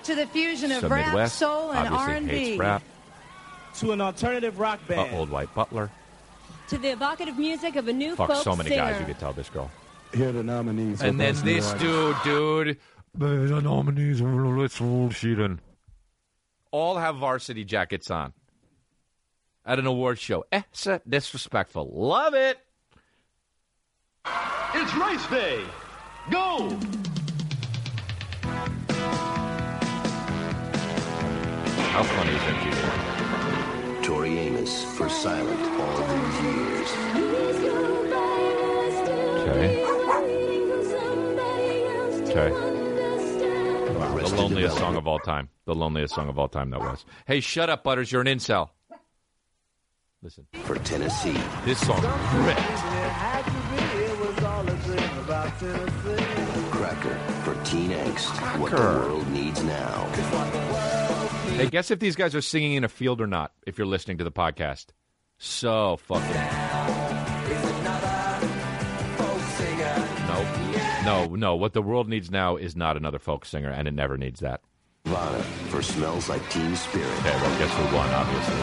To 0.04 0.16
the 0.16 0.26
fusion 0.28 0.72
of 0.72 0.82
Some 0.82 0.92
rap, 0.92 1.06
Midwest. 1.08 1.38
soul, 1.38 1.72
and 1.72 1.94
R&B. 1.94 2.58
rap. 2.58 2.84
to 3.78 3.92
an 3.92 4.02
alternative 4.02 4.60
rock 4.60 4.80
Uh, 4.86 4.88
band. 4.90 5.16
old 5.16 5.30
white 5.30 5.54
butler. 5.56 5.90
To 6.70 6.78
the 6.78 6.90
evocative 6.90 7.38
music 7.40 7.76
of 7.76 7.88
a 7.88 7.94
new 7.94 8.16
Fuck, 8.16 8.30
folk 8.30 8.44
so 8.44 8.56
many 8.56 8.70
singer. 8.70 8.82
guys. 8.84 9.00
You 9.00 9.06
could 9.08 9.20
tell 9.20 9.34
this 9.34 9.50
girl. 9.50 9.72
Here 10.14 10.30
are 10.30 10.32
the 10.32 10.44
nominees 10.44 11.02
And 11.02 11.20
then 11.20 11.36
this 11.44 11.72
dude, 11.74 12.16
dude. 12.24 12.78
The 13.16 13.62
nominees 13.62 14.22
let's 14.22 14.80
roll 14.82 15.10
Sheeran. 15.10 15.60
All 16.72 16.98
have 16.98 17.16
varsity 17.18 17.64
jackets 17.64 18.12
on. 18.12 18.34
At 19.66 19.80
an 19.80 19.86
award 19.88 20.20
show. 20.20 20.46
Eh, 20.52 20.62
so 20.72 21.00
disrespectful. 21.08 21.90
Love 21.94 22.34
it. 22.34 22.60
It's 24.76 24.94
race 24.96 25.26
day. 25.28 25.64
Go! 26.30 26.78
How 31.94 32.02
funny 32.02 32.32
is 32.32 32.42
MTV? 32.42 34.04
Tori 34.04 34.38
Amos 34.40 34.84
for 34.96 35.08
Silent 35.08 35.60
all 35.80 35.98
these 36.08 36.42
years. 36.42 36.90
Okay. 39.44 39.86
Okay. 42.32 42.52
Wow, 43.94 44.18
the 44.18 44.36
loneliest 44.36 44.78
song 44.78 44.96
of 44.96 45.08
all 45.08 45.20
time. 45.20 45.50
The 45.66 45.76
loneliest 45.76 46.16
song 46.16 46.30
of 46.30 46.40
all 46.40 46.48
time 46.48 46.72
that 46.72 46.80
was. 46.80 47.06
Hey, 47.28 47.42
shut 47.42 47.70
up, 47.70 47.84
Butters. 47.84 48.12
You're 48.12 48.22
an 48.22 48.28
incel. 48.28 48.70
Listen, 50.24 50.48
For 50.64 50.76
Tennessee. 50.80 51.38
this 51.64 51.80
song 51.86 52.02
ripped. 52.44 52.60
Cracker 56.72 57.18
for 57.44 57.54
Teen 57.64 57.92
Angst. 57.92 58.60
What 58.60 58.72
the 58.72 58.78
world 58.78 59.30
needs 59.30 59.62
now. 59.64 61.03
Hey, 61.56 61.70
guess 61.70 61.92
if 61.92 62.00
these 62.00 62.16
guys 62.16 62.34
are 62.36 62.42
singing 62.42 62.74
in 62.74 62.84
a 62.84 62.90
field 62.90 63.22
or 63.22 63.28
not, 63.28 63.54
if 63.68 63.78
you're 63.78 63.88
listening 63.88 64.18
to 64.18 64.24
the 64.24 64.32
podcast. 64.32 64.88
So 65.38 65.98
fucking. 65.98 66.34
No, 70.26 71.28
no, 71.28 71.36
no. 71.36 71.56
What 71.56 71.74
the 71.74 71.82
world 71.82 72.10
needs 72.10 72.32
now 72.32 72.56
is 72.56 72.76
not 72.76 72.98
another 72.98 73.20
folk 73.20 73.46
singer, 73.46 73.70
and 73.70 73.88
it 73.88 73.94
never 73.94 74.18
needs 74.18 74.40
that. 74.40 74.62
Nirvana 75.06 75.44
for 75.70 75.82
Smells 75.82 76.30
Like 76.30 76.48
Teen 76.50 76.76
Spirit. 76.76 77.08
Okay, 77.20 77.36
well, 77.36 77.60
guess 77.60 77.74
who 77.76 77.84
won, 77.96 78.10
obviously. 78.10 78.56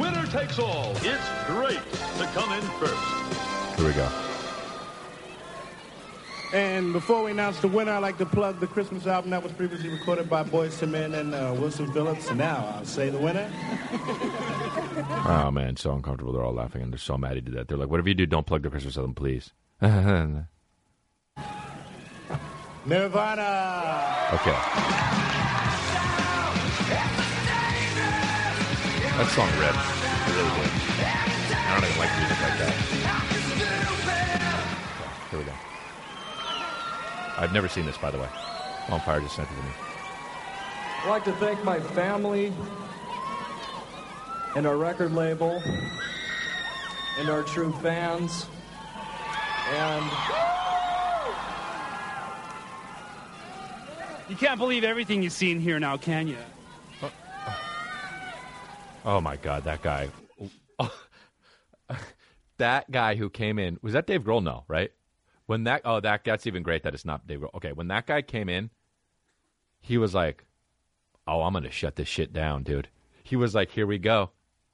Winner 0.00 0.26
takes 0.32 0.58
all. 0.58 0.92
It's 0.96 1.28
great 1.46 1.82
to 2.18 2.26
come 2.34 2.52
in 2.52 2.62
first. 2.80 3.76
Here 3.78 3.86
we 3.86 3.92
go. 3.92 4.29
And 6.52 6.92
before 6.92 7.22
we 7.22 7.30
announce 7.30 7.60
the 7.60 7.68
winner, 7.68 7.92
I'd 7.92 7.98
like 7.98 8.18
to 8.18 8.26
plug 8.26 8.58
the 8.58 8.66
Christmas 8.66 9.06
album 9.06 9.30
that 9.30 9.40
was 9.42 9.52
previously 9.52 9.88
recorded 9.88 10.28
by 10.28 10.42
Boyz 10.42 10.82
II 10.82 10.88
Men 10.88 11.14
and 11.14 11.32
uh, 11.32 11.54
Wilson 11.56 11.92
Phillips. 11.92 12.28
And 12.28 12.38
now 12.38 12.74
I'll 12.76 12.84
say 12.84 13.08
the 13.08 13.18
winner. 13.18 13.48
Oh, 15.26 15.50
man, 15.54 15.76
so 15.76 15.92
uncomfortable. 15.92 16.32
They're 16.32 16.42
all 16.42 16.52
laughing, 16.52 16.82
and 16.82 16.92
they're 16.92 16.98
so 16.98 17.16
mad 17.16 17.36
he 17.36 17.40
did 17.40 17.54
that. 17.54 17.68
They're 17.68 17.78
like, 17.78 17.88
whatever 17.88 18.08
you 18.08 18.14
do, 18.14 18.26
don't 18.26 18.46
plug 18.46 18.62
the 18.62 18.70
Christmas 18.70 18.96
album, 18.96 19.14
please. 19.14 19.52
Nirvana. 19.80 20.46
Okay. 24.32 24.56
That 29.16 29.28
song 29.28 29.50
ripped. 29.60 29.76
It 30.26 30.34
really 30.34 30.50
did. 30.56 30.70
I 31.54 31.74
don't 31.74 31.84
even 31.84 31.98
like 32.00 32.12
music 32.18 32.40
like 32.40 32.58
that. 32.58 32.74
Okay, 34.98 35.10
here 35.30 35.38
we 35.38 35.44
go. 35.44 35.52
I've 37.40 37.52
never 37.52 37.68
seen 37.68 37.86
this, 37.86 37.98
by 37.98 38.10
the 38.10 38.18
way. 38.18 38.28
On 38.90 39.00
Fire 39.00 39.20
just 39.20 39.34
sent 39.34 39.48
it 39.50 39.54
to 39.54 39.62
me. 39.62 39.70
I'd 41.02 41.08
like 41.08 41.24
to 41.24 41.32
thank 41.32 41.64
my 41.64 41.80
family 41.80 42.52
and 44.54 44.66
our 44.66 44.76
record 44.76 45.12
label 45.12 45.62
and 47.18 47.30
our 47.30 47.42
true 47.42 47.72
fans 47.80 48.46
and 49.72 50.10
You 54.30 54.36
can't 54.36 54.58
believe 54.58 54.84
everything 54.84 55.24
you 55.24 55.30
see 55.30 55.50
in 55.50 55.58
here 55.58 55.80
now, 55.80 55.96
can 55.96 56.28
you? 56.28 56.36
Oh 59.04 59.20
my 59.20 59.34
God, 59.34 59.64
that 59.64 59.82
guy. 59.82 60.08
that 62.58 62.88
guy 62.90 63.16
who 63.16 63.28
came 63.28 63.58
in 63.58 63.78
was 63.82 63.94
that 63.94 64.06
Dave 64.06 64.22
Grohl? 64.22 64.40
No, 64.40 64.62
right? 64.68 64.92
When 65.50 65.64
that 65.64 65.82
oh 65.84 65.98
that 65.98 66.22
that's 66.22 66.46
even 66.46 66.62
great 66.62 66.84
that 66.84 66.94
it's 66.94 67.04
not 67.04 67.26
Dave 67.26 67.40
Grohl. 67.40 67.52
Okay, 67.56 67.72
when 67.72 67.88
that 67.88 68.06
guy 68.06 68.22
came 68.22 68.48
in, 68.48 68.70
he 69.80 69.98
was 69.98 70.14
like, 70.14 70.44
"Oh, 71.26 71.42
I'm 71.42 71.52
gonna 71.52 71.72
shut 71.72 71.96
this 71.96 72.06
shit 72.06 72.32
down, 72.32 72.62
dude." 72.62 72.86
He 73.24 73.34
was 73.34 73.52
like, 73.52 73.72
"Here 73.72 73.84
we 73.84 73.98
go, 73.98 74.30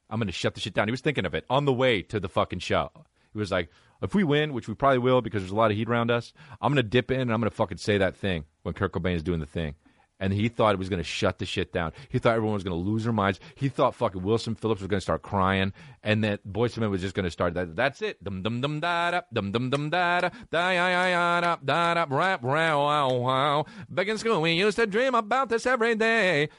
I'm 0.07 0.19
gonna 0.19 0.31
shut 0.31 0.53
the 0.53 0.61
shit 0.61 0.75
down." 0.75 0.87
He 0.87 0.91
was 0.91 1.01
thinking 1.01 1.25
of 1.25 1.33
it 1.33 1.45
on 1.49 1.65
the 1.65 1.73
way 1.73 2.03
to 2.03 2.19
the 2.19 2.29
fucking 2.29 2.59
show. 2.59 2.91
He 3.33 3.39
was 3.39 3.51
like, 3.51 3.71
"If 4.03 4.13
we 4.13 4.23
win, 4.23 4.53
which 4.53 4.67
we 4.67 4.75
probably 4.75 4.99
will 4.99 5.23
because 5.23 5.41
there's 5.41 5.51
a 5.51 5.55
lot 5.55 5.71
of 5.71 5.77
heat 5.77 5.89
around 5.89 6.11
us, 6.11 6.31
I'm 6.61 6.71
gonna 6.71 6.83
dip 6.83 7.09
in 7.09 7.21
and 7.21 7.33
I'm 7.33 7.41
gonna 7.41 7.49
fucking 7.49 7.79
say 7.79 7.97
that 7.97 8.15
thing 8.15 8.45
when 8.61 8.75
Kurt 8.75 8.91
Cobain 8.91 9.15
is 9.15 9.23
doing 9.23 9.39
the 9.39 9.47
thing." 9.47 9.73
And 10.19 10.33
he 10.33 10.49
thought 10.49 10.73
it 10.73 10.79
was 10.79 10.89
going 10.89 10.99
to 11.01 11.03
shut 11.03 11.37
the 11.37 11.45
shit 11.45 11.71
down. 11.71 11.91
He 12.09 12.17
thought 12.17 12.35
everyone 12.35 12.55
was 12.55 12.63
going 12.63 12.75
to 12.75 12.89
lose 12.89 13.03
their 13.03 13.13
minds. 13.13 13.39
He 13.55 13.69
thought 13.69 13.93
fucking 13.93 14.23
Wilson 14.23 14.55
Phillips 14.55 14.81
was 14.81 14.87
going 14.87 14.97
to 14.97 15.01
start 15.01 15.21
crying, 15.21 15.73
and 16.03 16.23
that 16.23 16.45
Boyz 16.45 16.77
II 16.77 16.81
Men 16.81 16.91
was 16.91 17.01
just 17.01 17.13
going 17.13 17.25
to 17.25 17.31
start. 17.31 17.53
That, 17.53 17.75
that's 17.75 18.01
it. 18.01 18.23
Dum 18.23 18.41
dum 18.41 18.61
dum 18.61 18.79
da 18.79 19.11
da 19.11 19.21
dum 19.31 19.51
dum 19.51 19.69
dum 19.69 19.89
da 19.89 20.21
da 20.21 20.29
da 20.49 20.69
ya 20.71 20.87
ya 20.87 21.41
da 21.41 21.57
da 21.63 21.93
da 21.93 22.05
rap 22.09 22.41
wow 22.41 22.85
wow 22.85 23.13
wow. 23.13 23.65
Back 23.89 24.07
in 24.07 24.17
school, 24.17 24.41
we 24.41 24.53
used 24.53 24.77
to 24.77 24.87
dream 24.87 25.13
about 25.13 25.49
this 25.49 25.65
every 25.65 25.95
day. 25.95 26.49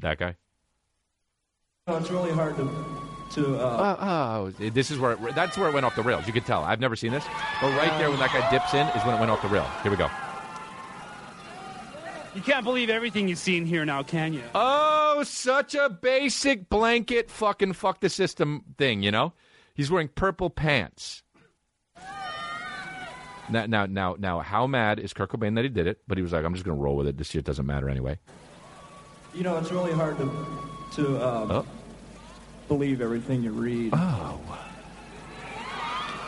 That 0.00 0.16
guy. 0.18 0.36
it's 1.86 2.10
really 2.10 2.32
hard 2.32 2.56
to 2.56 3.13
to 3.34 3.56
uh, 3.60 3.96
Oh, 4.00 4.50
oh, 4.58 4.70
this 4.70 4.90
is 4.90 4.98
where 4.98 5.12
it, 5.12 5.34
that's 5.34 5.56
where 5.58 5.68
it 5.68 5.74
went 5.74 5.84
off 5.86 5.94
the 5.96 6.02
rails. 6.02 6.26
You 6.26 6.32
could 6.32 6.46
tell. 6.46 6.62
I've 6.64 6.80
never 6.80 6.96
seen 6.96 7.12
this, 7.12 7.24
but 7.60 7.70
right 7.76 7.96
there 7.98 8.10
when 8.10 8.18
that 8.20 8.32
guy 8.32 8.48
dips 8.50 8.74
in 8.74 8.86
is 8.88 9.04
when 9.04 9.14
it 9.16 9.18
went 9.18 9.30
off 9.30 9.42
the 9.42 9.48
rail. 9.48 9.66
Here 9.82 9.90
we 9.90 9.96
go. 9.96 10.10
You 12.34 12.40
can't 12.42 12.64
believe 12.64 12.90
everything 12.90 13.28
you 13.28 13.36
see 13.36 13.56
in 13.56 13.64
here 13.64 13.84
now, 13.84 14.02
can 14.02 14.32
you? 14.32 14.42
Oh, 14.56 15.22
such 15.24 15.76
a 15.76 15.88
basic 15.88 16.68
blanket 16.68 17.30
fucking 17.30 17.74
fuck 17.74 18.00
the 18.00 18.08
system 18.08 18.64
thing, 18.76 19.04
you 19.04 19.12
know? 19.12 19.32
He's 19.74 19.88
wearing 19.88 20.08
purple 20.08 20.50
pants. 20.50 21.22
Now, 23.50 23.66
now, 23.66 23.86
now, 23.86 24.16
now, 24.18 24.40
how 24.40 24.66
mad 24.66 24.98
is 24.98 25.12
Kurt 25.12 25.30
Cobain 25.30 25.54
that 25.54 25.62
he 25.62 25.68
did 25.68 25.86
it? 25.86 26.00
But 26.08 26.18
he 26.18 26.22
was 26.22 26.32
like, 26.32 26.44
I'm 26.44 26.54
just 26.54 26.64
going 26.64 26.76
to 26.76 26.82
roll 26.82 26.96
with 26.96 27.06
it. 27.06 27.18
This 27.18 27.28
shit 27.30 27.44
doesn't 27.44 27.66
matter 27.66 27.88
anyway. 27.88 28.18
you 29.34 29.42
know 29.42 29.56
it's 29.58 29.70
really 29.70 29.92
hard 29.92 30.16
to 30.18 30.24
to 30.94 31.16
uh, 31.18 31.46
Oh. 31.50 31.66
Believe 32.68 33.00
everything 33.00 33.42
you 33.42 33.52
read. 33.52 33.90
Oh. 33.92 34.40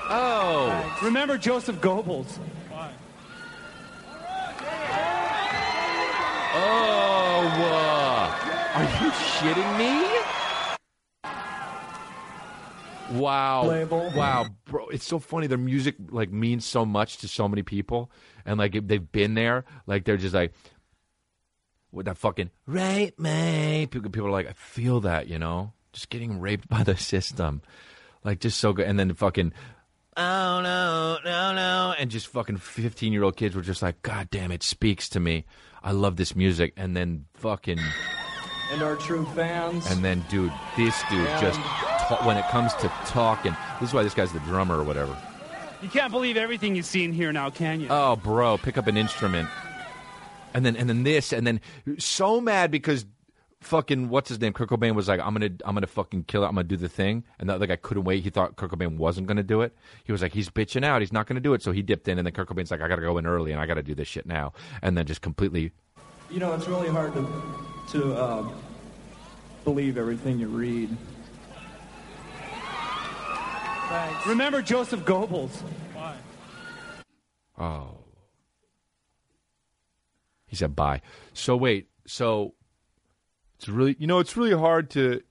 Oh. 0.09 0.99
Remember 1.03 1.37
Joseph 1.37 1.81
Goebbels. 1.81 2.39
Oh. 6.59 7.49
uh, 7.59 8.31
are 8.75 8.85
you 9.05 9.11
shitting 9.11 9.79
me? 9.79 10.07
Wow. 13.19 13.67
Label. 13.67 14.11
Wow, 14.15 14.47
bro, 14.65 14.89
it's 14.89 15.05
so 15.05 15.19
funny. 15.19 15.47
Their 15.47 15.59
music 15.59 15.97
like 16.11 16.31
means 16.31 16.65
so 16.65 16.85
much 16.85 17.19
to 17.19 17.29
so 17.29 17.49
many 17.49 17.63
people 17.63 18.11
and 18.45 18.59
like 18.59 18.75
if 18.75 18.87
they've 18.87 19.13
been 19.13 19.35
there, 19.35 19.65
like 19.87 20.05
they're 20.05 20.17
just 20.17 20.35
like 20.35 20.53
with 21.93 22.07
that 22.07 22.19
fucking 22.19 22.51
rape 22.67 23.19
me. 23.19 23.87
People, 23.91 24.11
people 24.11 24.29
are 24.29 24.33
like, 24.33 24.49
I 24.49 24.53
feel 24.53 25.01
that, 25.01 25.29
you 25.29 25.39
know, 25.39 25.73
just 25.97 26.11
getting 26.11 26.39
raped 26.41 26.69
by 26.69 26.83
the 26.83 26.95
system, 26.97 27.63
like 28.23 28.39
just 28.39 28.59
so 28.61 28.75
good. 28.75 28.87
And 28.87 28.99
then 28.99 29.15
fucking, 29.15 29.53
oh 30.19 30.61
no, 30.61 31.17
no, 31.25 31.55
no, 31.55 31.95
and 31.99 32.11
just 32.11 32.27
fucking 32.29 32.59
fifteen 32.59 33.15
year 33.15 33.23
old 33.23 33.37
kids 33.37 33.57
were 33.57 33.63
just 33.63 33.81
like, 33.81 34.03
God 34.03 34.29
damn, 34.31 34.53
it 34.53 34.63
speaks 34.63 35.09
to 35.11 35.21
me. 35.21 35.47
I 35.83 35.93
love 35.93 36.17
this 36.17 36.37
music. 36.37 36.75
And 36.77 36.95
then 36.95 37.25
fucking 37.35 37.79
and 38.73 38.83
our 38.83 38.97
true 38.97 39.25
fans. 39.35 39.91
And 39.91 40.05
then, 40.05 40.23
dude, 40.29 40.53
this 40.77 41.01
dude 41.09 41.27
And- 41.27 41.41
just 41.41 41.59
ta- 41.61 42.21
when 42.27 42.37
it 42.37 42.45
comes 42.49 42.75
to 42.75 42.89
talking, 43.07 43.57
this 43.81 43.89
is 43.91 43.95
why 43.95 44.03
this 44.03 44.13
guy's 44.13 44.33
the 44.33 44.41
drummer 44.41 44.77
or 44.79 44.85
whatever. 44.85 45.17
You 45.83 45.89
can't 45.89 46.11
believe 46.13 46.37
everything 46.37 46.75
you 46.77 46.83
see 46.83 47.05
in 47.05 47.13
here 47.13 47.33
now, 47.33 47.49
can 47.51 47.81
you? 47.81 47.87
Oh, 47.91 48.17
bro, 48.17 48.59
pick 48.59 48.77
up 48.77 48.87
an 48.87 48.97
instrument. 48.99 49.49
And 50.53 50.65
then 50.67 50.77
and 50.77 50.89
then 50.91 51.05
this 51.05 51.33
and 51.33 51.47
then 51.47 51.61
so 51.99 52.41
mad 52.41 52.71
because 52.71 53.07
fucking 53.61 54.09
what's 54.09 54.29
his 54.29 54.41
name? 54.41 54.53
Kurt 54.53 54.69
Cobain 54.69 54.95
was 54.95 55.09
like, 55.09 55.21
I'm 55.21 55.33
gonna 55.33 55.51
I'm 55.65 55.75
gonna 55.75 55.87
fucking 55.87 56.25
kill 56.25 56.45
it. 56.45 56.47
I'm 56.47 56.55
gonna 56.55 56.65
do 56.65 56.77
the 56.77 56.89
thing. 56.89 57.25
And 57.39 57.49
the 57.49 57.55
other 57.55 57.67
guy 57.67 57.77
couldn't 57.77 58.05
wait. 58.05 58.23
He 58.23 58.31
thought 58.31 58.57
Kurt 58.57 58.71
Cobain 58.71 58.97
wasn't 58.97 59.27
gonna 59.27 59.43
do 59.43 59.63
it. 59.63 59.75
He 60.05 60.13
was 60.13 60.23
like, 60.23 60.33
he's 60.33 60.49
bitching 60.49 60.85
out. 60.85 61.01
He's 61.03 61.13
not 61.13 61.27
gonna 61.27 61.41
do 61.41 61.55
it. 61.55 61.63
So 61.63 61.73
he 61.73 61.83
dipped 61.83 62.09
in. 62.09 62.19
And 62.19 62.27
then 62.27 62.33
Kurt 62.33 62.49
Cobain's 62.49 62.71
like, 62.71 62.81
I 62.81 62.89
gotta 62.89 63.03
go 63.03 63.19
in 63.19 63.27
early 63.27 63.53
and 63.53 63.61
I 63.61 63.67
gotta 63.67 63.83
do 63.83 63.95
this 63.95 64.09
shit 64.09 64.27
now. 64.27 64.53
And 64.83 64.97
then 64.97 65.07
just 65.07 65.23
completely. 65.23 65.73
You 66.31 66.41
know, 66.41 66.55
it's 66.55 66.69
really 66.69 66.89
hard 66.89 67.13
to 67.15 67.27
to 67.93 68.15
uh, 68.15 68.49
believe 69.65 69.97
everything 69.97 70.39
you 70.39 70.49
read. 70.49 70.97
Thanks. 73.89 74.27
Remember 74.27 74.63
Joseph 74.63 75.05
Goebbels. 75.05 75.63
Bye. 75.95 76.17
Oh. 77.57 77.99
He 80.47 80.57
said 80.57 80.75
bye. 80.75 81.03
So 81.33 81.57
wait. 81.57 81.89
So 82.07 82.55
it's 83.59 83.69
really 83.69 83.97
you 83.99 84.07
know 84.07 84.19
it's 84.19 84.37
really 84.37 84.57
hard 84.57 84.91
to 84.91 85.23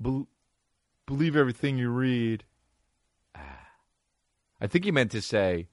be- 0.00 0.26
believe 1.06 1.36
everything 1.36 1.78
you 1.78 1.90
read. 1.90 2.44
Ah. 3.34 3.68
I 4.60 4.66
think 4.66 4.84
he 4.84 4.90
meant 4.90 5.10
to 5.12 5.22
say 5.22 5.68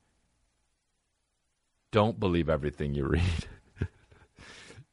don't 1.91 2.19
believe 2.19 2.49
everything 2.49 2.93
you 2.93 3.05
read. 3.05 3.47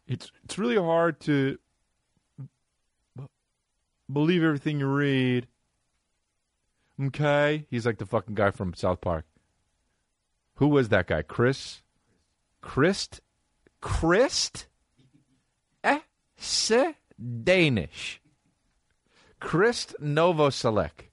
it's 0.07 0.31
it's 0.45 0.59
really 0.59 0.77
hard 0.77 1.21
to 1.21 1.59
b- 3.17 3.25
believe 4.11 4.43
everything 4.43 4.81
you 4.81 4.87
read. 4.87 5.47
Okay, 7.03 7.67
he's 7.71 7.85
like 7.85 7.99
the 7.99 8.07
fucking 8.07 8.35
guy 8.35 8.51
from 8.51 8.73
South 8.73 9.03
Park. 9.03 9.27
Who 10.55 10.69
was 10.69 10.89
that 10.89 11.09
guy? 11.09 11.21
Chris? 11.21 11.83
Christ? 12.63 13.21
Christ? 13.83 14.67
Se? 16.37 16.95
Danish. 17.43 18.21
Krist 19.41 19.95
Novoselic. 20.01 21.11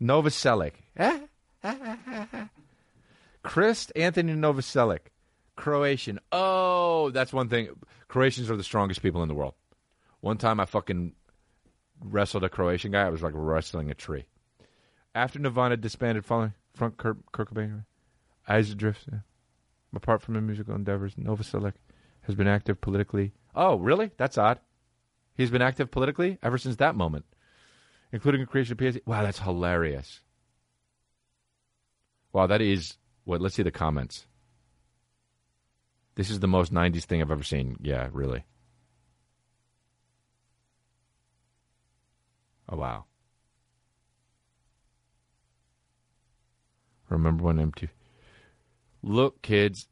Novoselic. 0.00 0.72
Eh? 0.96 1.20
Krist 3.44 3.92
Anthony 3.96 4.34
Novoselic. 4.34 5.10
Croatian. 5.56 6.20
Oh, 6.32 7.10
that's 7.10 7.32
one 7.32 7.48
thing. 7.48 7.68
Croatians 8.08 8.50
are 8.50 8.56
the 8.56 8.62
strongest 8.62 9.02
people 9.02 9.22
in 9.22 9.28
the 9.28 9.34
world. 9.34 9.54
One 10.20 10.38
time 10.38 10.60
I 10.60 10.66
fucking 10.66 11.12
wrestled 12.04 12.44
a 12.44 12.48
Croatian 12.48 12.92
guy. 12.92 13.06
I 13.06 13.10
was 13.10 13.22
like 13.22 13.32
wrestling 13.34 13.90
a 13.90 13.94
tree. 13.94 14.26
After 15.14 15.38
Nirvana 15.38 15.76
disbanded 15.76 16.26
following 16.26 16.52
front 16.74 16.98
Kurt, 16.98 17.16
Kurt 17.32 17.54
Cobain, 17.54 17.84
Eyes 18.46 18.70
Adrift, 18.70 19.08
apart 19.94 20.20
from 20.20 20.34
the 20.34 20.40
musical 20.42 20.74
endeavors, 20.74 21.14
Novoselic 21.14 21.72
has 22.26 22.34
been 22.34 22.48
active 22.48 22.80
politically. 22.80 23.32
Oh, 23.54 23.76
really? 23.76 24.10
That's 24.16 24.36
odd. 24.38 24.60
He's 25.36 25.50
been 25.50 25.62
active 25.62 25.90
politically 25.90 26.38
ever 26.42 26.58
since 26.58 26.76
that 26.76 26.96
moment, 26.96 27.24
including 28.12 28.40
the 28.40 28.46
creation 28.46 28.72
of 28.72 28.78
PSC. 28.78 29.00
Wow, 29.06 29.22
that's 29.22 29.40
hilarious. 29.40 30.20
Wow, 32.32 32.46
that 32.46 32.60
is 32.60 32.96
what? 33.24 33.40
Let's 33.40 33.54
see 33.54 33.62
the 33.62 33.70
comments. 33.70 34.26
This 36.14 36.30
is 36.30 36.40
the 36.40 36.48
most 36.48 36.72
'90s 36.72 37.04
thing 37.04 37.20
I've 37.20 37.30
ever 37.30 37.42
seen. 37.42 37.76
Yeah, 37.80 38.08
really. 38.12 38.44
Oh 42.68 42.76
wow. 42.76 43.04
Remember 47.08 47.44
when 47.44 47.58
MTV? 47.58 47.90
Look, 49.02 49.42
kids, 49.42 49.86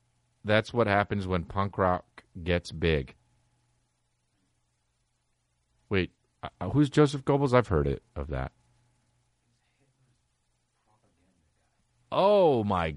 that's 0.44 0.72
what 0.72 0.86
happens 0.88 1.26
when 1.26 1.44
punk 1.44 1.78
rock 1.78 2.13
gets 2.42 2.72
big. 2.72 3.14
Wait, 5.88 6.12
uh, 6.42 6.70
who's 6.70 6.90
Joseph 6.90 7.24
Goebbels? 7.24 7.52
I've 7.52 7.68
heard 7.68 7.86
it 7.86 8.02
of 8.16 8.28
that. 8.28 8.52
Oh 12.10 12.64
my 12.64 12.96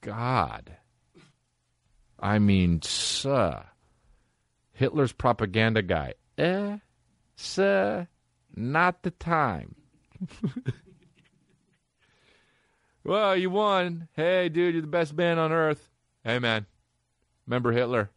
God! 0.00 0.76
I 2.18 2.38
mean, 2.38 2.82
sir, 2.82 3.64
Hitler's 4.72 5.12
propaganda 5.12 5.82
guy. 5.82 6.14
Eh, 6.38 6.78
sir, 7.36 8.08
not 8.54 9.02
the 9.02 9.10
time. 9.10 9.74
Well, 13.02 13.34
you 13.34 13.50
won. 13.50 14.08
Hey, 14.12 14.48
dude, 14.48 14.74
you're 14.74 14.82
the 14.82 14.86
best 14.86 15.16
band 15.16 15.40
on 15.40 15.52
earth. 15.52 15.88
Hey, 16.22 16.38
man. 16.38 16.66
Remember 17.46 17.72
Hitler? 17.72 18.10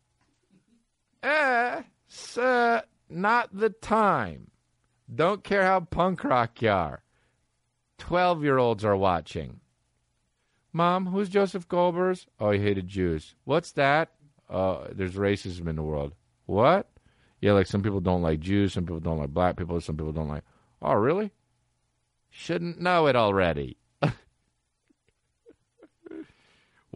Eh, 1.23 1.81
sir, 2.07 2.83
not 3.09 3.49
the 3.55 3.69
time. 3.69 4.51
Don't 5.13 5.43
care 5.43 5.63
how 5.63 5.79
punk 5.79 6.23
rock 6.23 6.61
you 6.61 6.69
are. 6.69 7.03
Twelve 7.97 8.43
year 8.43 8.57
olds 8.57 8.83
are 8.83 8.97
watching. 8.97 9.61
Mom, 10.73 11.05
who's 11.05 11.29
Joseph 11.29 11.67
Goebbels? 11.67 12.25
Oh, 12.39 12.51
he 12.51 12.59
hated 12.59 12.87
Jews. 12.87 13.35
What's 13.45 13.71
that? 13.73 14.09
Uh, 14.49 14.87
there's 14.91 15.13
racism 15.13 15.67
in 15.67 15.75
the 15.77 15.83
world. 15.83 16.13
What? 16.45 16.89
Yeah, 17.39 17.53
like 17.53 17.67
some 17.67 17.81
people 17.83 18.01
don't 18.01 18.21
like 18.21 18.39
Jews, 18.39 18.73
some 18.73 18.85
people 18.85 18.99
don't 18.99 19.19
like 19.19 19.29
black 19.29 19.55
people, 19.55 19.79
some 19.79 19.95
people 19.95 20.11
don't 20.11 20.27
like. 20.29 20.43
Oh, 20.81 20.93
really? 20.93 21.31
Shouldn't 22.29 22.81
know 22.81 23.07
it 23.07 23.15
already. 23.15 23.77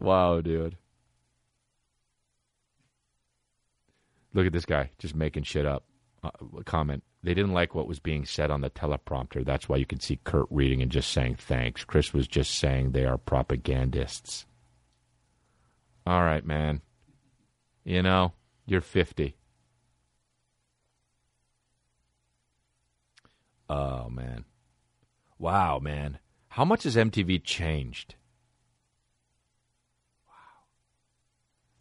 Wow, 0.00 0.40
dude. 0.40 0.76
Look 4.34 4.46
at 4.46 4.52
this 4.52 4.66
guy 4.66 4.90
just 4.98 5.14
making 5.14 5.44
shit 5.44 5.66
up. 5.66 5.84
Uh, 6.22 6.30
comment. 6.64 7.02
They 7.22 7.34
didn't 7.34 7.52
like 7.52 7.74
what 7.74 7.86
was 7.88 8.00
being 8.00 8.24
said 8.24 8.50
on 8.50 8.60
the 8.60 8.70
teleprompter. 8.70 9.44
That's 9.44 9.68
why 9.68 9.76
you 9.76 9.86
can 9.86 10.00
see 10.00 10.18
Kurt 10.24 10.46
reading 10.50 10.82
and 10.82 10.90
just 10.90 11.10
saying 11.12 11.36
thanks. 11.36 11.84
Chris 11.84 12.12
was 12.12 12.26
just 12.26 12.58
saying 12.58 12.90
they 12.90 13.04
are 13.04 13.18
propagandists. 13.18 14.46
All 16.06 16.22
right, 16.22 16.44
man. 16.44 16.80
You 17.84 18.02
know, 18.02 18.32
you're 18.66 18.80
50. 18.80 19.36
Oh, 23.70 24.08
man. 24.08 24.44
Wow, 25.38 25.78
man. 25.78 26.18
How 26.48 26.64
much 26.64 26.82
has 26.84 26.96
MTV 26.96 27.44
changed? 27.44 28.14
Wow. 30.26 30.32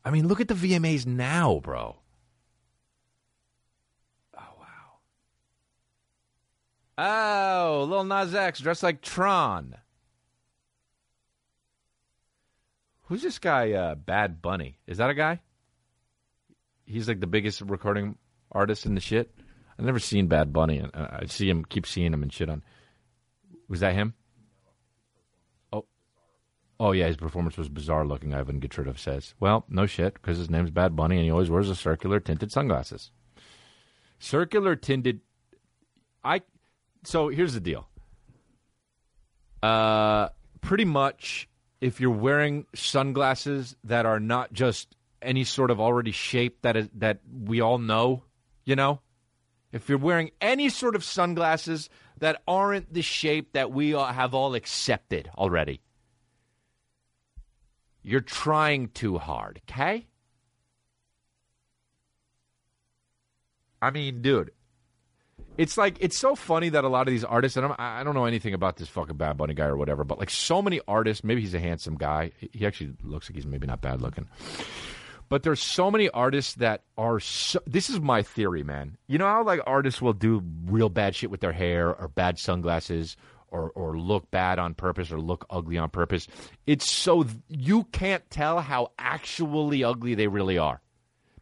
I 0.05 0.11
mean, 0.11 0.27
look 0.27 0.41
at 0.41 0.47
the 0.47 0.53
VMAs 0.53 1.05
now, 1.05 1.59
bro. 1.63 1.97
Oh 4.37 4.53
wow. 4.59 4.99
Oh, 6.97 7.85
Lil 7.89 8.03
Nas 8.05 8.33
X 8.33 8.59
dressed 8.59 8.83
like 8.83 9.01
Tron. 9.01 9.75
Who's 13.03 13.21
this 13.21 13.39
guy? 13.39 13.71
Uh, 13.71 13.95
Bad 13.95 14.41
Bunny. 14.41 14.79
Is 14.87 14.97
that 14.97 15.09
a 15.09 15.13
guy? 15.13 15.39
He's 16.85 17.07
like 17.07 17.19
the 17.19 17.27
biggest 17.27 17.61
recording 17.61 18.17
artist 18.51 18.85
in 18.85 18.95
the 18.95 19.01
shit. 19.01 19.33
I've 19.77 19.85
never 19.85 19.99
seen 19.99 20.27
Bad 20.27 20.51
Bunny, 20.51 20.79
and 20.79 20.91
I 20.95 21.25
see 21.27 21.49
him, 21.49 21.63
keep 21.63 21.85
seeing 21.85 22.13
him 22.13 22.23
and 22.23 22.33
shit 22.33 22.49
on. 22.49 22.63
Was 23.69 23.81
that 23.81 23.93
him? 23.93 24.13
Oh 26.79 26.91
yeah, 26.91 27.07
his 27.07 27.17
performance 27.17 27.57
was 27.57 27.69
bizarre 27.69 28.05
looking. 28.05 28.33
Ivan 28.33 28.59
Gitridov 28.61 28.99
says, 28.99 29.33
"Well, 29.39 29.65
no 29.67 29.85
shit, 29.87 30.13
because 30.13 30.37
his 30.37 30.49
name's 30.49 30.69
Bad 30.69 30.95
Bunny 30.95 31.15
and 31.15 31.25
he 31.25 31.31
always 31.31 31.49
wears 31.49 31.69
a 31.69 31.75
circular 31.75 32.19
tinted 32.19 32.51
sunglasses. 32.51 33.11
Circular 34.19 34.75
tinted. 34.75 35.21
I. 36.23 36.41
So 37.07 37.29
here's 37.29 37.53
the 37.53 37.61
deal. 37.61 37.87
Uh, 39.63 40.27
pretty 40.59 40.83
much, 40.83 41.47
if 41.79 42.01
you're 42.01 42.11
wearing 42.11 42.65
sunglasses 42.75 43.77
that 43.85 44.05
are 44.05 44.19
not 44.19 44.51
just 44.51 44.93
any 45.21 45.45
sort 45.45 45.71
of 45.71 45.79
already 45.79 46.11
shape 46.11 46.63
that 46.63 46.75
is 46.75 46.89
that 46.95 47.21
we 47.45 47.61
all 47.61 47.77
know, 47.77 48.23
you 48.65 48.75
know, 48.75 48.99
if 49.71 49.87
you're 49.87 49.97
wearing 49.97 50.31
any 50.41 50.67
sort 50.67 50.97
of 50.97 51.03
sunglasses 51.05 51.89
that 52.17 52.41
aren't 52.45 52.93
the 52.93 53.01
shape 53.01 53.53
that 53.53 53.71
we 53.71 53.93
all 53.93 54.07
have 54.07 54.33
all 54.33 54.53
accepted 54.53 55.31
already." 55.37 55.79
You're 58.03 58.19
trying 58.19 58.89
too 58.89 59.17
hard, 59.17 59.61
okay? 59.63 60.07
I 63.81 63.91
mean, 63.91 64.21
dude, 64.21 64.51
it's 65.57 65.77
like 65.77 65.97
it's 65.99 66.17
so 66.17 66.35
funny 66.35 66.69
that 66.69 66.83
a 66.83 66.87
lot 66.87 67.07
of 67.07 67.11
these 67.11 67.23
artists, 67.23 67.57
and 67.57 67.65
I'm, 67.65 67.75
I 67.77 68.03
don't 68.03 68.13
know 68.13 68.25
anything 68.25 68.53
about 68.53 68.77
this 68.77 68.87
fucking 68.87 69.17
Bad 69.17 69.37
Bunny 69.37 69.53
guy 69.53 69.65
or 69.65 69.75
whatever, 69.75 70.03
but 70.03 70.19
like 70.19 70.29
so 70.29 70.61
many 70.61 70.79
artists, 70.87 71.23
maybe 71.23 71.41
he's 71.41 71.53
a 71.53 71.59
handsome 71.59 71.95
guy. 71.95 72.31
He 72.53 72.65
actually 72.65 72.93
looks 73.03 73.29
like 73.29 73.35
he's 73.35 73.45
maybe 73.45 73.67
not 73.67 73.81
bad 73.81 74.01
looking, 74.01 74.27
But 75.29 75.43
there's 75.43 75.61
so 75.61 75.91
many 75.91 76.09
artists 76.09 76.55
that 76.55 76.83
are 76.97 77.19
so, 77.19 77.59
this 77.65 77.89
is 77.89 77.99
my 77.99 78.21
theory, 78.21 78.63
man. 78.63 78.97
You 79.07 79.17
know 79.17 79.25
how 79.25 79.43
like 79.43 79.59
artists 79.65 80.01
will 80.01 80.13
do 80.13 80.43
real 80.65 80.89
bad 80.89 81.15
shit 81.15 81.31
with 81.31 81.41
their 81.41 81.53
hair 81.53 81.93
or 81.93 82.07
bad 82.07 82.39
sunglasses 82.39 83.17
or 83.49 83.71
or 83.71 83.97
look 83.97 84.29
bad 84.31 84.59
on 84.59 84.73
purpose 84.73 85.11
or 85.11 85.19
look 85.19 85.45
ugly 85.49 85.77
on 85.77 85.89
purpose. 85.89 86.27
It's 86.65 86.89
so 86.89 87.25
you 87.47 87.85
can't 87.85 88.29
tell 88.29 88.59
how 88.59 88.91
actually 88.99 89.83
ugly 89.83 90.15
they 90.15 90.27
really 90.27 90.57
are. 90.57 90.81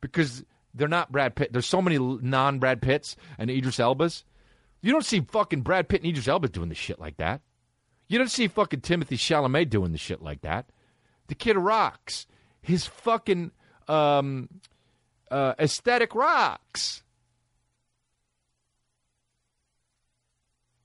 Because 0.01 0.43
they're 0.75 0.87
not 0.87 1.11
Brad 1.11 1.35
Pitt. 1.35 1.51
There's 1.53 1.65
so 1.65 1.81
many 1.81 1.97
non 1.97 2.59
Brad 2.59 2.81
Pitts 2.81 3.15
and 3.37 3.49
Idris 3.49 3.77
Elbas. 3.77 4.23
You 4.81 4.91
don't 4.91 5.05
see 5.05 5.21
fucking 5.21 5.61
Brad 5.61 5.87
Pitt 5.87 6.01
and 6.01 6.09
Idris 6.09 6.27
Elba 6.27 6.49
doing 6.49 6.69
the 6.69 6.75
shit 6.75 6.99
like 6.99 7.17
that. 7.17 7.41
You 8.07 8.19
don't 8.19 8.29
see 8.29 8.47
fucking 8.47 8.81
Timothy 8.81 9.17
Chalamet 9.17 9.69
doing 9.69 9.91
the 9.91 9.97
shit 9.97 10.21
like 10.21 10.41
that. 10.41 10.69
The 11.27 11.35
kid 11.35 11.57
rocks. 11.57 12.27
His 12.61 12.85
fucking 12.85 13.51
um, 13.87 14.49
uh, 15.31 15.53
aesthetic 15.59 16.13
rocks. 16.13 17.03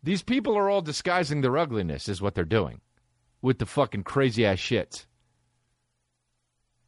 These 0.02 0.22
people 0.22 0.56
are 0.56 0.70
all 0.70 0.80
disguising 0.80 1.42
their 1.42 1.58
ugliness, 1.58 2.08
is 2.08 2.22
what 2.22 2.34
they're 2.34 2.44
doing 2.44 2.80
with 3.42 3.58
the 3.58 3.66
fucking 3.66 4.04
crazy 4.04 4.46
ass 4.46 4.58
shits. 4.58 5.06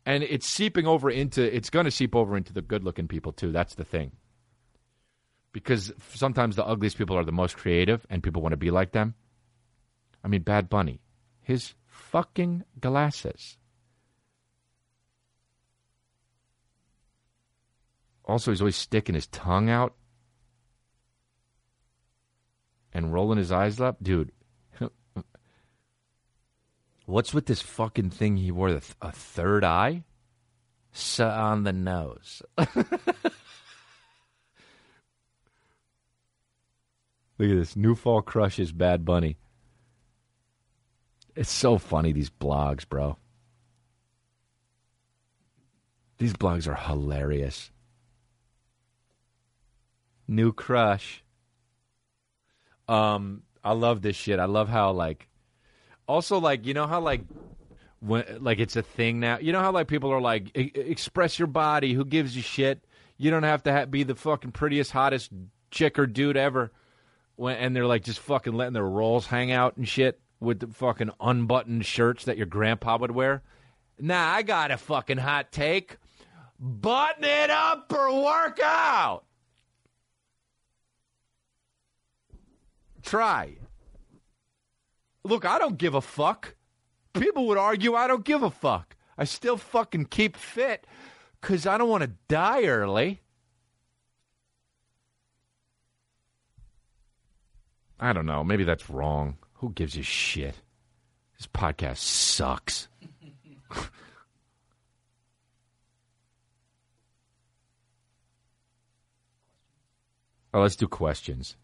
And 0.05 0.23
it's 0.25 0.49
seeping 0.49 0.87
over 0.87 1.11
into, 1.11 1.43
it's 1.55 1.71
going 1.71 1.85
to 1.85 1.91
seep 1.91 2.17
over 2.17 2.37
into 2.37 2.53
the 2.53 2.63
good 2.63 2.83
looking 2.83 3.09
people 3.09 3.33
too. 3.33 3.53
That's 3.53 3.75
the 3.75 3.85
thing. 3.85 4.13
Because 5.53 5.93
sometimes 6.15 6.57
the 6.57 6.67
ugliest 6.67 6.99
people 6.99 7.17
are 7.17 7.25
the 7.25 7.33
most 7.33 7.57
creative 7.57 8.05
and 8.11 8.23
people 8.23 8.43
want 8.43 8.53
to 8.53 8.57
be 8.57 8.71
like 8.71 8.93
them. 8.93 9.15
I 10.25 10.29
mean, 10.29 10.43
Bad 10.43 10.69
Bunny, 10.69 11.01
his 11.41 11.75
fucking 11.87 12.65
glasses. 12.81 13.59
Also, 18.25 18.51
he's 18.51 18.61
always 18.61 18.77
sticking 18.77 19.15
his 19.15 19.27
tongue 19.27 19.69
out 19.69 19.95
and 22.93 23.13
rolling 23.13 23.39
his 23.39 23.53
eyes 23.53 23.81
up. 23.81 24.03
Dude, 24.03 24.33
what's 27.07 27.35
with 27.35 27.47
this 27.47 27.63
fucking 27.63 28.11
thing 28.11 28.37
he 28.37 28.51
wore? 28.51 28.81
A 29.01 29.13
third 29.13 29.65
eye? 29.65 30.05
So 30.93 31.29
on 31.29 31.65
the 31.65 31.73
nose. 31.73 32.43
Look 32.59 32.69
at 37.51 37.57
this. 37.57 37.77
New 37.77 37.95
Fall 37.95 38.23
crushes 38.23 38.73
Bad 38.73 39.05
Bunny. 39.05 39.37
It's 41.35 41.51
so 41.51 41.79
funny, 41.79 42.13
these 42.13 42.31
blogs, 42.31 42.87
bro. 42.87 43.17
These 46.19 46.35
blogs 46.35 46.69
are 46.69 46.75
hilarious. 46.75 47.71
New 50.29 50.53
crush. 50.53 51.25
Um, 52.87 53.43
I 53.65 53.73
love 53.73 54.03
this 54.03 54.15
shit. 54.15 54.39
I 54.39 54.45
love 54.45 54.69
how 54.69 54.93
like 54.93 55.29
also 56.07 56.39
like 56.39 56.67
you 56.67 56.75
know 56.75 56.87
how 56.87 57.01
like 57.01 57.23
when 58.01 58.25
like 58.41 58.59
it's 58.59 58.77
a 58.77 58.83
thing 58.83 59.21
now. 59.21 59.39
You 59.39 59.53
know 59.53 59.61
how 59.61 59.73
like 59.73 59.89
people 59.89 60.13
are 60.13 60.21
like 60.21 60.57
"E- 60.57 60.73
express 60.75 61.39
your 61.39 61.49
body. 61.49 61.93
Who 61.93 62.05
gives 62.05 62.35
you 62.37 62.43
shit? 62.43 62.85
You 63.17 63.31
don't 63.31 63.45
have 63.45 63.63
to 63.65 63.73
ha- 63.73 63.85
be 63.87 64.03
the 64.03 64.15
fucking 64.15 64.53
prettiest, 64.53 64.91
hottest 64.91 65.31
chick 65.71 65.99
or 65.99 66.07
dude 66.07 66.37
ever. 66.37 66.73
When 67.37 67.57
and 67.57 67.75
they're 67.75 67.87
like 67.87 68.05
just 68.05 68.21
fucking 68.21 68.53
letting 68.53 68.75
their 68.75 68.85
rolls 68.87 69.27
hang 69.27 69.53
out 69.53 69.77
and 69.77 69.89
shit 69.89 70.21
with 70.41 70.61
the 70.61 70.67
fucking 70.67 71.11
unbuttoned 71.21 71.87
shirts 71.87 72.25
that 72.25 72.37
your 72.37 72.47
grandpa 72.47 72.99
would 72.99 73.13
wear. 73.13 73.43
Nah, 73.99 74.33
I 74.33 74.43
got 74.43 74.71
a 74.73 74.77
fucking 74.77 75.19
hot 75.19 75.53
take. 75.53 75.97
Button 76.59 77.25
it 77.25 77.51
up 77.51 77.93
or 77.93 78.23
work 78.23 78.59
out. 78.63 79.25
Try. 83.03 83.57
Look, 85.25 85.45
I 85.45 85.59
don't 85.59 85.79
give 85.79 85.95
a 85.95 86.01
fuck. 86.01 86.55
People 87.13 87.47
would 87.49 87.59
argue 87.59 87.95
I 87.95 88.07
don't 88.07 88.25
give 88.25 88.43
a 88.43 88.51
fuck. 88.51 88.97
I 89.17 89.25
still 89.25 89.57
fucking 89.57 90.07
keep 90.07 90.37
fit 90.37 90.87
because 91.41 91.67
I 91.67 91.79
don't 91.79 91.89
want 91.89 92.03
to 92.03 92.11
die 92.29 92.65
early. 92.65 93.21
I 98.01 98.13
don't 98.13 98.27
know. 98.27 98.43
Maybe 98.43 98.65
that's 98.65 98.91
wrong. 98.91 99.37
Who 99.55 99.71
gives 99.71 99.97
a 99.97 100.03
shit? 100.03 100.57
This 101.39 101.47
podcast 101.47 101.99
sucks. 101.99 102.89
oh, 110.53 110.61
let's 110.61 110.75
do 110.75 110.89
questions. 110.89 111.57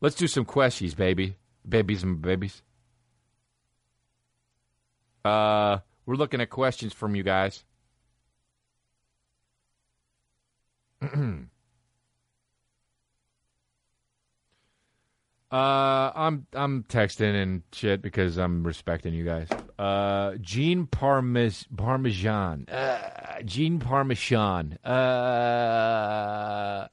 Let's 0.00 0.16
do 0.16 0.26
some 0.26 0.44
questions, 0.44 0.94
baby. 0.94 1.36
Babies 1.68 2.02
and 2.02 2.20
babies. 2.22 2.62
Uh, 5.24 5.78
we're 6.06 6.14
looking 6.14 6.40
at 6.40 6.50
questions 6.50 6.92
from 6.92 7.14
you 7.14 7.22
guys. 7.22 7.64
Uh, 15.52 16.12
I'm 16.14 16.46
I'm 16.52 16.84
texting 16.84 17.34
and 17.34 17.62
shit 17.72 18.02
because 18.02 18.36
I'm 18.36 18.62
respecting 18.62 19.14
you 19.14 19.24
guys. 19.24 19.48
Uh, 19.80 20.36
Gene 20.40 20.86
Parmes 20.86 21.66
Parmesan. 21.76 22.66
Uh, 22.68 23.42
Gene 23.44 23.80
Parmesan. 23.80 24.78
Uh, 24.84 26.86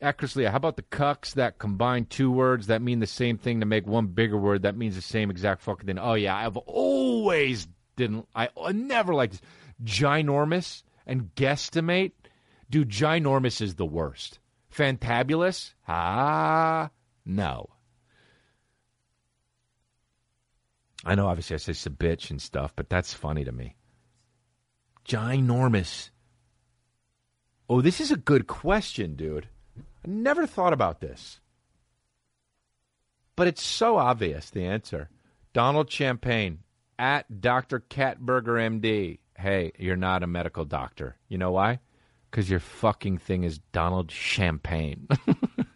Acrosley, 0.00 0.48
how 0.48 0.56
about 0.56 0.76
the 0.76 0.82
cucks 0.82 1.34
that 1.34 1.58
combine 1.58 2.06
two 2.06 2.30
words 2.30 2.68
that 2.68 2.82
mean 2.82 3.00
the 3.00 3.06
same 3.06 3.38
thing 3.38 3.60
to 3.60 3.66
make 3.66 3.86
one 3.86 4.06
bigger 4.06 4.36
word 4.36 4.62
that 4.62 4.76
means 4.76 4.94
the 4.94 5.02
same 5.02 5.30
exact 5.30 5.62
fucking 5.62 5.86
thing? 5.86 5.98
Oh 5.98 6.14
yeah, 6.14 6.36
I've 6.36 6.56
always 6.56 7.66
didn't. 7.96 8.28
I, 8.34 8.48
I 8.62 8.72
never 8.72 9.14
liked 9.14 9.32
this. 9.32 9.42
ginormous 9.84 10.82
and 11.06 11.34
guesstimate. 11.34 12.12
Dude, 12.70 12.90
ginormous 12.90 13.60
is 13.60 13.74
the 13.74 13.86
worst. 13.86 14.38
Fantabulous? 14.74 15.72
Ah, 15.86 16.90
no. 17.24 17.68
I 21.04 21.14
know, 21.14 21.26
obviously, 21.26 21.54
I 21.54 21.58
say 21.58 21.90
bitch 21.90 22.30
and 22.30 22.42
stuff, 22.42 22.74
but 22.76 22.90
that's 22.90 23.14
funny 23.14 23.44
to 23.44 23.52
me. 23.52 23.76
Ginormous. 25.06 26.10
Oh, 27.68 27.80
this 27.80 28.00
is 28.00 28.10
a 28.10 28.16
good 28.16 28.46
question, 28.46 29.14
dude. 29.14 29.48
I 30.04 30.08
never 30.08 30.46
thought 30.46 30.72
about 30.72 31.00
this. 31.00 31.40
But 33.36 33.46
it's 33.46 33.62
so 33.62 33.96
obvious, 33.96 34.50
the 34.50 34.64
answer. 34.64 35.10
Donald 35.52 35.90
Champagne 35.90 36.60
at 36.98 37.40
Dr. 37.40 37.80
Catburger 37.80 38.80
MD. 38.80 39.18
Hey, 39.36 39.72
you're 39.78 39.96
not 39.96 40.22
a 40.22 40.26
medical 40.26 40.64
doctor. 40.64 41.16
You 41.28 41.38
know 41.38 41.52
why? 41.52 41.78
Because 42.30 42.50
your 42.50 42.60
fucking 42.60 43.18
thing 43.18 43.44
is 43.44 43.58
Donald 43.72 44.10
Champagne. 44.10 45.08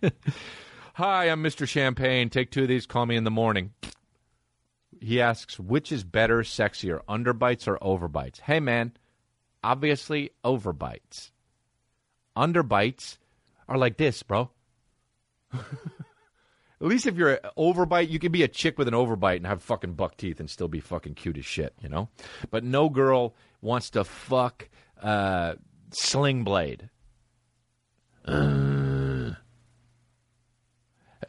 Hi, 0.95 1.31
I'm 1.31 1.43
Mr. 1.43 1.67
Champagne. 1.67 2.29
Take 2.29 2.51
two 2.51 2.63
of 2.63 2.69
these. 2.69 2.87
Call 2.87 3.07
me 3.07 3.17
in 3.17 3.25
the 3.25 3.31
morning. 3.31 3.73
He 5.01 5.21
asks, 5.21 5.59
which 5.59 5.91
is 5.91 6.05
better, 6.05 6.41
sexier, 6.41 7.01
underbites 7.09 7.67
or 7.67 7.79
overbites? 7.79 8.41
Hey, 8.41 8.61
man, 8.61 8.93
obviously 9.65 10.31
overbites. 10.45 11.31
Underbites 12.37 13.17
are 13.73 13.79
like 13.79 13.97
this, 13.97 14.23
bro. 14.23 14.51
At 15.53 16.89
least 16.89 17.07
if 17.07 17.17
you're 17.17 17.35
an 17.35 17.51
overbite, 17.57 18.11
you 18.11 18.19
can 18.19 18.33
be 18.33 18.43
a 18.43 18.49
chick 18.49 18.77
with 18.77 18.87
an 18.87 18.95
overbite 18.95 19.37
and 19.37 19.47
have 19.47 19.63
fucking 19.63 19.95
buck 19.95 20.17
teeth 20.17 20.41
and 20.41 20.51
still 20.51 20.69
be 20.69 20.81
fucking 20.81 21.15
cute 21.15 21.39
as 21.39 21.47
shit, 21.47 21.75
you 21.81 21.89
know? 21.89 22.09
But 22.51 22.65
no 22.65 22.91
girl 22.91 23.35
wants 23.63 23.91
to 23.91 24.05
fuck 24.05 24.69
uh, 25.01 25.55
Sling 25.91 26.45
Blade. 26.45 26.91
Uh. 28.27 29.33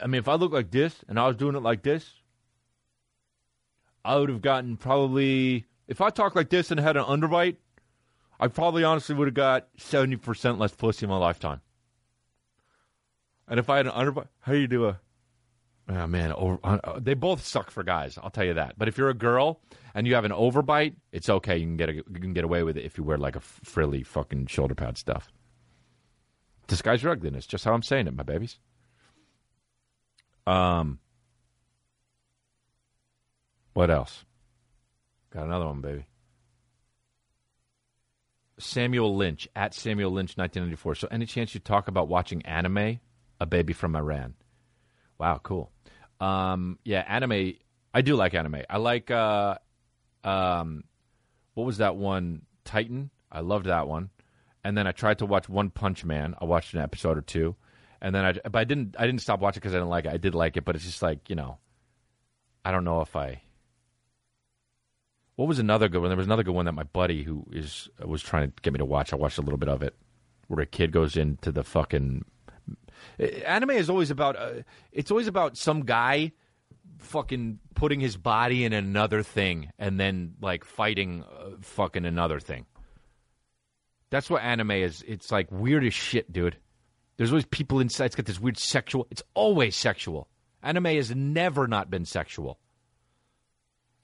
I 0.02 0.06
mean, 0.06 0.18
if 0.18 0.28
I 0.28 0.34
look 0.34 0.52
like 0.52 0.70
this 0.70 1.02
and 1.08 1.18
I 1.18 1.26
was 1.26 1.36
doing 1.36 1.56
it 1.56 1.62
like 1.62 1.82
this, 1.82 2.12
I 4.04 4.16
would 4.16 4.28
have 4.28 4.42
gotten 4.42 4.76
probably. 4.76 5.64
If 5.88 6.00
I 6.00 6.10
talked 6.10 6.36
like 6.36 6.50
this 6.50 6.70
and 6.70 6.80
had 6.80 6.96
an 6.96 7.04
underbite, 7.04 7.56
I 8.38 8.48
probably 8.48 8.84
honestly 8.84 9.14
would 9.14 9.28
have 9.28 9.34
got 9.34 9.68
70% 9.78 10.58
less 10.58 10.74
pussy 10.74 11.06
in 11.06 11.10
my 11.10 11.16
lifetime. 11.16 11.60
And 13.48 13.60
if 13.60 13.68
I 13.68 13.76
had 13.78 13.86
an 13.86 13.92
underbite, 13.92 14.28
how 14.40 14.52
do 14.52 14.58
you 14.58 14.68
do 14.68 14.86
a. 14.86 15.00
Oh, 15.86 16.06
man, 16.06 16.32
over, 16.32 16.58
uh, 16.64 16.98
they 16.98 17.12
both 17.12 17.44
suck 17.44 17.70
for 17.70 17.82
guys. 17.82 18.18
I'll 18.22 18.30
tell 18.30 18.44
you 18.44 18.54
that. 18.54 18.78
But 18.78 18.88
if 18.88 18.96
you're 18.96 19.10
a 19.10 19.14
girl 19.14 19.60
and 19.94 20.06
you 20.06 20.14
have 20.14 20.24
an 20.24 20.32
overbite, 20.32 20.94
it's 21.12 21.28
okay. 21.28 21.58
You 21.58 21.66
can 21.66 21.76
get 21.76 21.90
a, 21.90 21.94
you 21.94 22.02
can 22.20 22.32
get 22.32 22.44
away 22.44 22.62
with 22.62 22.78
it 22.78 22.84
if 22.86 22.96
you 22.96 23.04
wear 23.04 23.18
like 23.18 23.36
a 23.36 23.40
frilly 23.40 24.02
fucking 24.02 24.46
shoulder 24.46 24.74
pad 24.74 24.96
stuff. 24.96 25.30
Disguise 26.68 27.02
your 27.02 27.12
ugliness. 27.12 27.46
Just 27.46 27.66
how 27.66 27.74
I'm 27.74 27.82
saying 27.82 28.06
it, 28.06 28.14
my 28.14 28.22
babies. 28.22 28.58
Um, 30.46 31.00
what 33.74 33.90
else? 33.90 34.24
Got 35.30 35.44
another 35.44 35.66
one, 35.66 35.80
baby. 35.80 36.06
Samuel 38.58 39.16
Lynch 39.16 39.48
at 39.56 39.74
Samuel 39.74 40.12
Lynch 40.12 40.36
1994. 40.36 40.94
So, 40.94 41.08
any 41.10 41.26
chance 41.26 41.54
you 41.54 41.60
talk 41.60 41.88
about 41.88 42.08
watching 42.08 42.42
anime? 42.46 43.00
A 43.40 43.46
baby 43.46 43.72
from 43.72 43.96
Iran. 43.96 44.34
Wow, 45.18 45.40
cool. 45.42 45.70
Um, 46.20 46.78
yeah, 46.84 47.04
anime. 47.06 47.54
I 47.92 48.02
do 48.02 48.16
like 48.16 48.34
anime. 48.34 48.62
I 48.68 48.78
like. 48.78 49.10
Uh, 49.10 49.56
um, 50.22 50.84
what 51.54 51.64
was 51.64 51.78
that 51.78 51.96
one? 51.96 52.42
Titan. 52.64 53.10
I 53.30 53.40
loved 53.40 53.66
that 53.66 53.88
one. 53.88 54.10
And 54.62 54.76
then 54.76 54.86
I 54.86 54.92
tried 54.92 55.18
to 55.18 55.26
watch 55.26 55.48
One 55.48 55.70
Punch 55.70 56.04
Man. 56.04 56.34
I 56.40 56.44
watched 56.46 56.74
an 56.74 56.80
episode 56.80 57.18
or 57.18 57.22
two, 57.22 57.54
and 58.00 58.14
then 58.14 58.24
I. 58.24 58.32
But 58.32 58.56
I 58.58 58.64
didn't. 58.64 58.96
I 58.98 59.06
didn't 59.06 59.20
stop 59.20 59.40
watching 59.40 59.60
because 59.60 59.74
I 59.74 59.78
didn't 59.78 59.90
like 59.90 60.06
it. 60.06 60.12
I 60.12 60.16
did 60.16 60.34
like 60.34 60.56
it, 60.56 60.64
but 60.64 60.74
it's 60.74 60.84
just 60.84 61.02
like 61.02 61.28
you 61.28 61.36
know. 61.36 61.58
I 62.64 62.70
don't 62.70 62.84
know 62.84 63.02
if 63.02 63.14
I. 63.14 63.42
What 65.36 65.48
was 65.48 65.58
another 65.58 65.88
good 65.88 66.00
one? 66.00 66.08
There 66.08 66.16
was 66.16 66.26
another 66.26 66.44
good 66.44 66.54
one 66.54 66.64
that 66.64 66.72
my 66.72 66.84
buddy 66.84 67.24
who 67.24 67.44
is 67.52 67.90
was 68.02 68.22
trying 68.22 68.48
to 68.48 68.54
get 68.62 68.72
me 68.72 68.78
to 68.78 68.84
watch. 68.84 69.12
I 69.12 69.16
watched 69.16 69.38
a 69.38 69.42
little 69.42 69.58
bit 69.58 69.68
of 69.68 69.82
it, 69.82 69.94
where 70.48 70.62
a 70.62 70.66
kid 70.66 70.92
goes 70.92 71.16
into 71.16 71.52
the 71.52 71.64
fucking. 71.64 72.24
Anime 73.18 73.70
is 73.70 73.90
always 73.90 74.10
about. 74.10 74.36
Uh, 74.36 74.62
it's 74.92 75.10
always 75.10 75.26
about 75.26 75.56
some 75.56 75.82
guy, 75.82 76.32
fucking 76.98 77.58
putting 77.74 78.00
his 78.00 78.16
body 78.16 78.64
in 78.64 78.72
another 78.72 79.22
thing 79.22 79.70
and 79.78 79.98
then 79.98 80.34
like 80.40 80.64
fighting 80.64 81.24
uh, 81.24 81.50
fucking 81.60 82.04
another 82.04 82.40
thing. 82.40 82.66
That's 84.10 84.30
what 84.30 84.42
anime 84.42 84.70
is. 84.70 85.02
It's 85.06 85.32
like 85.32 85.50
weird 85.50 85.84
as 85.84 85.94
shit, 85.94 86.32
dude. 86.32 86.56
There's 87.16 87.30
always 87.30 87.46
people 87.46 87.80
inside. 87.80 88.06
It's 88.06 88.14
got 88.14 88.26
this 88.26 88.40
weird 88.40 88.58
sexual. 88.58 89.06
It's 89.10 89.22
always 89.34 89.76
sexual. 89.76 90.28
Anime 90.62 90.86
has 90.86 91.14
never 91.14 91.66
not 91.66 91.90
been 91.90 92.04
sexual. 92.04 92.58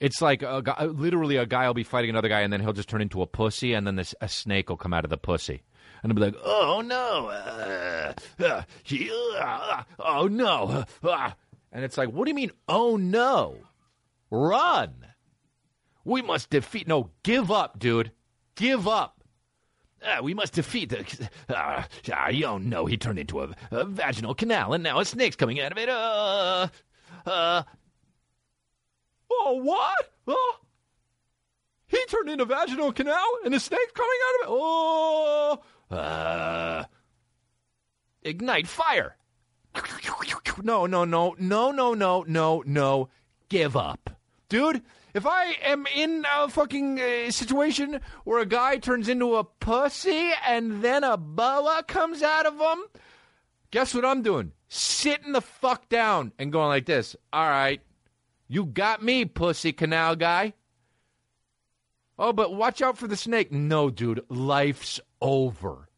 It's 0.00 0.22
like 0.22 0.42
a 0.42 0.62
guy, 0.62 0.84
literally 0.86 1.36
a 1.36 1.46
guy 1.46 1.66
will 1.66 1.74
be 1.74 1.84
fighting 1.84 2.10
another 2.10 2.28
guy, 2.28 2.40
and 2.40 2.52
then 2.52 2.60
he'll 2.60 2.72
just 2.72 2.88
turn 2.88 3.02
into 3.02 3.20
a 3.20 3.26
pussy, 3.26 3.74
and 3.74 3.86
then 3.86 3.96
this, 3.96 4.14
a 4.20 4.28
snake 4.28 4.70
will 4.70 4.78
come 4.78 4.94
out 4.94 5.04
of 5.04 5.10
the 5.10 5.18
pussy, 5.18 5.62
and 6.02 6.12
he'll 6.12 6.16
be 6.16 6.30
like, 6.30 6.40
"Oh 6.44 6.82
no, 6.84 7.28
uh, 7.28 8.12
uh, 8.40 8.62
uh, 9.38 9.82
oh 9.98 10.28
no," 10.28 10.84
uh, 11.02 11.30
and 11.72 11.84
it's 11.84 11.98
like, 11.98 12.10
"What 12.10 12.24
do 12.24 12.30
you 12.30 12.34
mean? 12.34 12.52
Oh 12.68 12.96
no, 12.96 13.56
run! 14.30 15.06
We 16.04 16.22
must 16.22 16.50
defeat. 16.50 16.88
No, 16.88 17.10
give 17.22 17.50
up, 17.50 17.78
dude. 17.78 18.12
Give 18.54 18.86
up." 18.88 19.20
Uh, 20.02 20.22
we 20.22 20.32
must 20.34 20.54
defeat 20.54 20.88
the. 20.88 21.28
Uh, 21.48 21.82
uh, 22.12 22.32
oh 22.44 22.58
no, 22.58 22.86
he 22.86 22.96
turned 22.96 23.18
into 23.18 23.42
a, 23.42 23.54
a, 23.70 23.84
vaginal 23.84 24.34
canal, 24.34 24.72
and 24.72 24.82
now 24.82 25.00
a 25.00 25.04
snake's 25.04 25.36
coming 25.36 25.60
out 25.60 25.72
of 25.72 25.78
it. 25.78 25.88
Uh, 25.88 26.68
uh. 27.26 27.62
Oh, 29.30 29.60
what? 29.62 30.12
Oh. 30.26 30.56
He 31.86 32.02
turned 32.06 32.30
into 32.30 32.44
a 32.44 32.46
vaginal 32.46 32.92
canal, 32.92 33.26
and 33.44 33.54
a 33.54 33.60
snake's 33.60 33.92
coming 33.92 34.18
out 34.24 34.34
of 34.34 34.40
it. 34.40 34.52
Oh. 34.52 35.60
Uh. 35.90 36.84
Ignite 38.22 38.66
fire. 38.66 39.16
No, 40.62 40.86
no, 40.86 41.04
no, 41.04 41.34
no, 41.38 41.70
no, 41.70 41.94
no, 41.94 42.24
no, 42.26 42.62
no. 42.66 43.08
Give 43.48 43.76
up. 43.76 44.10
Dude, 44.48 44.82
if 45.14 45.26
I 45.26 45.56
am 45.64 45.86
in 45.94 46.24
a 46.30 46.48
fucking 46.48 47.00
uh, 47.00 47.30
situation 47.30 48.00
where 48.24 48.40
a 48.40 48.46
guy 48.46 48.76
turns 48.76 49.08
into 49.08 49.36
a 49.36 49.44
pussy 49.44 50.30
and 50.46 50.82
then 50.82 51.02
a 51.02 51.16
boa 51.16 51.82
comes 51.86 52.22
out 52.22 52.46
of 52.46 52.58
him, 52.58 52.84
guess 53.70 53.94
what 53.94 54.04
I'm 54.04 54.22
doing? 54.22 54.52
Sitting 54.68 55.32
the 55.32 55.40
fuck 55.40 55.88
down 55.88 56.32
and 56.38 56.52
going 56.52 56.68
like 56.68 56.86
this. 56.86 57.16
All 57.32 57.48
right, 57.48 57.80
you 58.48 58.66
got 58.66 59.02
me, 59.02 59.24
pussy 59.24 59.72
canal 59.72 60.14
guy. 60.16 60.54
Oh, 62.22 62.34
but 62.34 62.54
watch 62.54 62.82
out 62.82 62.98
for 62.98 63.08
the 63.08 63.16
snake. 63.16 63.50
No, 63.50 63.88
dude, 63.88 64.22
life's 64.28 65.00
over. 65.22 65.88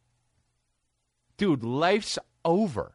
Dude, 1.36 1.64
life's 1.64 2.16
over. 2.44 2.94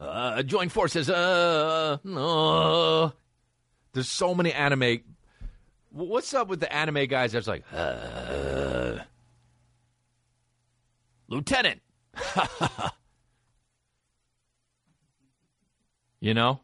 Uh, 0.00 0.42
join 0.42 0.68
forces. 0.68 1.08
Uh, 1.08 1.98
no. 2.02 3.12
There's 3.92 4.08
so 4.08 4.34
many 4.34 4.52
anime. 4.52 5.02
What's 5.90 6.34
up 6.34 6.48
with 6.48 6.58
the 6.58 6.74
anime 6.74 7.06
guys 7.06 7.30
that's 7.30 7.46
like, 7.46 7.62
uh, 7.72 8.98
Lieutenant? 11.28 11.80
you 16.20 16.34
know? 16.34 16.58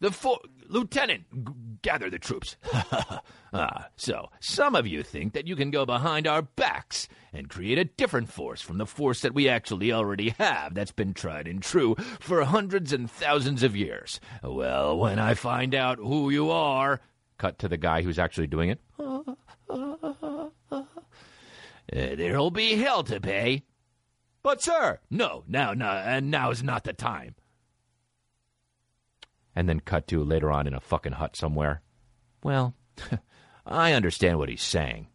The 0.00 0.10
fo- 0.10 0.40
Lieutenant, 0.68 1.24
g- 1.32 1.52
gather 1.82 2.10
the 2.10 2.18
troops. 2.18 2.56
ah, 3.52 3.88
so, 3.96 4.30
some 4.40 4.74
of 4.74 4.86
you 4.86 5.02
think 5.02 5.32
that 5.32 5.46
you 5.46 5.56
can 5.56 5.70
go 5.70 5.84
behind 5.84 6.26
our 6.26 6.42
backs 6.42 7.08
and 7.32 7.48
create 7.48 7.78
a 7.78 7.84
different 7.84 8.28
force 8.28 8.60
from 8.60 8.78
the 8.78 8.86
force 8.86 9.20
that 9.20 9.34
we 9.34 9.48
actually 9.48 9.92
already 9.92 10.30
have 10.38 10.74
that's 10.74 10.92
been 10.92 11.14
tried 11.14 11.46
and 11.46 11.62
true 11.62 11.94
for 12.20 12.42
hundreds 12.44 12.92
and 12.92 13.10
thousands 13.10 13.62
of 13.62 13.76
years. 13.76 14.20
Well, 14.42 14.98
when 14.98 15.18
I 15.18 15.34
find 15.34 15.74
out 15.74 15.98
who 15.98 16.30
you 16.30 16.50
are, 16.50 17.00
cut 17.38 17.58
to 17.60 17.68
the 17.68 17.76
guy 17.76 18.02
who's 18.02 18.18
actually 18.18 18.46
doing 18.46 18.70
it. 18.70 18.80
Uh, 18.98 19.34
there'll 21.92 22.50
be 22.50 22.76
hell 22.76 23.02
to 23.04 23.20
pay. 23.20 23.64
But, 24.42 24.62
sir, 24.62 25.00
no, 25.10 25.44
now, 25.48 25.72
no, 25.72 25.86
and 25.86 26.30
now 26.30 26.50
is 26.50 26.62
not 26.62 26.84
the 26.84 26.92
time 26.92 27.34
and 29.54 29.68
then 29.68 29.80
cut 29.80 30.06
to 30.08 30.24
later 30.24 30.50
on 30.50 30.66
in 30.66 30.74
a 30.74 30.80
fucking 30.80 31.12
hut 31.12 31.36
somewhere. 31.36 31.82
Well, 32.42 32.74
I 33.66 33.92
understand 33.92 34.38
what 34.38 34.48
he's 34.48 34.62
saying. 34.62 35.08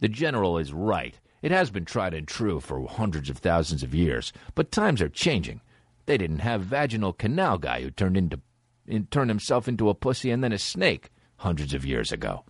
The 0.00 0.08
general 0.08 0.58
is 0.58 0.72
right. 0.72 1.18
It 1.42 1.50
has 1.50 1.70
been 1.70 1.84
tried 1.84 2.14
and 2.14 2.26
true 2.26 2.60
for 2.60 2.86
hundreds 2.88 3.28
of 3.28 3.38
thousands 3.38 3.82
of 3.82 3.94
years, 3.94 4.32
but 4.54 4.72
times 4.72 5.02
are 5.02 5.08
changing. 5.08 5.60
They 6.06 6.18
didn't 6.18 6.40
have 6.40 6.62
vaginal 6.62 7.12
canal 7.12 7.58
guy 7.58 7.82
who 7.82 7.90
turned 7.90 8.16
into 8.16 8.40
in, 8.86 9.06
turned 9.06 9.30
himself 9.30 9.68
into 9.68 9.88
a 9.88 9.94
pussy 9.94 10.30
and 10.30 10.44
then 10.44 10.52
a 10.52 10.58
snake 10.58 11.10
hundreds 11.36 11.74
of 11.74 11.86
years 11.86 12.12
ago. 12.12 12.44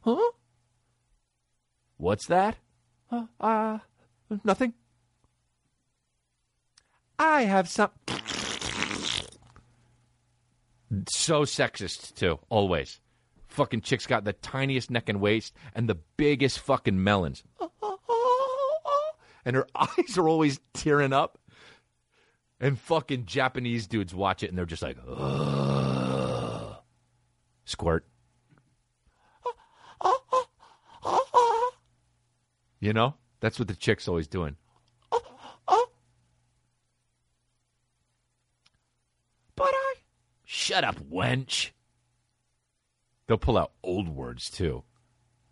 Huh? 0.00 0.32
What's 1.96 2.26
that? 2.26 2.56
Uh, 3.10 3.24
uh 3.40 3.78
nothing. 4.44 4.74
I 7.18 7.42
have 7.42 7.68
some 7.68 7.90
so 11.08 11.42
sexist 11.42 12.14
too, 12.14 12.38
always. 12.48 13.00
Fucking 13.48 13.80
chick's 13.80 14.06
got 14.06 14.24
the 14.24 14.32
tiniest 14.32 14.90
neck 14.90 15.08
and 15.08 15.20
waist 15.20 15.54
and 15.74 15.88
the 15.88 15.98
biggest 16.16 16.60
fucking 16.60 17.02
melons. 17.02 17.42
And 19.44 19.56
her 19.56 19.66
eyes 19.74 20.18
are 20.18 20.28
always 20.28 20.60
tearing 20.74 21.12
up. 21.12 21.38
And 22.60 22.78
fucking 22.78 23.26
Japanese 23.26 23.86
dudes 23.86 24.14
watch 24.14 24.42
it 24.42 24.48
and 24.48 24.58
they're 24.58 24.66
just 24.66 24.82
like, 24.82 24.98
Ugh. 25.08 26.76
squirt. 27.64 28.04
You 32.80 32.92
know? 32.92 33.14
That's 33.40 33.58
what 33.58 33.68
the 33.68 33.74
chick's 33.74 34.08
always 34.08 34.28
doing. 34.28 34.56
But 35.10 35.22
I 39.74 39.94
Shut 40.78 40.84
up, 40.84 41.00
wench. 41.10 41.70
They'll 43.26 43.36
pull 43.36 43.58
out 43.58 43.72
old 43.82 44.08
words 44.08 44.48
too. 44.48 44.84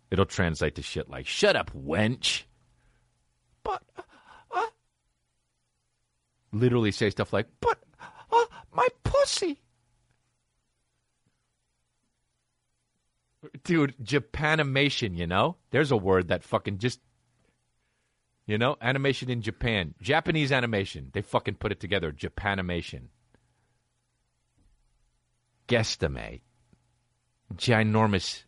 It'll 0.09 0.25
translate 0.25 0.75
to 0.75 0.81
shit 0.81 1.09
like 1.09 1.27
"shut 1.27 1.57
up, 1.57 1.69
wench." 1.73 2.43
But 3.61 3.83
uh, 3.97 4.03
uh, 4.51 4.67
literally 6.53 6.91
say 6.91 7.09
stuff 7.09 7.33
like 7.33 7.47
"but 7.59 7.77
uh, 8.31 8.45
my 8.71 8.87
pussy." 9.03 9.59
Dude, 13.65 13.95
Japanimation, 14.01 15.17
you 15.17 15.27
know? 15.27 15.57
There's 15.71 15.91
a 15.91 15.97
word 15.97 16.29
that 16.29 16.45
fucking 16.45 16.77
just 16.77 17.01
you 18.45 18.57
know, 18.57 18.77
animation 18.81 19.29
in 19.29 19.41
Japan. 19.41 19.93
Japanese 20.01 20.53
animation. 20.53 21.09
They 21.11 21.21
fucking 21.21 21.55
put 21.55 21.73
it 21.73 21.81
together. 21.81 22.13
Japanimation 22.13 23.09
guesstimate. 25.67 26.41
Ginormous. 27.55 28.43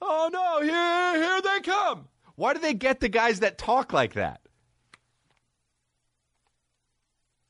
Oh 0.00 0.30
no, 0.32 0.62
here, 0.62 1.22
here 1.22 1.42
they 1.42 1.60
come. 1.60 2.08
Why 2.36 2.54
do 2.54 2.60
they 2.60 2.74
get 2.74 3.00
the 3.00 3.08
guys 3.08 3.40
that 3.40 3.58
talk 3.58 3.92
like 3.92 4.14
that? 4.14 4.40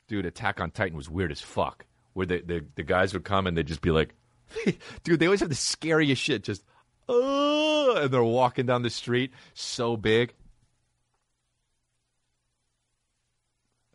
Dude, 0.09 0.25
Attack 0.25 0.61
on 0.61 0.71
Titan 0.71 0.97
was 0.97 1.11
weird 1.11 1.31
as 1.31 1.43
fuck. 1.43 1.85
Where 2.15 2.27
the, 2.27 2.41
the, 2.41 2.65
the 2.75 2.83
guys 2.83 3.13
would 3.13 3.25
come 3.25 3.47
and 3.47 3.57
they'd 3.57 3.67
just 3.67 3.83
be 3.83 3.91
like, 3.91 4.15
dude, 5.05 5.21
they 5.21 5.27
always 5.27 5.41
have 5.41 5.51
the 5.51 5.55
scariest 5.55 6.23
shit. 6.23 6.43
Just, 6.43 6.65
oh, 7.09 7.97
and 8.03 8.11
they're 8.11 8.25
walking 8.25 8.65
down 8.65 8.83
the 8.83 8.91
street 8.91 9.33
so 9.53 9.97
big. 9.97 10.33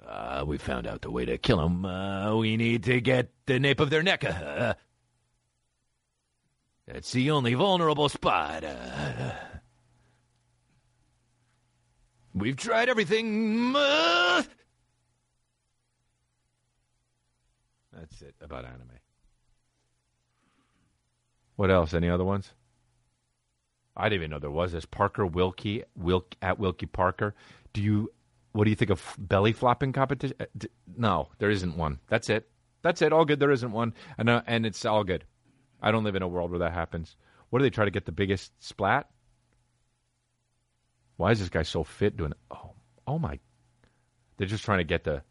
Uh, 0.07 0.43
we 0.45 0.57
found 0.57 0.85
out 0.85 1.01
the 1.01 1.11
way 1.11 1.25
to 1.25 1.37
kill 1.37 1.57
them. 1.57 1.85
Uh, 1.85 2.35
we 2.35 2.57
need 2.57 2.83
to 2.83 2.99
get 3.01 3.29
the 3.45 3.59
nape 3.59 3.79
of 3.79 3.89
their 3.89 4.03
neck. 4.03 4.23
Uh, 4.25 4.73
It's 6.87 7.13
the 7.13 7.31
only 7.31 7.53
vulnerable 7.53 8.09
spot. 8.09 8.65
Uh, 8.65 9.31
we've 12.33 12.57
tried 12.57 12.89
everything. 12.89 13.73
Uh. 13.75 14.43
That's 17.93 18.21
it 18.21 18.35
about 18.41 18.65
anime. 18.65 18.89
What 21.55 21.71
else? 21.71 21.93
Any 21.93 22.09
other 22.09 22.25
ones? 22.25 22.51
I 23.95 24.09
didn't 24.09 24.21
even 24.23 24.31
know 24.31 24.39
there 24.39 24.51
was 24.51 24.71
this 24.73 24.85
Parker 24.85 25.25
Wilkie 25.25 25.83
Wilk 25.95 26.35
at 26.41 26.59
Wilkie 26.59 26.87
Parker. 26.87 27.33
Do 27.71 27.81
you? 27.81 28.11
What 28.53 28.63
do 28.63 28.69
you 28.69 28.75
think 28.75 28.91
of 28.91 29.15
belly 29.17 29.51
flopping 29.51 29.91
competition? 29.93 30.37
Uh, 30.39 30.45
No, 30.95 31.29
there 31.39 31.49
isn't 31.49 31.75
one. 31.77 31.99
That's 32.07 32.29
it. 32.29 32.49
That's 32.83 33.01
it. 33.01 33.11
All 33.13 33.25
good. 33.25 33.39
There 33.39 33.51
isn't 33.51 33.71
one, 33.71 33.93
and 34.17 34.29
uh, 34.29 34.41
and 34.47 34.65
it's 34.65 34.85
all 34.85 35.03
good. 35.03 35.25
I 35.81 35.91
don't 35.91 36.03
live 36.03 36.15
in 36.15 36.21
a 36.21 36.27
world 36.27 36.51
where 36.51 36.59
that 36.59 36.73
happens. 36.73 37.15
What 37.49 37.59
do 37.59 37.63
they 37.63 37.69
try 37.69 37.85
to 37.85 37.91
get 37.91 38.05
the 38.05 38.11
biggest 38.11 38.51
splat? 38.63 39.09
Why 41.17 41.31
is 41.31 41.39
this 41.39 41.49
guy 41.49 41.63
so 41.63 41.83
fit 41.83 42.17
doing? 42.17 42.33
Oh, 42.51 42.73
oh 43.07 43.19
my! 43.19 43.39
They're 44.37 44.47
just 44.47 44.65
trying 44.65 44.79
to 44.79 44.83
get 44.83 45.03
the 45.03 45.23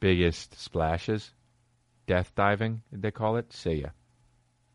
biggest 0.00 0.58
splashes. 0.60 1.32
Death 2.06 2.32
diving, 2.34 2.82
they 2.92 3.10
call 3.10 3.36
it. 3.36 3.52
See 3.52 3.74
ya. 3.82 3.88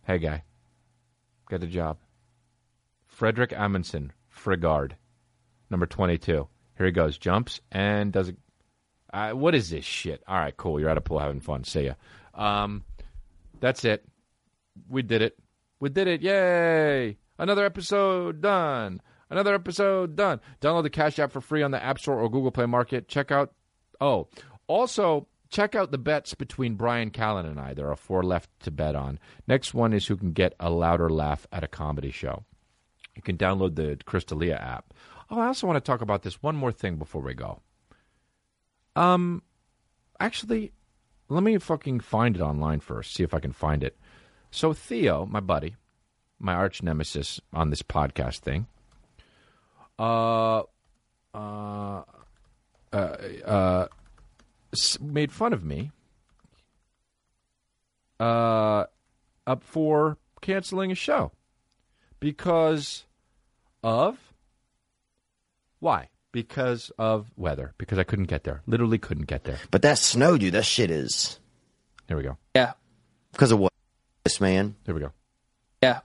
Hey 0.04 0.18
guy, 0.18 0.44
get 1.50 1.64
a 1.64 1.68
job. 1.68 1.98
Frederick 3.06 3.52
Amundsen, 3.54 4.14
Frigard, 4.30 4.94
number 5.70 5.86
twenty-two. 5.86 6.48
Here 6.78 6.86
he 6.86 6.92
goes. 6.92 7.18
Jumps 7.18 7.62
and 7.72 8.12
does 8.12 8.30
it. 8.30 8.38
Uh, 9.12 9.32
what 9.32 9.56
is 9.56 9.70
this 9.70 9.86
shit? 9.86 10.22
All 10.28 10.38
right, 10.38 10.56
cool. 10.56 10.80
You're 10.80 10.90
at 10.90 10.98
a 10.98 11.02
pool 11.02 11.20
having 11.20 11.40
fun. 11.40 11.64
See 11.64 11.86
ya. 11.86 11.94
Um, 12.34 12.84
that's 13.60 13.86
it. 13.86 14.06
We 14.90 15.02
did 15.02 15.22
it. 15.22 15.38
We 15.80 15.90
did 15.90 16.08
it. 16.08 16.22
Yay! 16.22 17.18
Another 17.40 17.66
episode 17.66 18.42
done. 18.42 19.02
Another 19.30 19.56
episode 19.56 20.16
done. 20.16 20.40
Download 20.62 20.84
the 20.84 20.90
Cash 20.90 21.20
App 21.20 21.32
for 21.32 21.42
free 21.42 21.64
on 21.64 21.72
the 21.72 21.84
App 21.84 22.00
Store 22.00 22.20
or 22.20 22.30
Google 22.30 22.52
Play 22.52 22.66
Market. 22.66 23.08
Check 23.08 23.32
out. 23.32 23.54
Oh, 24.00 24.28
also 24.68 25.28
check 25.50 25.76
out 25.76 25.92
the 25.92 25.98
bets 25.98 26.34
between 26.34 26.76
Brian 26.76 27.10
Callen 27.10 27.46
and 27.46 27.60
I. 27.60 27.74
There 27.74 27.90
are 27.90 27.96
four 27.96 28.24
left 28.24 28.50
to 28.62 28.72
bet 28.72 28.96
on. 28.96 29.20
Next 29.48 29.74
one 29.74 29.94
is 29.94 30.06
who 30.08 30.18
can 30.18 30.34
get 30.34 30.54
a 30.60 30.70
louder 30.70 31.10
laugh 31.10 31.48
at 31.52 31.64
a 31.64 31.68
comedy 31.68 32.12
show. 32.12 32.44
You 33.16 33.22
can 33.22 33.38
download 33.38 33.76
the 33.76 33.98
Chris 34.06 34.24
D'Elia 34.26 34.56
app. 34.58 34.94
Oh, 35.30 35.40
I 35.40 35.48
also 35.48 35.68
want 35.68 35.78
to 35.78 35.92
talk 35.92 36.02
about 36.02 36.24
this 36.24 36.42
one 36.42 36.56
more 36.56 36.72
thing 36.72 36.96
before 36.96 37.22
we 37.22 37.34
go. 37.34 37.60
Um, 38.96 39.44
actually, 40.20 40.72
let 41.30 41.44
me 41.44 41.58
fucking 41.58 42.00
find 42.00 42.36
it 42.36 42.42
online 42.42 42.80
first. 42.80 43.14
See 43.14 43.24
if 43.24 43.34
I 43.34 43.40
can 43.40 43.52
find 43.52 43.84
it. 43.84 43.98
So 44.52 44.74
Theo, 44.74 45.26
my 45.26 45.40
buddy, 45.42 45.76
my 46.40 46.54
arch 46.54 46.82
nemesis 46.82 47.42
on 47.54 47.70
this 47.70 47.82
podcast 47.82 48.40
thing, 48.40 48.68
uh, 50.00 50.64
uh, 51.34 52.04
uh, 52.94 53.18
uh, 53.46 53.88
made 55.02 55.32
fun 55.32 55.54
of 55.54 55.64
me, 55.64 55.92
uh, 58.20 58.86
up 59.46 59.64
for 59.64 60.18
canceling 60.42 60.92
a 60.92 60.96
show 60.96 61.32
because 62.20 63.06
of 63.84 64.27
why? 65.80 66.10
Because 66.32 66.92
of 66.98 67.32
weather. 67.36 67.74
Because 67.78 67.98
I 67.98 68.04
couldn't 68.04 68.26
get 68.26 68.44
there. 68.44 68.62
Literally 68.68 68.98
couldn't 68.98 69.26
get 69.28 69.44
there. 69.44 69.58
But 69.72 69.82
that 69.84 69.98
snow, 69.98 70.38
dude, 70.38 70.54
That 70.54 70.66
shit 70.66 70.92
is. 70.92 71.40
There 72.08 72.18
we 72.18 72.24
go. 72.24 72.38
Yeah. 72.56 72.74
Because 73.32 73.52
of 73.52 73.60
what? 73.60 73.74
This 74.24 74.40
man. 74.40 74.76
There 74.86 74.96
we 74.96 75.02
go. 75.02 75.12
Yeah. 75.82 76.00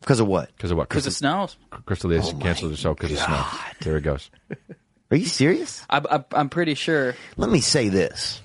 Because 0.00 0.20
of 0.20 0.26
what? 0.26 0.48
Because 0.56 0.70
of 0.70 0.76
what? 0.76 0.88
Because 0.88 1.06
it 1.06 1.12
snows. 1.12 1.56
Crystal 1.86 2.12
oh 2.12 2.16
is 2.16 2.32
canceled 2.40 2.72
the 2.72 2.76
show 2.76 2.94
because 2.94 3.12
of 3.12 3.18
snow. 3.18 3.44
There 3.80 3.96
it 3.96 4.02
goes. 4.02 4.30
Are 5.10 5.16
you 5.16 5.26
serious? 5.26 5.84
I, 5.88 6.02
I, 6.10 6.24
I'm 6.32 6.48
pretty 6.50 6.74
sure. 6.74 7.14
Let 7.36 7.50
me 7.50 7.60
say 7.60 7.88
this. 7.88 8.40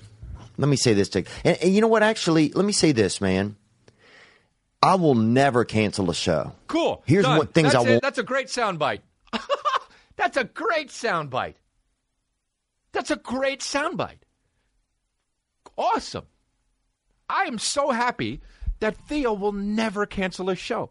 Let 0.56 0.68
me 0.68 0.76
say 0.76 0.94
this 0.94 1.08
to 1.10 1.24
and, 1.44 1.58
and 1.62 1.74
you 1.74 1.80
know 1.80 1.88
what? 1.88 2.02
Actually, 2.02 2.50
let 2.52 2.64
me 2.64 2.72
say 2.72 2.92
this, 2.92 3.20
man. 3.20 3.56
I 4.82 4.96
will 4.96 5.14
never 5.14 5.64
cancel 5.64 6.10
a 6.10 6.14
show. 6.14 6.52
Cool. 6.66 7.02
Here's 7.06 7.24
Done. 7.24 7.38
what 7.38 7.54
things 7.54 7.72
That's 7.72 7.84
I 7.84 7.88
it. 7.88 7.90
won't. 7.90 8.02
That's 8.02 8.18
a 8.18 8.22
great 8.22 8.48
soundbite. 8.48 9.00
That's 10.16 10.36
a 10.36 10.44
great 10.44 10.88
soundbite. 10.88 11.56
That's 12.92 13.10
a 13.10 13.16
great 13.16 13.60
soundbite. 13.60 14.22
Awesome. 15.76 16.26
I 17.28 17.44
am 17.44 17.58
so 17.58 17.90
happy 17.90 18.40
that 18.80 18.96
Theo 18.96 19.32
will 19.32 19.52
never 19.52 20.06
cancel 20.06 20.50
a 20.50 20.54
show. 20.54 20.90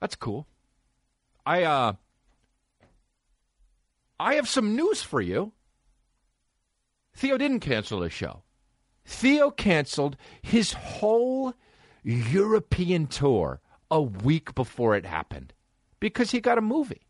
That's 0.00 0.16
cool. 0.16 0.46
I 1.46 1.62
uh 1.64 1.94
I 4.20 4.34
have 4.34 4.48
some 4.48 4.76
news 4.76 5.02
for 5.02 5.20
you. 5.20 5.52
Theo 7.14 7.36
didn't 7.36 7.60
cancel 7.60 8.02
his 8.02 8.12
show. 8.12 8.42
Theo 9.04 9.50
canceled 9.50 10.16
his 10.42 10.72
whole 10.72 11.54
European 12.02 13.06
tour 13.06 13.60
a 13.90 14.00
week 14.00 14.54
before 14.54 14.94
it 14.94 15.06
happened 15.06 15.52
because 16.00 16.30
he 16.30 16.40
got 16.40 16.58
a 16.58 16.62
movie. 16.62 17.06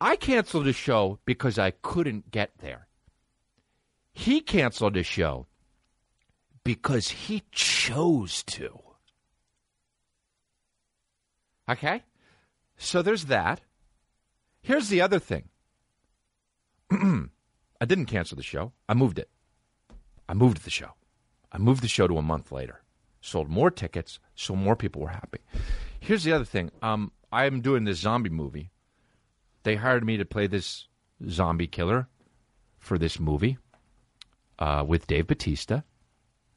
I 0.00 0.16
canceled 0.16 0.66
a 0.66 0.72
show 0.72 1.18
because 1.24 1.58
I 1.58 1.70
couldn't 1.70 2.30
get 2.30 2.50
there. 2.58 2.88
He 4.12 4.40
canceled 4.40 4.96
a 4.96 5.02
show 5.02 5.46
because 6.64 7.08
he 7.08 7.42
chose 7.50 8.42
to. 8.44 8.80
Okay? 11.68 12.02
So 12.76 13.02
there's 13.02 13.26
that. 13.26 13.60
Here's 14.60 14.88
the 14.88 15.00
other 15.00 15.18
thing 15.18 15.48
I 16.90 17.84
didn't 17.84 18.06
cancel 18.06 18.36
the 18.36 18.42
show, 18.42 18.72
I 18.88 18.94
moved 18.94 19.18
it. 19.18 19.30
I 20.28 20.34
moved 20.34 20.64
the 20.64 20.70
show. 20.70 20.90
I 21.52 21.58
moved 21.58 21.82
the 21.82 21.88
show 21.88 22.08
to 22.08 22.18
a 22.18 22.22
month 22.22 22.50
later. 22.52 22.82
Sold 23.20 23.48
more 23.48 23.70
tickets, 23.70 24.18
so 24.34 24.54
more 24.54 24.76
people 24.76 25.02
were 25.02 25.08
happy. 25.08 25.38
Here's 26.00 26.24
the 26.24 26.32
other 26.32 26.44
thing. 26.44 26.70
Um, 26.82 27.12
I'm 27.32 27.60
doing 27.60 27.84
this 27.84 27.98
zombie 27.98 28.30
movie. 28.30 28.70
They 29.66 29.74
hired 29.74 30.04
me 30.04 30.16
to 30.18 30.24
play 30.24 30.46
this 30.46 30.86
zombie 31.28 31.66
killer 31.66 32.06
for 32.78 32.98
this 32.98 33.18
movie 33.18 33.58
uh, 34.60 34.84
with 34.86 35.08
Dave 35.08 35.26
Batista, 35.26 35.80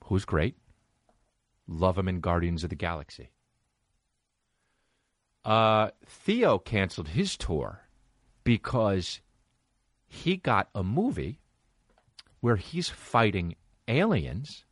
who's 0.04 0.26
great. 0.26 0.58
Love 1.68 1.98
him 1.98 2.08
in 2.08 2.20
Guardians 2.20 2.64
of 2.64 2.70
the 2.70 2.76
Galaxy. 2.76 3.32
Uh, 5.44 5.90
Theo 6.06 6.60
canceled 6.60 7.08
his 7.08 7.36
tour 7.36 7.82
because 8.44 9.22
he 10.06 10.38
got 10.38 10.70
a 10.76 10.84
movie 10.84 11.40
where 12.42 12.58
he's 12.58 12.90
fighting 12.90 13.56
aliens 13.88 14.66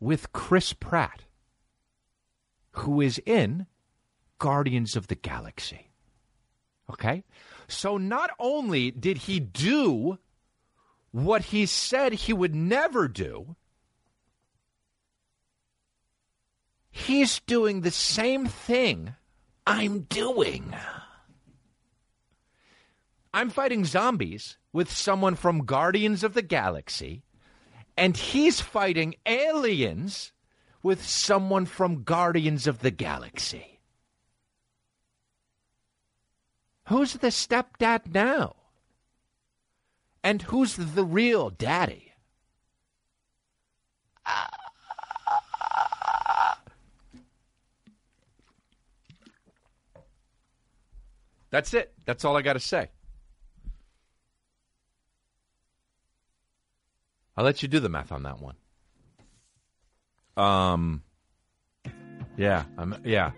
with 0.00 0.34
Chris 0.34 0.74
Pratt, 0.74 1.22
who 2.72 3.00
is 3.00 3.18
in 3.24 3.64
Guardians 4.38 4.96
of 4.96 5.06
the 5.06 5.14
Galaxy. 5.14 5.91
Okay? 6.90 7.24
So 7.68 7.96
not 7.96 8.30
only 8.38 8.90
did 8.90 9.18
he 9.18 9.40
do 9.40 10.18
what 11.10 11.42
he 11.42 11.66
said 11.66 12.12
he 12.12 12.32
would 12.32 12.54
never 12.54 13.08
do, 13.08 13.56
he's 16.90 17.40
doing 17.40 17.80
the 17.80 17.90
same 17.90 18.46
thing 18.46 19.14
I'm 19.66 20.00
doing. 20.02 20.74
I'm 23.34 23.48
fighting 23.48 23.84
zombies 23.84 24.58
with 24.72 24.90
someone 24.90 25.36
from 25.36 25.64
Guardians 25.64 26.22
of 26.22 26.34
the 26.34 26.42
Galaxy, 26.42 27.22
and 27.96 28.16
he's 28.16 28.60
fighting 28.60 29.14
aliens 29.24 30.32
with 30.82 31.06
someone 31.06 31.64
from 31.64 32.02
Guardians 32.02 32.66
of 32.66 32.80
the 32.80 32.90
Galaxy. 32.90 33.71
Who's 36.92 37.14
the 37.14 37.28
stepdad 37.28 38.12
now? 38.12 38.54
And 40.22 40.42
who's 40.42 40.76
the 40.76 41.04
real 41.06 41.48
daddy? 41.48 42.12
That's 51.48 51.72
it. 51.72 51.94
That's 52.04 52.26
all 52.26 52.36
I 52.36 52.42
got 52.42 52.52
to 52.52 52.60
say. 52.60 52.90
I'll 57.38 57.44
let 57.46 57.62
you 57.62 57.68
do 57.68 57.80
the 57.80 57.88
math 57.88 58.12
on 58.12 58.24
that 58.24 58.38
one. 58.38 58.56
Um, 60.36 61.02
yeah, 62.36 62.64
I'm, 62.76 63.00
yeah. 63.02 63.30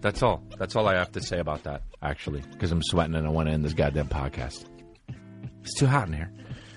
That's 0.00 0.22
all. 0.22 0.42
That's 0.58 0.76
all 0.76 0.86
I 0.88 0.94
have 0.94 1.12
to 1.12 1.20
say 1.20 1.38
about 1.40 1.64
that, 1.64 1.82
actually, 2.02 2.42
because 2.52 2.70
I'm 2.70 2.82
sweating 2.82 3.14
and 3.14 3.26
I 3.26 3.30
want 3.30 3.48
to 3.48 3.52
end 3.52 3.64
this 3.64 3.74
goddamn 3.74 4.08
podcast. 4.08 4.64
It's 5.62 5.74
too 5.74 5.86
hot 5.86 6.06
in 6.06 6.14
here, 6.14 6.32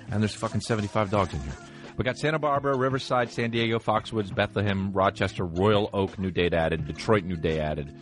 and 0.10 0.22
there's 0.22 0.34
fucking 0.34 0.62
75 0.62 1.12
dogs 1.12 1.34
in 1.34 1.40
here. 1.42 1.54
We 1.98 2.04
got 2.04 2.18
Santa 2.18 2.40
Barbara, 2.40 2.76
Riverside, 2.76 3.30
San 3.30 3.52
Diego, 3.52 3.78
Foxwoods, 3.78 4.34
Bethlehem, 4.34 4.92
Rochester, 4.92 5.46
Royal 5.46 5.90
Oak, 5.94 6.18
new 6.18 6.32
date 6.32 6.54
added, 6.54 6.88
Detroit, 6.88 7.24
new 7.26 7.36
day 7.36 7.60
added, 7.60 7.96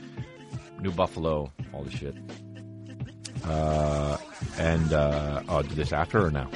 New 0.80 0.91
Buffalo, 0.91 1.51
all 1.74 1.84
the 1.84 1.91
shit. 1.91 2.15
Uh, 3.43 4.17
and 4.57 4.93
uh, 4.93 5.43
oh, 5.49 5.61
do 5.63 5.76
this 5.76 5.91
after 5.91 6.26
or 6.26 6.32
now? 6.32 6.49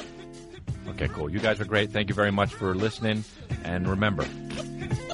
Okay, 0.90 1.08
cool. 1.10 1.30
You 1.30 1.40
guys 1.40 1.60
are 1.60 1.66
great. 1.66 1.92
Thank 1.92 2.10
you 2.10 2.16
very 2.16 2.32
much 2.32 2.54
for 2.54 2.76
listening. 2.76 3.24
And 3.64 3.88
remember, 3.88 4.24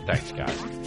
thanks, 0.06 0.32
guys. 0.32 0.79